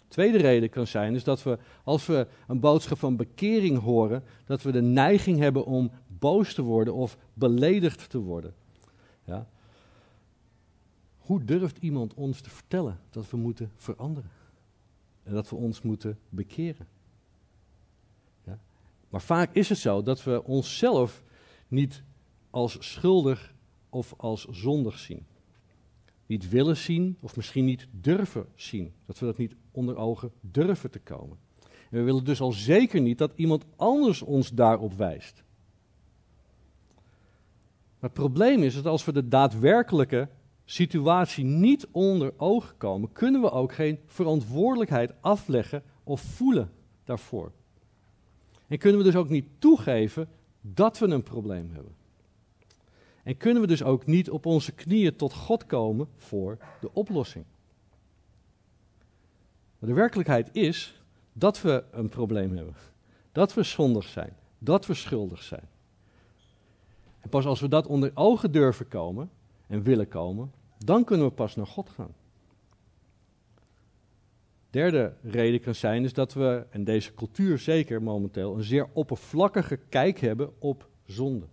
Tweede 0.08 0.38
reden 0.38 0.70
kan 0.70 0.88
zijn 0.88 1.16
is 1.16 1.24
dat 1.24 1.44
we, 1.44 1.58
als 1.84 2.06
we 2.06 2.28
een 2.48 2.60
boodschap 2.60 2.98
van 2.98 3.16
bekering 3.16 3.80
horen, 3.80 4.24
dat 4.46 4.62
we 4.62 4.72
de 4.72 4.82
neiging 4.82 5.40
hebben 5.40 5.66
om 5.66 5.92
boos 6.08 6.54
te 6.54 6.62
worden 6.62 6.94
of 6.94 7.18
beledigd 7.34 8.10
te 8.10 8.18
worden. 8.18 8.54
Ja. 9.24 9.48
Hoe 11.18 11.44
durft 11.44 11.78
iemand 11.78 12.14
ons 12.14 12.42
te 12.42 12.50
vertellen 12.50 13.00
dat 13.10 13.30
we 13.30 13.38
moeten 13.38 13.72
veranderen? 13.76 14.30
En 15.24 15.34
dat 15.34 15.50
we 15.50 15.56
ons 15.56 15.82
moeten 15.82 16.20
bekeren? 16.30 16.88
Ja. 18.46 18.60
Maar 19.10 19.22
vaak 19.22 19.56
is 19.56 19.70
het 19.70 19.78
zo 19.78 20.04
dat 20.04 20.24
we 20.24 20.44
onszelf 20.44 21.24
niet 21.68 22.04
als 22.50 22.78
schuldig 22.80 23.54
of 23.90 24.14
als 24.18 24.46
zondig 24.46 25.00
zien. 25.00 25.26
Niet 26.26 26.50
willen 26.50 26.78
zien 26.78 27.18
of 27.20 27.36
misschien 27.36 27.66
niet 27.66 27.88
durven 27.92 28.46
zien. 28.56 28.94
Dat 29.06 29.20
we 29.20 29.26
dat 29.26 29.38
niet 29.38 29.56
onder 29.72 29.96
ogen 29.96 30.32
durven 30.42 30.92
te 30.92 31.00
komen. 31.00 31.38
En 31.62 31.98
we 31.98 32.02
willen 32.02 32.24
dus 32.24 32.42
al 32.42 32.52
zeker 32.52 33.02
niet 33.02 33.18
dat 33.18 33.32
iemand 33.36 33.66
anders 33.76 34.22
ons 34.22 34.50
daarop 34.50 34.94
wijst. 34.94 35.44
Maar 38.00 38.10
het 38.10 38.20
probleem 38.20 38.64
is 38.64 38.74
dat 38.74 38.86
als 38.86 39.06
we 39.06 39.12
de 39.12 39.28
daadwerkelijke 39.28 40.30
situatie 40.72 41.44
niet 41.44 41.88
onder 41.92 42.34
ogen 42.38 42.78
komen, 42.78 43.12
kunnen 43.12 43.42
we 43.42 43.52
ook 43.52 43.74
geen 43.74 44.00
verantwoordelijkheid 44.06 45.14
afleggen 45.22 45.84
of 46.04 46.22
voelen 46.22 46.72
daarvoor. 47.04 47.52
En 48.68 48.78
kunnen 48.78 48.98
we 48.98 49.06
dus 49.06 49.16
ook 49.16 49.30
niet 49.30 49.46
toegeven 49.60 50.30
dat 50.62 51.00
we 51.00 51.06
een 51.06 51.24
probleem 51.24 51.70
hebben. 51.74 51.96
En 53.24 53.38
kunnen 53.38 53.62
we 53.62 53.68
dus 53.68 53.84
ook 53.84 54.06
niet 54.06 54.30
op 54.30 54.46
onze 54.46 54.72
knieën 54.72 55.16
tot 55.16 55.34
God 55.34 55.66
komen 55.66 56.08
voor 56.16 56.58
de 56.82 56.94
oplossing. 56.94 57.46
Maar 59.80 59.90
de 59.90 59.96
werkelijkheid 59.96 60.50
is 60.52 61.02
dat 61.34 61.62
we 61.62 61.84
een 61.92 62.10
probleem 62.10 62.56
hebben. 62.56 62.76
Dat 63.32 63.54
we 63.54 63.64
zondig 63.64 64.06
zijn. 64.06 64.36
Dat 64.58 64.86
we 64.86 64.94
schuldig 64.94 65.44
zijn. 65.44 65.70
En 67.20 67.30
pas 67.30 67.46
als 67.46 67.60
we 67.60 67.68
dat 67.68 67.88
onder 67.88 68.12
ogen 68.14 68.52
durven 68.52 68.88
komen 68.88 69.30
en 69.68 69.84
willen 69.84 70.08
komen, 70.08 70.52
dan 70.86 71.04
kunnen 71.04 71.28
we 71.28 71.34
pas 71.34 71.56
naar 71.56 71.68
God 71.68 71.90
gaan. 71.90 72.14
Derde 74.70 75.14
reden 75.22 75.60
kan 75.60 75.76
zijn 75.76 76.04
is 76.04 76.14
dat 76.14 76.34
we, 76.34 76.66
en 76.70 76.84
deze 76.84 77.14
cultuur 77.14 77.60
zeker 77.60 78.02
momenteel, 78.02 78.56
een 78.56 78.64
zeer 78.64 78.88
oppervlakkige 78.94 79.80
kijk 79.90 80.20
hebben 80.20 80.54
op 80.60 80.90
zonde. 81.06 81.46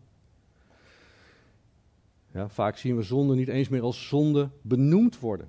Ja, 2.33 2.49
vaak 2.49 2.76
zien 2.76 2.97
we 2.97 3.03
zonde 3.03 3.35
niet 3.35 3.49
eens 3.49 3.68
meer 3.68 3.83
als 3.83 4.09
zonde 4.09 4.51
benoemd 4.62 5.18
worden. 5.18 5.49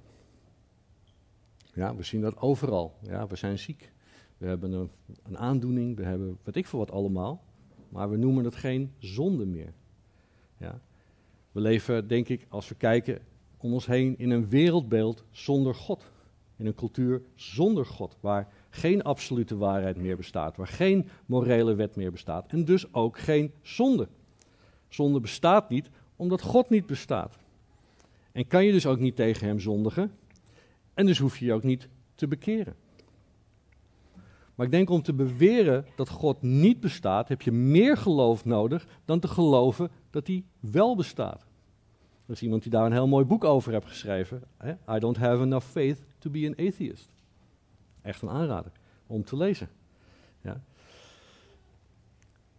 Ja, 1.73 1.95
we 1.95 2.03
zien 2.03 2.21
dat 2.21 2.38
overal. 2.38 2.97
Ja, 3.01 3.27
we 3.27 3.36
zijn 3.36 3.59
ziek. 3.59 3.91
We 4.38 4.47
hebben 4.47 4.71
een, 4.71 4.89
een 5.23 5.38
aandoening, 5.38 5.95
we 5.95 6.03
hebben 6.03 6.38
weet 6.43 6.55
ik 6.55 6.67
veel 6.67 6.80
wat 6.80 6.91
allemaal. 6.91 7.43
Maar 7.89 8.09
we 8.09 8.17
noemen 8.17 8.45
het 8.45 8.55
geen 8.55 8.93
zonde 8.97 9.45
meer. 9.45 9.73
Ja. 10.57 10.82
We 11.51 11.61
leven, 11.61 12.07
denk 12.07 12.27
ik, 12.27 12.45
als 12.49 12.69
we 12.69 12.75
kijken 12.75 13.21
om 13.60 13.74
ons 13.74 13.86
heen 13.86 14.18
in 14.18 14.30
een 14.30 14.49
wereldbeeld 14.49 15.24
zonder 15.32 15.76
God. 15.76 16.12
In 16.55 16.66
een 16.66 16.76
cultuur 16.76 17.22
zonder 17.36 17.86
God, 17.86 18.18
waar 18.20 18.47
geen 18.70 19.03
absolute 19.03 19.57
waarheid 19.57 19.97
meer 19.97 20.18
bestaat, 20.18 20.57
waar 20.57 20.68
geen 20.68 21.10
morele 21.26 21.76
wet 21.76 21.95
meer 21.95 22.12
bestaat 22.12 22.51
en 22.51 22.66
dus 22.66 22.93
ook 22.93 23.20
geen 23.20 23.51
zonde. 23.62 24.07
Zonde 24.88 25.20
bestaat 25.20 25.70
niet 25.70 25.89
omdat 26.16 26.41
God 26.41 26.70
niet 26.70 26.86
bestaat. 26.86 27.38
En 28.32 28.47
kan 28.47 28.66
je 28.66 28.72
dus 28.72 28.86
ook 28.86 28.99
niet 28.99 29.16
tegen 29.16 29.47
Hem 29.47 29.60
zondigen 29.60 30.12
en 30.93 31.05
dus 31.05 31.20
hoef 31.20 31.38
je 31.38 31.45
je 31.45 31.53
ook 31.53 31.64
niet 31.64 31.88
te 32.16 32.28
bekeren. 32.28 32.76
Maar 34.55 34.66
ik 34.66 34.74
denk 34.74 34.89
om 34.89 35.01
te 35.01 35.14
beweren 35.14 35.86
dat 35.95 36.10
God 36.10 36.41
niet 36.41 36.80
bestaat, 36.80 37.28
heb 37.28 37.41
je 37.41 37.51
meer 37.51 37.97
geloof 37.97 38.45
nodig 38.45 38.88
dan 39.05 39.20
te 39.20 39.28
geloven 39.28 39.91
dat 40.10 40.28
hij 40.28 40.43
wel 40.60 40.95
bestaat. 40.95 41.45
Er 42.30 42.36
is 42.36 42.41
iemand 42.41 42.61
die 42.61 42.71
daar 42.71 42.86
een 42.86 42.91
heel 42.91 43.07
mooi 43.07 43.25
boek 43.25 43.43
over 43.43 43.71
heeft 43.71 43.88
geschreven. 43.88 44.43
Hè? 44.57 44.95
I 44.95 44.99
don't 44.99 45.17
have 45.17 45.41
enough 45.41 45.67
faith 45.67 45.97
to 46.19 46.30
be 46.30 46.45
an 46.47 46.67
atheist. 46.67 47.09
Echt 48.01 48.21
een 48.21 48.30
aanrader 48.30 48.71
om 49.07 49.23
te 49.23 49.38
lezen. 49.38 49.69
Ja. 50.41 50.61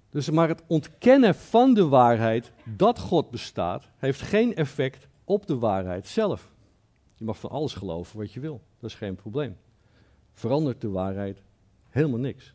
Dus 0.09 0.31
maar 0.31 0.49
het 0.49 0.63
ontkennen 0.67 1.35
van 1.35 1.75
de 1.75 1.89
waarheid 1.89 2.53
dat 2.65 2.99
God 2.99 3.31
bestaat, 3.31 3.89
heeft 3.97 4.21
geen 4.21 4.55
effect 4.55 5.09
op 5.25 5.47
de 5.47 5.59
waarheid 5.59 6.07
zelf. 6.07 6.53
Je 7.15 7.25
mag 7.25 7.39
van 7.39 7.51
alles 7.51 7.75
geloven 7.75 8.19
wat 8.19 8.33
je 8.33 8.41
wil, 8.41 8.61
dat 8.79 8.91
is 8.91 8.97
geen 8.97 9.15
probleem. 9.15 9.57
Verandert 10.33 10.81
de 10.81 10.91
waarheid 10.91 11.43
helemaal 11.89 12.19
niks. 12.19 12.55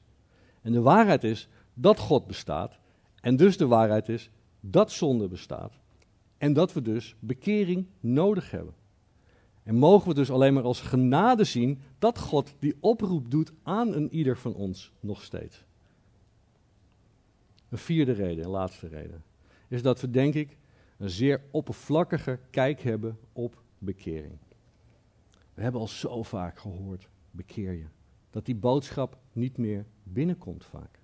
En 0.61 0.71
de 0.71 0.81
waarheid 0.81 1.23
is 1.23 1.47
dat 1.73 1.99
God 1.99 2.27
bestaat, 2.27 2.79
en 3.21 3.35
dus 3.35 3.57
de 3.57 3.67
waarheid 3.67 4.09
is 4.09 4.29
dat 4.59 4.91
zonde 4.91 5.27
bestaat. 5.27 5.73
En 6.37 6.53
dat 6.53 6.73
we 6.73 6.81
dus 6.81 7.15
bekering 7.19 7.85
nodig 7.99 8.51
hebben. 8.51 8.73
En 9.63 9.75
mogen 9.75 10.07
we 10.07 10.13
dus 10.13 10.31
alleen 10.31 10.53
maar 10.53 10.63
als 10.63 10.81
genade 10.81 11.43
zien 11.43 11.79
dat 11.99 12.19
God 12.19 12.53
die 12.59 12.75
oproep 12.79 13.31
doet 13.31 13.51
aan 13.63 13.93
een 13.93 14.13
ieder 14.13 14.37
van 14.37 14.53
ons 14.53 14.91
nog 14.99 15.21
steeds. 15.21 15.65
Een 17.69 17.77
vierde 17.77 18.11
reden, 18.11 18.43
een 18.43 18.49
laatste 18.49 18.87
reden, 18.87 19.23
is 19.67 19.81
dat 19.81 20.01
we 20.01 20.09
denk 20.09 20.33
ik 20.33 20.57
een 20.97 21.09
zeer 21.09 21.41
oppervlakkige 21.51 22.39
kijk 22.49 22.81
hebben 22.81 23.17
op 23.33 23.61
bekering. 23.77 24.37
We 25.53 25.61
hebben 25.61 25.81
al 25.81 25.87
zo 25.87 26.23
vaak 26.23 26.59
gehoord, 26.59 27.09
bekeer 27.31 27.71
je. 27.71 27.85
Dat 28.29 28.45
die 28.45 28.55
boodschap 28.55 29.17
niet 29.33 29.57
meer 29.57 29.85
binnenkomt 30.03 30.65
vaak. 30.65 30.99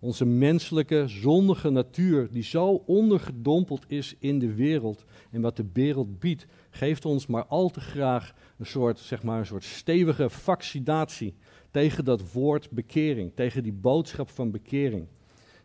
Onze 0.00 0.24
menselijke, 0.24 1.08
zondige 1.08 1.70
natuur, 1.70 2.30
die 2.30 2.42
zo 2.42 2.82
ondergedompeld 2.86 3.84
is 3.88 4.14
in 4.18 4.38
de 4.38 4.54
wereld 4.54 5.04
en 5.30 5.40
wat 5.40 5.56
de 5.56 5.66
wereld 5.72 6.18
biedt, 6.18 6.46
geeft 6.70 7.04
ons 7.04 7.26
maar 7.26 7.46
al 7.46 7.68
te 7.68 7.80
graag 7.80 8.34
een 8.58 8.66
soort, 8.66 8.98
zeg 8.98 9.22
maar, 9.22 9.38
een 9.38 9.46
soort 9.46 9.64
stevige 9.64 10.30
vaccinatie 10.30 11.34
tegen 11.70 12.04
dat 12.04 12.32
woord 12.32 12.70
bekering, 12.70 13.32
tegen 13.34 13.62
die 13.62 13.72
boodschap 13.72 14.30
van 14.30 14.50
bekering. 14.50 15.06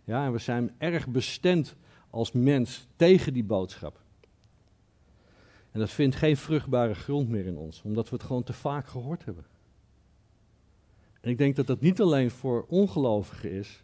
Ja, 0.04 0.26
en 0.26 0.32
we 0.32 0.38
zijn 0.38 0.76
erg 0.78 1.08
bestemd 1.08 1.76
als 2.10 2.32
mens 2.32 2.88
tegen 2.96 3.34
die 3.34 3.44
boodschap. 3.44 4.04
En 5.72 5.80
dat 5.80 5.90
vindt 5.90 6.16
geen 6.16 6.38
vruchtbare 6.38 6.94
grond 6.94 7.30
meer 7.30 7.46
in 7.46 7.58
ons, 7.58 7.82
omdat 7.82 8.10
we 8.10 8.16
het 8.16 8.26
gewoon 8.26 8.44
te 8.44 8.54
vaak 8.54 8.88
gehoord 8.88 9.26
hebben. 9.26 9.46
En 11.22 11.30
ik 11.30 11.38
denk 11.38 11.56
dat 11.56 11.68
dat 11.68 11.82
niet 11.82 12.02
alleen 12.02 12.32
voor 12.32 12.66
ongelovigen 12.68 13.52
is, 13.52 13.84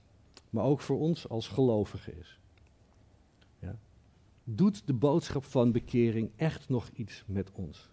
maar 0.51 0.63
ook 0.63 0.81
voor 0.81 0.99
ons 0.99 1.29
als 1.29 1.47
gelovigen 1.47 2.17
is. 2.17 2.39
Ja. 3.59 3.79
Doet 4.43 4.87
de 4.87 4.93
boodschap 4.93 5.43
van 5.43 5.71
bekering 5.71 6.31
echt 6.35 6.69
nog 6.69 6.89
iets 6.93 7.23
met 7.27 7.51
ons? 7.51 7.89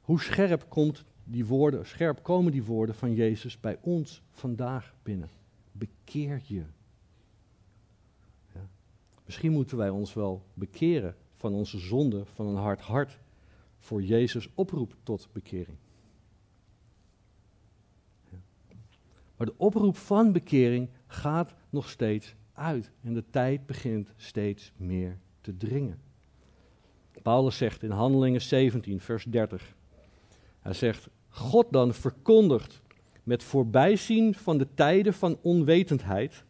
Hoe 0.00 0.20
scherp, 0.20 0.68
komt 0.68 1.04
die 1.24 1.46
woorden, 1.46 1.86
scherp 1.86 2.22
komen 2.22 2.52
die 2.52 2.64
woorden 2.64 2.94
van 2.94 3.14
Jezus 3.14 3.60
bij 3.60 3.78
ons 3.80 4.22
vandaag 4.30 4.94
binnen? 5.02 5.28
Bekeer 5.72 6.42
je. 6.46 6.64
Ja. 8.54 8.68
Misschien 9.24 9.52
moeten 9.52 9.76
wij 9.76 9.90
ons 9.90 10.14
wel 10.14 10.42
bekeren 10.54 11.16
van 11.36 11.52
onze 11.52 11.78
zonde, 11.78 12.24
van 12.24 12.46
een 12.46 12.62
hard 12.62 12.80
hart, 12.80 13.18
voor 13.78 14.02
Jezus 14.02 14.48
oproep 14.54 14.96
tot 15.02 15.28
bekering. 15.32 15.76
Maar 19.36 19.46
de 19.46 19.54
oproep 19.56 19.96
van 19.96 20.32
bekering 20.32 20.88
gaat 21.14 21.54
nog 21.70 21.88
steeds 21.88 22.34
uit 22.52 22.90
en 23.02 23.14
de 23.14 23.24
tijd 23.30 23.66
begint 23.66 24.12
steeds 24.16 24.72
meer 24.76 25.18
te 25.40 25.56
dringen. 25.56 25.98
Paulus 27.22 27.56
zegt 27.56 27.82
in 27.82 27.90
Handelingen 27.90 28.42
17, 28.42 29.00
vers 29.00 29.24
30. 29.24 29.74
Hij 30.60 30.72
zegt, 30.72 31.08
God 31.28 31.66
dan 31.70 31.94
verkondigt 31.94 32.82
met 33.22 33.42
voorbijzien 33.42 34.34
van 34.34 34.58
de 34.58 34.66
tijden 34.74 35.14
van 35.14 35.38
onwetendheid, 35.42 36.44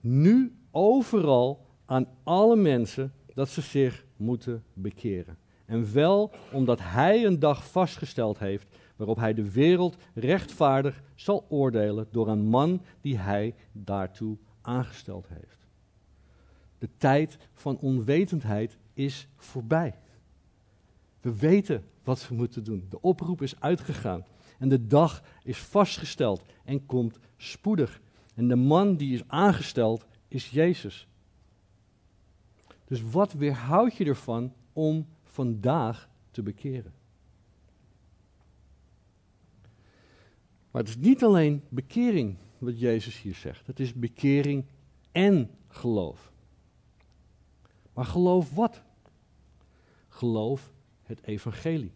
nu 0.00 0.54
overal 0.70 1.66
aan 1.86 2.06
alle 2.22 2.56
mensen 2.56 3.12
dat 3.34 3.48
ze 3.48 3.60
zich 3.60 4.04
moeten 4.16 4.64
bekeren. 4.72 5.38
En 5.64 5.92
wel 5.92 6.30
omdat 6.52 6.78
Hij 6.82 7.24
een 7.24 7.38
dag 7.38 7.70
vastgesteld 7.70 8.38
heeft 8.38 8.66
waarop 9.06 9.22
Hij 9.22 9.34
de 9.34 9.52
wereld 9.52 9.96
rechtvaardig 10.14 11.02
zal 11.14 11.46
oordelen 11.48 12.06
door 12.10 12.28
een 12.28 12.46
man 12.46 12.82
die 13.00 13.18
Hij 13.18 13.54
daartoe 13.72 14.36
aangesteld 14.60 15.28
heeft. 15.28 15.66
De 16.78 16.88
tijd 16.96 17.38
van 17.52 17.78
onwetendheid 17.78 18.78
is 18.94 19.28
voorbij. 19.36 19.98
We 21.20 21.36
weten 21.36 21.84
wat 22.04 22.28
we 22.28 22.34
moeten 22.34 22.64
doen. 22.64 22.86
De 22.88 23.00
oproep 23.00 23.42
is 23.42 23.60
uitgegaan. 23.60 24.24
En 24.58 24.68
de 24.68 24.86
dag 24.86 25.22
is 25.42 25.58
vastgesteld 25.58 26.42
en 26.64 26.86
komt 26.86 27.18
spoedig. 27.36 28.00
En 28.34 28.48
de 28.48 28.56
man 28.56 28.96
die 28.96 29.14
is 29.14 29.22
aangesteld 29.26 30.06
is 30.28 30.50
Jezus. 30.50 31.08
Dus 32.84 33.02
wat 33.02 33.32
weerhoud 33.32 33.96
je 33.96 34.04
ervan 34.04 34.52
om 34.72 35.06
vandaag 35.22 36.08
te 36.30 36.42
bekeren? 36.42 36.92
Maar 40.72 40.82
het 40.82 40.90
is 40.90 40.96
niet 40.96 41.24
alleen 41.24 41.62
bekering 41.68 42.36
wat 42.58 42.80
Jezus 42.80 43.20
hier 43.22 43.34
zegt. 43.34 43.66
Het 43.66 43.80
is 43.80 43.94
bekering 43.94 44.64
en 45.12 45.50
geloof. 45.68 46.32
Maar 47.92 48.04
geloof 48.04 48.54
wat? 48.54 48.82
Geloof 50.08 50.72
het 51.02 51.22
evangelie. 51.22 51.92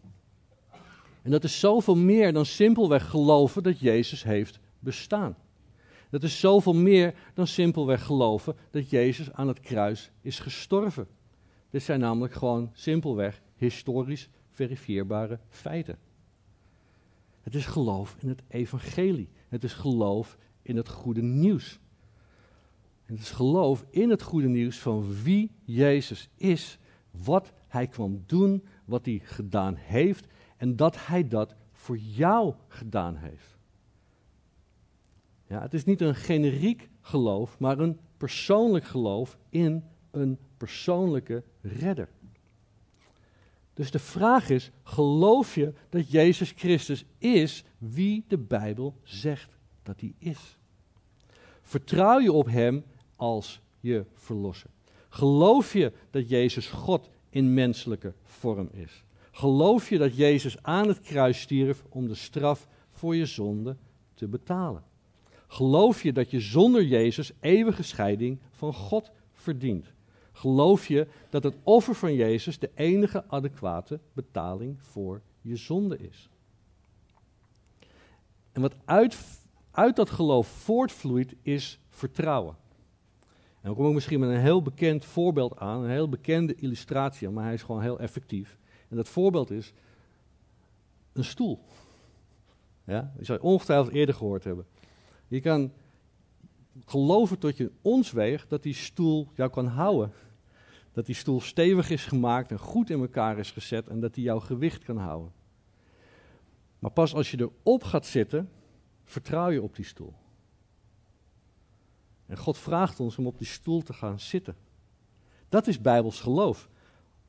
En 1.22 1.30
dat 1.30 1.44
is 1.44 1.60
zoveel 1.60 1.96
meer 1.96 2.32
dan 2.32 2.46
simpelweg 2.46 3.08
geloven 3.08 3.62
dat 3.62 3.78
Jezus 3.78 4.22
heeft 4.22 4.58
bestaan. 4.78 5.36
Dat 6.10 6.22
is 6.22 6.40
zoveel 6.40 6.74
meer 6.74 7.14
dan 7.34 7.46
simpelweg 7.46 8.04
geloven 8.04 8.56
dat 8.70 8.90
Jezus 8.90 9.32
aan 9.32 9.48
het 9.48 9.60
kruis 9.60 10.10
is 10.20 10.38
gestorven. 10.38 11.06
Dit 11.70 11.82
zijn 11.82 12.00
namelijk 12.00 12.34
gewoon 12.34 12.70
simpelweg 12.72 13.42
historisch 13.56 14.28
verifieerbare 14.50 15.38
feiten. 15.48 15.98
Het 17.46 17.54
is 17.54 17.66
geloof 17.66 18.16
in 18.18 18.28
het 18.28 18.42
evangelie. 18.48 19.28
Het 19.48 19.64
is 19.64 19.72
geloof 19.72 20.38
in 20.62 20.76
het 20.76 20.88
goede 20.88 21.22
nieuws. 21.22 21.78
Het 23.04 23.18
is 23.18 23.30
geloof 23.30 23.84
in 23.90 24.10
het 24.10 24.22
goede 24.22 24.48
nieuws 24.48 24.78
van 24.78 25.22
wie 25.22 25.50
Jezus 25.64 26.28
is, 26.36 26.78
wat 27.10 27.52
hij 27.68 27.86
kwam 27.86 28.22
doen, 28.26 28.64
wat 28.84 29.04
hij 29.04 29.20
gedaan 29.24 29.74
heeft 29.74 30.26
en 30.56 30.76
dat 30.76 31.06
hij 31.06 31.28
dat 31.28 31.54
voor 31.72 31.96
jou 31.96 32.54
gedaan 32.68 33.16
heeft. 33.16 33.58
Ja, 35.46 35.60
het 35.60 35.74
is 35.74 35.84
niet 35.84 36.00
een 36.00 36.14
generiek 36.14 36.88
geloof, 37.00 37.58
maar 37.58 37.78
een 37.78 37.98
persoonlijk 38.16 38.84
geloof 38.84 39.38
in 39.48 39.84
een 40.10 40.38
persoonlijke 40.56 41.44
redder. 41.60 42.08
Dus 43.76 43.90
de 43.90 43.98
vraag 43.98 44.50
is: 44.50 44.70
geloof 44.82 45.54
je 45.54 45.72
dat 45.88 46.10
Jezus 46.10 46.52
Christus 46.56 47.04
is 47.18 47.64
wie 47.78 48.24
de 48.28 48.38
Bijbel 48.38 48.94
zegt 49.02 49.56
dat 49.82 50.00
hij 50.00 50.14
is? 50.18 50.56
Vertrouw 51.62 52.18
je 52.18 52.32
op 52.32 52.46
Hem 52.46 52.84
als 53.16 53.60
je 53.80 54.04
verlosser? 54.14 54.70
Geloof 55.08 55.72
je 55.72 55.92
dat 56.10 56.28
Jezus 56.28 56.66
God 56.66 57.10
in 57.30 57.54
menselijke 57.54 58.14
vorm 58.22 58.68
is? 58.72 59.04
Geloof 59.30 59.88
je 59.88 59.98
dat 59.98 60.16
Jezus 60.16 60.62
aan 60.62 60.88
het 60.88 61.00
kruis 61.00 61.40
stierf 61.40 61.84
om 61.88 62.08
de 62.08 62.14
straf 62.14 62.68
voor 62.90 63.16
je 63.16 63.26
zonde 63.26 63.76
te 64.14 64.28
betalen? 64.28 64.82
Geloof 65.46 66.02
je 66.02 66.12
dat 66.12 66.30
je 66.30 66.40
zonder 66.40 66.84
Jezus 66.84 67.32
eeuwige 67.40 67.82
scheiding 67.82 68.38
van 68.50 68.74
God 68.74 69.10
verdient? 69.32 69.92
Geloof 70.36 70.86
je 70.86 71.06
dat 71.28 71.42
het 71.42 71.56
offer 71.62 71.94
van 71.94 72.14
Jezus 72.14 72.58
de 72.58 72.70
enige 72.74 73.24
adequate 73.28 74.00
betaling 74.12 74.82
voor 74.82 75.22
je 75.40 75.56
zonde 75.56 75.98
is? 75.98 76.28
En 78.52 78.60
wat 78.60 78.74
uit, 78.84 79.18
uit 79.70 79.96
dat 79.96 80.10
geloof 80.10 80.46
voortvloeit, 80.46 81.34
is 81.42 81.80
vertrouwen. 81.88 82.56
En 83.30 83.62
dan 83.62 83.74
kom 83.74 83.86
ik 83.86 83.94
misschien 83.94 84.20
met 84.20 84.28
een 84.28 84.40
heel 84.40 84.62
bekend 84.62 85.04
voorbeeld 85.04 85.58
aan, 85.58 85.82
een 85.82 85.90
heel 85.90 86.08
bekende 86.08 86.54
illustratie, 86.54 87.28
maar 87.28 87.44
hij 87.44 87.54
is 87.54 87.62
gewoon 87.62 87.82
heel 87.82 87.98
effectief. 88.00 88.58
En 88.88 88.96
dat 88.96 89.08
voorbeeld 89.08 89.50
is 89.50 89.72
een 91.12 91.24
stoel. 91.24 91.60
Ja, 92.84 93.12
die 93.16 93.24
zou 93.24 93.38
je 93.38 93.44
ongetwijfeld 93.44 93.94
eerder 93.94 94.14
gehoord 94.14 94.44
hebben. 94.44 94.66
Je 95.28 95.40
kan 95.40 95.72
geloven 96.84 97.38
tot 97.38 97.56
je 97.56 97.70
ons 97.82 98.12
weegt 98.12 98.50
dat 98.50 98.62
die 98.62 98.74
stoel 98.74 99.28
jou 99.34 99.50
kan 99.50 99.66
houden. 99.66 100.12
Dat 100.96 101.06
die 101.06 101.14
stoel 101.14 101.40
stevig 101.40 101.90
is 101.90 102.04
gemaakt 102.04 102.50
en 102.50 102.58
goed 102.58 102.90
in 102.90 103.00
elkaar 103.00 103.38
is 103.38 103.50
gezet 103.50 103.88
en 103.88 104.00
dat 104.00 104.14
die 104.14 104.24
jouw 104.24 104.40
gewicht 104.40 104.84
kan 104.84 104.96
houden. 104.96 105.32
Maar 106.78 106.90
pas 106.90 107.14
als 107.14 107.30
je 107.30 107.40
erop 107.40 107.84
gaat 107.84 108.06
zitten, 108.06 108.50
vertrouw 109.04 109.50
je 109.50 109.62
op 109.62 109.76
die 109.76 109.84
stoel. 109.84 110.14
En 112.26 112.36
God 112.36 112.58
vraagt 112.58 113.00
ons 113.00 113.18
om 113.18 113.26
op 113.26 113.38
die 113.38 113.46
stoel 113.46 113.82
te 113.82 113.92
gaan 113.92 114.20
zitten. 114.20 114.56
Dat 115.48 115.66
is 115.66 115.80
Bijbels 115.80 116.20
geloof. 116.20 116.68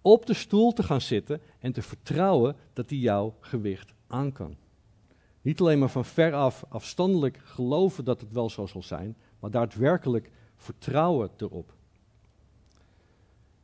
Op 0.02 0.26
de 0.26 0.34
stoel 0.34 0.74
te 0.74 0.84
gaan 0.84 1.02
zitten 1.02 1.42
en 1.60 1.72
te 1.72 1.82
vertrouwen 1.82 2.56
dat 2.74 2.90
hij 2.90 3.00
jouw 3.00 3.36
gewicht 3.40 3.94
aan 4.08 4.32
kan. 4.32 4.58
Niet 5.42 5.60
alleen 5.60 5.80
maar 5.80 5.90
van 5.90 6.06
veraf 6.06 6.66
afstandelijk 6.70 7.38
geloven 7.44 8.06
dat 8.06 8.22
het 8.22 8.32
wel 8.32 8.50
zo 8.50 8.66
zal 8.66 8.84
zijn, 8.84 9.18
maar 9.40 9.52
daadwerkelijk 9.52 10.32
vertrouwen 10.56 11.30
erop. 11.38 11.77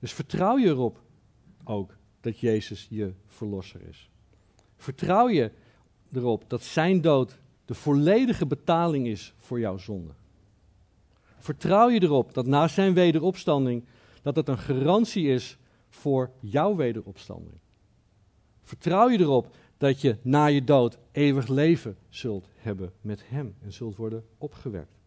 Dus 0.04 0.14
vertrouw 0.14 0.58
je 0.58 0.68
erop 0.68 1.02
ook 1.64 1.96
dat 2.22 2.40
Jezus 2.40 2.88
je 2.90 3.14
verlosser 3.26 3.82
is. 3.88 4.10
Vertrouw 4.76 5.30
je 5.30 5.52
erop 6.12 6.50
dat 6.50 6.64
zijn 6.64 7.02
dood 7.02 7.40
de 7.66 7.74
volledige 7.74 8.46
betaling 8.46 9.08
is 9.08 9.34
voor 9.38 9.60
jouw 9.60 9.78
zonde. 9.78 10.14
Vertrouw 11.38 11.90
je 11.90 12.02
erop 12.02 12.34
dat 12.34 12.46
na 12.46 12.68
zijn 12.68 12.94
wederopstanding 12.94 13.86
dat 14.22 14.36
het 14.36 14.48
een 14.48 14.58
garantie 14.58 15.28
is 15.28 15.58
voor 15.90 16.32
jouw 16.40 16.76
wederopstanding. 16.76 17.58
Vertrouw 18.62 19.10
je 19.10 19.20
erop 19.20 19.56
dat 19.78 20.02
je 20.02 20.18
na 20.22 20.46
je 20.46 20.64
dood 20.64 20.98
eeuwig 21.12 21.48
leven 21.48 21.98
zult 22.10 22.50
hebben 22.56 22.94
met 23.02 23.22
Hem 23.28 23.56
en 23.62 23.74
zult 23.74 23.96
worden 23.96 24.26
opgewekt. 24.38 25.03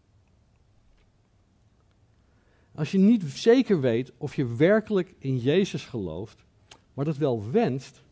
Als 2.77 2.91
je 2.91 2.99
niet 2.99 3.23
zeker 3.23 3.81
weet 3.81 4.13
of 4.17 4.37
je 4.37 4.57
werkelijk 4.57 5.15
in 5.19 5.39
Jezus 5.39 5.85
gelooft, 5.85 6.45
maar 6.95 7.05
dat 7.05 7.17
wel 7.17 7.51
wenst, 7.51 8.03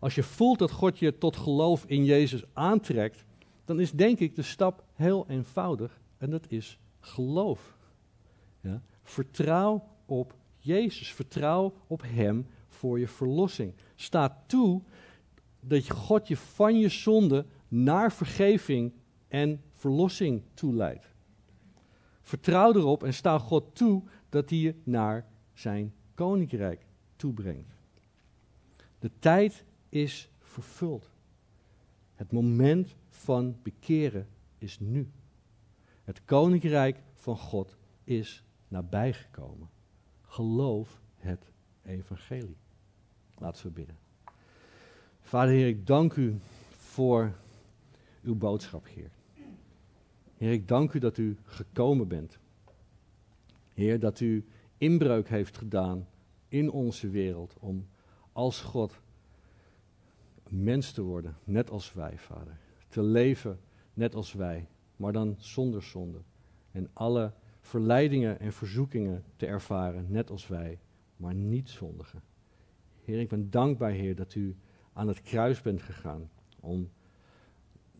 als 0.00 0.14
je 0.14 0.22
voelt 0.22 0.58
dat 0.58 0.70
God 0.70 0.98
je 0.98 1.18
tot 1.18 1.36
geloof 1.36 1.84
in 1.86 2.04
Jezus 2.04 2.42
aantrekt, 2.52 3.24
dan 3.64 3.80
is 3.80 3.92
denk 3.92 4.18
ik 4.18 4.34
de 4.34 4.42
stap 4.42 4.84
heel 4.94 5.26
eenvoudig 5.28 6.00
en 6.18 6.30
dat 6.30 6.44
is 6.48 6.78
geloof. 7.00 7.76
Ja? 8.60 8.82
Vertrouw 9.02 9.88
op 10.06 10.34
Jezus, 10.58 11.12
vertrouw 11.12 11.74
op 11.86 12.02
Hem 12.06 12.46
voor 12.68 12.98
je 12.98 13.08
verlossing. 13.08 13.72
Sta 13.94 14.42
toe 14.46 14.82
dat 15.60 15.90
God 15.90 16.28
je 16.28 16.36
van 16.36 16.78
je 16.78 16.88
zonde 16.88 17.46
naar 17.68 18.12
vergeving 18.12 18.92
en 19.28 19.62
verlossing 19.72 20.42
toeleidt. 20.54 21.07
Vertrouw 22.28 22.74
erop 22.74 23.02
en 23.02 23.14
sta 23.14 23.38
God 23.38 23.74
toe 23.74 24.02
dat 24.28 24.50
hij 24.50 24.58
je 24.58 24.74
naar 24.84 25.26
zijn 25.52 25.94
koninkrijk 26.14 26.86
toebrengt. 27.16 27.74
De 28.98 29.10
tijd 29.18 29.64
is 29.88 30.30
vervuld. 30.38 31.10
Het 32.14 32.32
moment 32.32 32.94
van 33.08 33.56
bekeren 33.62 34.28
is 34.58 34.80
nu. 34.80 35.10
Het 36.04 36.24
koninkrijk 36.24 37.02
van 37.14 37.36
God 37.36 37.76
is 38.04 38.44
nabijgekomen. 38.68 39.68
Geloof 40.22 41.00
het 41.16 41.50
evangelie. 41.82 42.56
Laten 43.38 43.66
we 43.66 43.70
bidden. 43.72 43.98
Vader 45.20 45.54
Heer, 45.54 45.68
ik 45.68 45.86
dank 45.86 46.14
u 46.14 46.38
voor 46.76 47.32
uw 48.22 48.34
boodschap, 48.34 48.86
Heer. 48.86 49.10
Heer, 50.38 50.52
ik 50.52 50.68
dank 50.68 50.92
u 50.92 50.98
dat 50.98 51.18
u 51.18 51.36
gekomen 51.44 52.08
bent. 52.08 52.38
Heer, 53.74 54.00
dat 54.00 54.20
u 54.20 54.44
inbreuk 54.76 55.28
heeft 55.28 55.56
gedaan 55.56 56.06
in 56.48 56.70
onze 56.70 57.08
wereld 57.08 57.56
om 57.60 57.86
als 58.32 58.60
God 58.60 59.00
mens 60.48 60.92
te 60.92 61.02
worden, 61.02 61.36
net 61.44 61.70
als 61.70 61.92
wij, 61.92 62.18
Vader. 62.18 62.58
Te 62.88 63.02
leven 63.02 63.60
net 63.94 64.14
als 64.14 64.32
wij, 64.32 64.68
maar 64.96 65.12
dan 65.12 65.36
zonder 65.38 65.82
zonde. 65.82 66.18
En 66.70 66.90
alle 66.92 67.32
verleidingen 67.60 68.40
en 68.40 68.52
verzoekingen 68.52 69.24
te 69.36 69.46
ervaren, 69.46 70.06
net 70.08 70.30
als 70.30 70.46
wij, 70.46 70.78
maar 71.16 71.34
niet 71.34 71.68
zondigen. 71.68 72.22
Heer, 73.04 73.20
ik 73.20 73.28
ben 73.28 73.50
dankbaar, 73.50 73.90
Heer, 73.90 74.14
dat 74.14 74.34
u 74.34 74.56
aan 74.92 75.08
het 75.08 75.22
kruis 75.22 75.62
bent 75.62 75.82
gegaan 75.82 76.30
om 76.60 76.90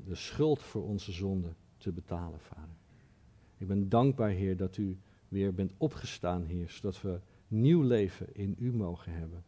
de 0.04 0.14
schuld 0.14 0.62
voor 0.62 0.84
onze 0.84 1.12
zonde 1.12 1.48
te 1.78 1.92
betalen, 1.92 2.40
Vader. 2.40 2.76
Ik 3.58 3.66
ben 3.66 3.88
dankbaar, 3.88 4.30
Heer, 4.30 4.56
dat 4.56 4.76
u 4.76 4.98
weer 5.28 5.54
bent 5.54 5.72
opgestaan, 5.76 6.44
Heer, 6.44 6.68
zodat 6.68 7.00
we 7.00 7.20
nieuw 7.48 7.82
leven 7.82 8.34
in 8.34 8.56
u 8.58 8.72
mogen 8.72 9.12
hebben. 9.12 9.44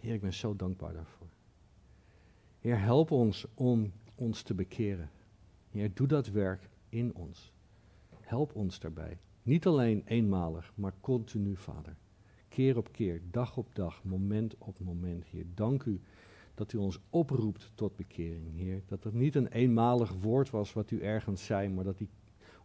Heer, 0.00 0.14
ik 0.14 0.20
ben 0.20 0.32
zo 0.32 0.56
dankbaar 0.56 0.92
daarvoor. 0.92 1.28
Heer, 2.60 2.80
help 2.80 3.10
ons 3.10 3.46
om 3.54 3.92
ons 4.14 4.42
te 4.42 4.54
bekeren. 4.54 5.10
Heer, 5.70 5.94
doe 5.94 6.06
dat 6.06 6.28
werk 6.28 6.68
in 6.88 7.14
ons. 7.14 7.52
Help 8.20 8.54
ons 8.54 8.78
daarbij. 8.78 9.18
Niet 9.42 9.66
alleen 9.66 10.02
eenmalig, 10.06 10.72
maar 10.74 10.94
continu, 11.00 11.56
Vader. 11.56 11.96
Keer 12.48 12.76
op 12.76 12.92
keer, 12.92 13.20
dag 13.30 13.56
op 13.56 13.74
dag, 13.74 14.04
moment 14.04 14.54
op 14.58 14.80
moment, 14.80 15.24
Heer. 15.24 15.46
Dank 15.54 15.84
u 15.84 16.00
dat 16.54 16.72
u 16.72 16.78
ons 16.78 16.98
oproept 17.10 17.72
tot 17.74 17.96
bekering, 17.96 18.56
Heer. 18.56 18.82
Dat 18.86 19.04
het 19.04 19.14
niet 19.14 19.34
een 19.34 19.48
eenmalig 19.48 20.12
woord 20.12 20.50
was 20.50 20.72
wat 20.72 20.90
u 20.90 21.00
ergens 21.00 21.44
zei, 21.44 21.68
maar 21.68 21.84
dat 21.84 21.98
die 21.98 22.08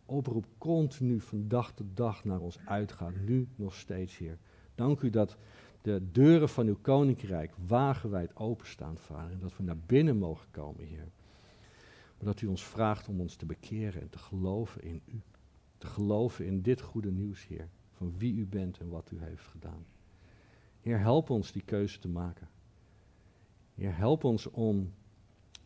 oproep 0.06 0.46
continu 0.58 1.20
van 1.20 1.48
dag 1.48 1.74
tot 1.74 1.88
dag 1.94 2.24
naar 2.24 2.40
ons 2.40 2.60
uitgaat. 2.66 3.16
Nu 3.26 3.48
nog 3.56 3.76
steeds, 3.76 4.18
Heer. 4.18 4.38
Dank 4.76 5.02
u 5.02 5.10
dat 5.10 5.38
de 5.82 6.12
deuren 6.12 6.50
van 6.50 6.68
uw 6.68 6.78
koninkrijk 6.82 7.54
wagenwijd 7.68 8.36
openstaan, 8.36 8.98
Vader. 8.98 9.32
En 9.32 9.40
dat 9.40 9.58
we 9.58 9.64
naar 9.64 9.78
binnen 9.78 10.18
mogen 10.18 10.48
komen, 10.52 10.86
Heer. 10.86 11.12
Maar 12.18 12.26
dat 12.26 12.42
u 12.42 12.48
ons 12.48 12.64
vraagt 12.66 13.08
om 13.08 13.20
ons 13.20 13.36
te 13.36 13.46
bekeren 13.46 14.02
en 14.02 14.10
te 14.10 14.18
geloven 14.18 14.82
in 14.82 15.02
u. 15.06 15.22
Te 15.78 15.88
geloven 15.88 16.46
in 16.46 16.62
dit 16.62 16.82
goede 16.82 17.12
nieuws, 17.12 17.48
Heer. 17.48 17.70
Van 17.92 18.18
wie 18.18 18.36
u 18.36 18.46
bent 18.46 18.80
en 18.80 18.90
wat 18.90 19.12
u 19.12 19.20
heeft 19.20 19.48
gedaan. 19.48 19.86
Heer, 20.82 21.00
help 21.00 21.30
ons 21.30 21.52
die 21.52 21.62
keuze 21.62 22.00
te 22.00 22.08
maken. 22.08 22.50
Heer, 23.78 23.98
help 23.98 24.24
ons 24.24 24.50
om 24.50 24.94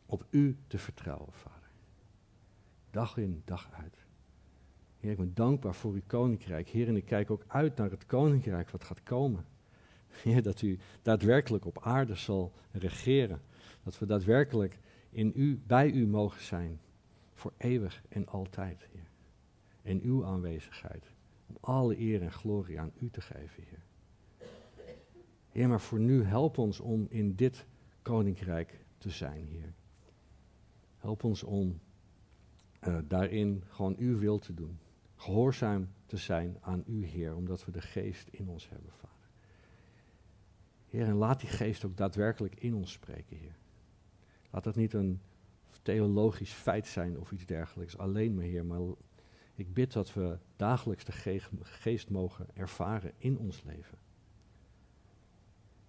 op 0.05 0.26
u 0.30 0.57
te 0.68 0.78
vertrouwen, 0.78 1.34
Vader. 1.34 1.70
Dag 2.89 3.18
in, 3.18 3.41
dag 3.45 3.70
uit. 3.72 4.05
Heer, 4.99 5.12
ik 5.12 5.18
ben 5.18 5.34
dankbaar 5.34 5.76
voor 5.76 5.93
uw 5.93 6.01
koninkrijk. 6.07 6.70
Heer, 6.70 6.88
en 6.88 6.95
ik 6.95 7.05
kijk 7.05 7.32
ook 7.32 7.43
uit 7.47 7.76
naar 7.76 7.91
het 7.91 8.05
koninkrijk 8.05 8.70
wat 8.70 8.84
gaat 8.84 9.03
komen. 9.03 9.45
Heer, 10.24 10.41
dat 10.41 10.62
u 10.62 10.80
daadwerkelijk 11.01 11.66
op 11.66 11.80
aarde 11.82 12.16
zal 12.16 12.53
regeren. 12.72 13.41
Dat 13.84 13.99
we 13.99 14.05
daadwerkelijk 14.05 14.80
in 15.09 15.32
u, 15.36 15.62
bij 15.68 15.91
u 15.91 16.07
mogen 16.07 16.41
zijn. 16.41 16.80
Voor 17.34 17.53
eeuwig 17.57 18.03
en 18.09 18.28
altijd, 18.28 18.88
Heer. 18.91 19.09
In 19.82 20.01
uw 20.01 20.26
aanwezigheid. 20.26 21.12
Om 21.47 21.57
alle 21.59 21.99
eer 21.99 22.22
en 22.22 22.32
glorie 22.32 22.80
aan 22.80 22.91
u 22.99 23.09
te 23.09 23.22
geven, 23.22 23.64
Heer. 23.64 23.84
Heer, 25.51 25.68
maar 25.68 25.82
voor 25.82 25.99
nu 25.99 26.24
help 26.24 26.57
ons 26.57 26.80
om 26.80 27.05
in 27.09 27.36
dit 27.36 27.66
koninkrijk 28.02 28.86
te 28.97 29.10
zijn, 29.10 29.45
Heer. 29.47 29.74
Help 30.97 31.24
ons 31.24 31.43
om 31.43 31.80
uh, 32.88 32.97
daarin 33.08 33.64
gewoon 33.68 33.95
uw 33.97 34.18
wil 34.18 34.39
te 34.39 34.54
doen. 34.54 34.80
Gehoorzaam 35.16 35.89
te 36.06 36.18
zijn 36.18 36.58
aan 36.62 36.84
u, 36.88 37.06
Heer, 37.06 37.36
omdat 37.36 37.66
we 37.66 37.72
de 37.72 37.82
geest 37.82 38.28
in 38.28 38.47
ons 38.47 38.70
hebben, 38.70 38.91
Vader. 38.91 39.30
Heer, 40.89 41.06
en 41.06 41.16
laat 41.16 41.39
die 41.39 41.49
geest 41.49 41.86
ook 41.86 41.97
daadwerkelijk 41.97 42.56
in 42.56 42.74
ons 42.74 42.91
spreken, 42.91 43.38
Heer. 43.38 43.56
Laat 44.49 44.64
dat 44.64 44.76
niet 44.76 44.93
een 44.93 45.22
theologisch 45.82 46.52
feit 46.52 46.88
zijn 46.88 47.20
of 47.20 47.32
iets 47.32 47.45
dergelijks, 47.45 47.97
alleen 47.97 48.34
maar, 48.34 48.43
Heer, 48.43 48.66
maar 48.66 48.80
ik 49.56 49.74
bid 49.74 49.93
dat 49.93 50.14
we 50.14 50.38
dagelijks 50.56 51.06
de 51.06 51.39
geest 51.62 52.10
mogen 52.10 52.47
ervaren 52.54 53.12
in 53.18 53.38
ons 53.38 53.64
leven. 53.64 53.97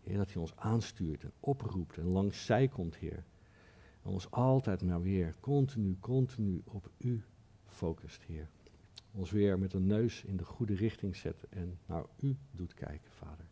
Heer, 0.02 0.16
dat 0.16 0.32
hij 0.32 0.42
ons 0.42 0.56
aanstuurt 0.56 1.24
en 1.24 1.32
oproept 1.40 1.98
en 1.98 2.06
langs 2.06 2.44
zij 2.44 2.68
komt, 2.68 2.96
Heer. 2.96 3.24
En 4.02 4.10
ons 4.10 4.30
altijd 4.30 4.82
maar 4.82 5.02
weer 5.02 5.34
continu, 5.40 5.96
continu 6.00 6.62
op 6.64 6.90
U 6.98 7.24
focust, 7.66 8.22
Heer. 8.22 8.48
Ons 9.12 9.30
weer 9.30 9.58
met 9.58 9.72
een 9.72 9.86
neus 9.86 10.24
in 10.24 10.36
de 10.36 10.44
goede 10.44 10.74
richting 10.74 11.16
zetten 11.16 11.52
en 11.52 11.78
naar 11.86 12.04
U 12.20 12.36
doet 12.50 12.74
kijken, 12.74 13.10
Vader. 13.10 13.46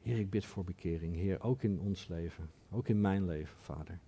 Heer, 0.00 0.18
ik 0.18 0.30
bid 0.30 0.44
voor 0.44 0.64
bekering. 0.64 1.14
Heer, 1.14 1.40
ook 1.40 1.62
in 1.62 1.80
ons 1.80 2.08
leven. 2.08 2.50
Ook 2.70 2.88
in 2.88 3.00
mijn 3.00 3.24
leven, 3.24 3.56
Vader. 3.58 4.00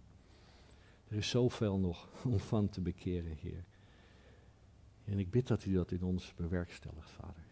Er 1.09 1.17
is 1.17 1.29
zoveel 1.29 1.79
nog 1.79 2.09
om 2.25 2.39
van 2.39 2.69
te 2.69 2.81
bekeren, 2.81 3.37
Heer. 3.37 3.65
En 5.05 5.19
ik 5.19 5.31
bid 5.31 5.47
dat 5.47 5.65
U 5.65 5.73
dat 5.73 5.91
in 5.91 6.03
ons 6.03 6.35
bewerkstelligt, 6.35 7.11
Vader. 7.11 7.46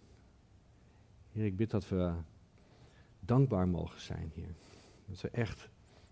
Heer, 1.35 1.45
ik 1.45 1.57
bid 1.57 1.71
dat 1.71 1.89
we 1.89 2.13
dankbaar 3.21 3.69
mogen 3.69 4.01
zijn, 4.01 4.31
Heer. 4.35 4.55
Dat 5.07 5.21
we 5.21 5.29
echt 5.29 5.69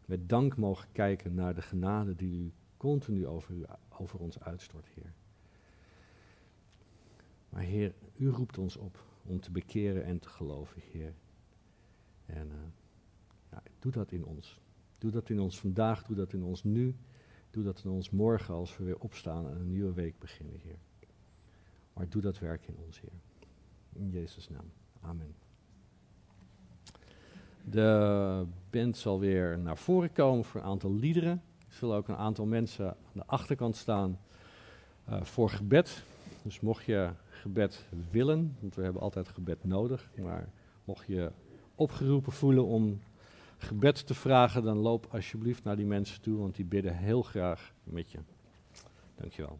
met 0.06 0.28
dank 0.28 0.56
mogen 0.56 0.88
kijken 0.92 1.34
naar 1.34 1.54
de 1.54 1.62
genade 1.62 2.14
die 2.14 2.44
U 2.44 2.52
continu 2.76 3.26
over, 3.26 3.54
u, 3.54 3.64
over 3.98 4.18
ons 4.18 4.40
uitstort, 4.40 4.86
Heer. 4.86 5.12
Maar 7.48 7.62
Heer, 7.62 7.94
U 8.16 8.28
roept 8.28 8.58
ons 8.58 8.76
op 8.76 9.04
om 9.22 9.40
te 9.40 9.50
bekeren 9.50 10.04
en 10.04 10.18
te 10.18 10.28
geloven, 10.28 10.82
Heer. 10.90 11.14
En 12.26 12.46
uh, 12.46 12.54
ja, 13.50 13.62
doe 13.78 13.92
dat 13.92 14.12
in 14.12 14.24
ons. 14.24 14.60
Doe 14.98 15.10
dat 15.10 15.30
in 15.30 15.40
ons 15.40 15.60
vandaag, 15.60 16.04
doe 16.04 16.16
dat 16.16 16.32
in 16.32 16.42
ons 16.42 16.64
nu. 16.64 16.96
Doe 17.50 17.64
dat 17.64 17.84
in 17.84 17.90
ons 17.90 18.10
morgen 18.10 18.54
als 18.54 18.76
we 18.76 18.84
weer 18.84 18.98
opstaan 18.98 19.48
en 19.48 19.56
een 19.56 19.70
nieuwe 19.70 19.92
week 19.92 20.18
beginnen, 20.18 20.58
Heer. 20.58 20.78
Maar 21.92 22.08
doe 22.08 22.22
dat 22.22 22.38
werk 22.38 22.66
in 22.66 22.76
ons, 22.76 23.00
Heer. 23.00 23.20
In 23.92 24.10
Jezus' 24.10 24.48
naam. 24.48 24.81
Amen. 25.02 25.34
De 27.64 28.46
band 28.70 28.96
zal 28.96 29.20
weer 29.20 29.58
naar 29.58 29.78
voren 29.78 30.12
komen 30.12 30.44
voor 30.44 30.60
een 30.60 30.66
aantal 30.66 30.94
liederen. 30.94 31.42
Er 31.68 31.74
zullen 31.74 31.96
ook 31.96 32.08
een 32.08 32.16
aantal 32.16 32.44
mensen 32.46 32.88
aan 32.88 32.96
de 33.12 33.26
achterkant 33.26 33.76
staan 33.76 34.18
uh, 35.08 35.22
voor 35.22 35.50
gebed. 35.50 36.04
Dus 36.42 36.60
mocht 36.60 36.84
je 36.84 37.10
gebed 37.28 37.86
willen, 38.10 38.56
want 38.60 38.74
we 38.74 38.82
hebben 38.82 39.02
altijd 39.02 39.28
gebed 39.28 39.64
nodig, 39.64 40.10
maar 40.22 40.48
mocht 40.84 41.06
je 41.06 41.30
opgeroepen 41.74 42.32
voelen 42.32 42.64
om 42.64 43.00
gebed 43.58 44.06
te 44.06 44.14
vragen, 44.14 44.62
dan 44.62 44.76
loop 44.76 45.06
alsjeblieft 45.10 45.64
naar 45.64 45.76
die 45.76 45.86
mensen 45.86 46.20
toe, 46.20 46.38
want 46.38 46.54
die 46.54 46.64
bidden 46.64 46.96
heel 46.96 47.22
graag 47.22 47.72
met 47.84 48.10
je. 48.10 48.18
Dankjewel. 49.14 49.58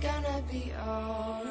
Gonna 0.00 0.42
be 0.50 0.72
alright. 0.80 1.49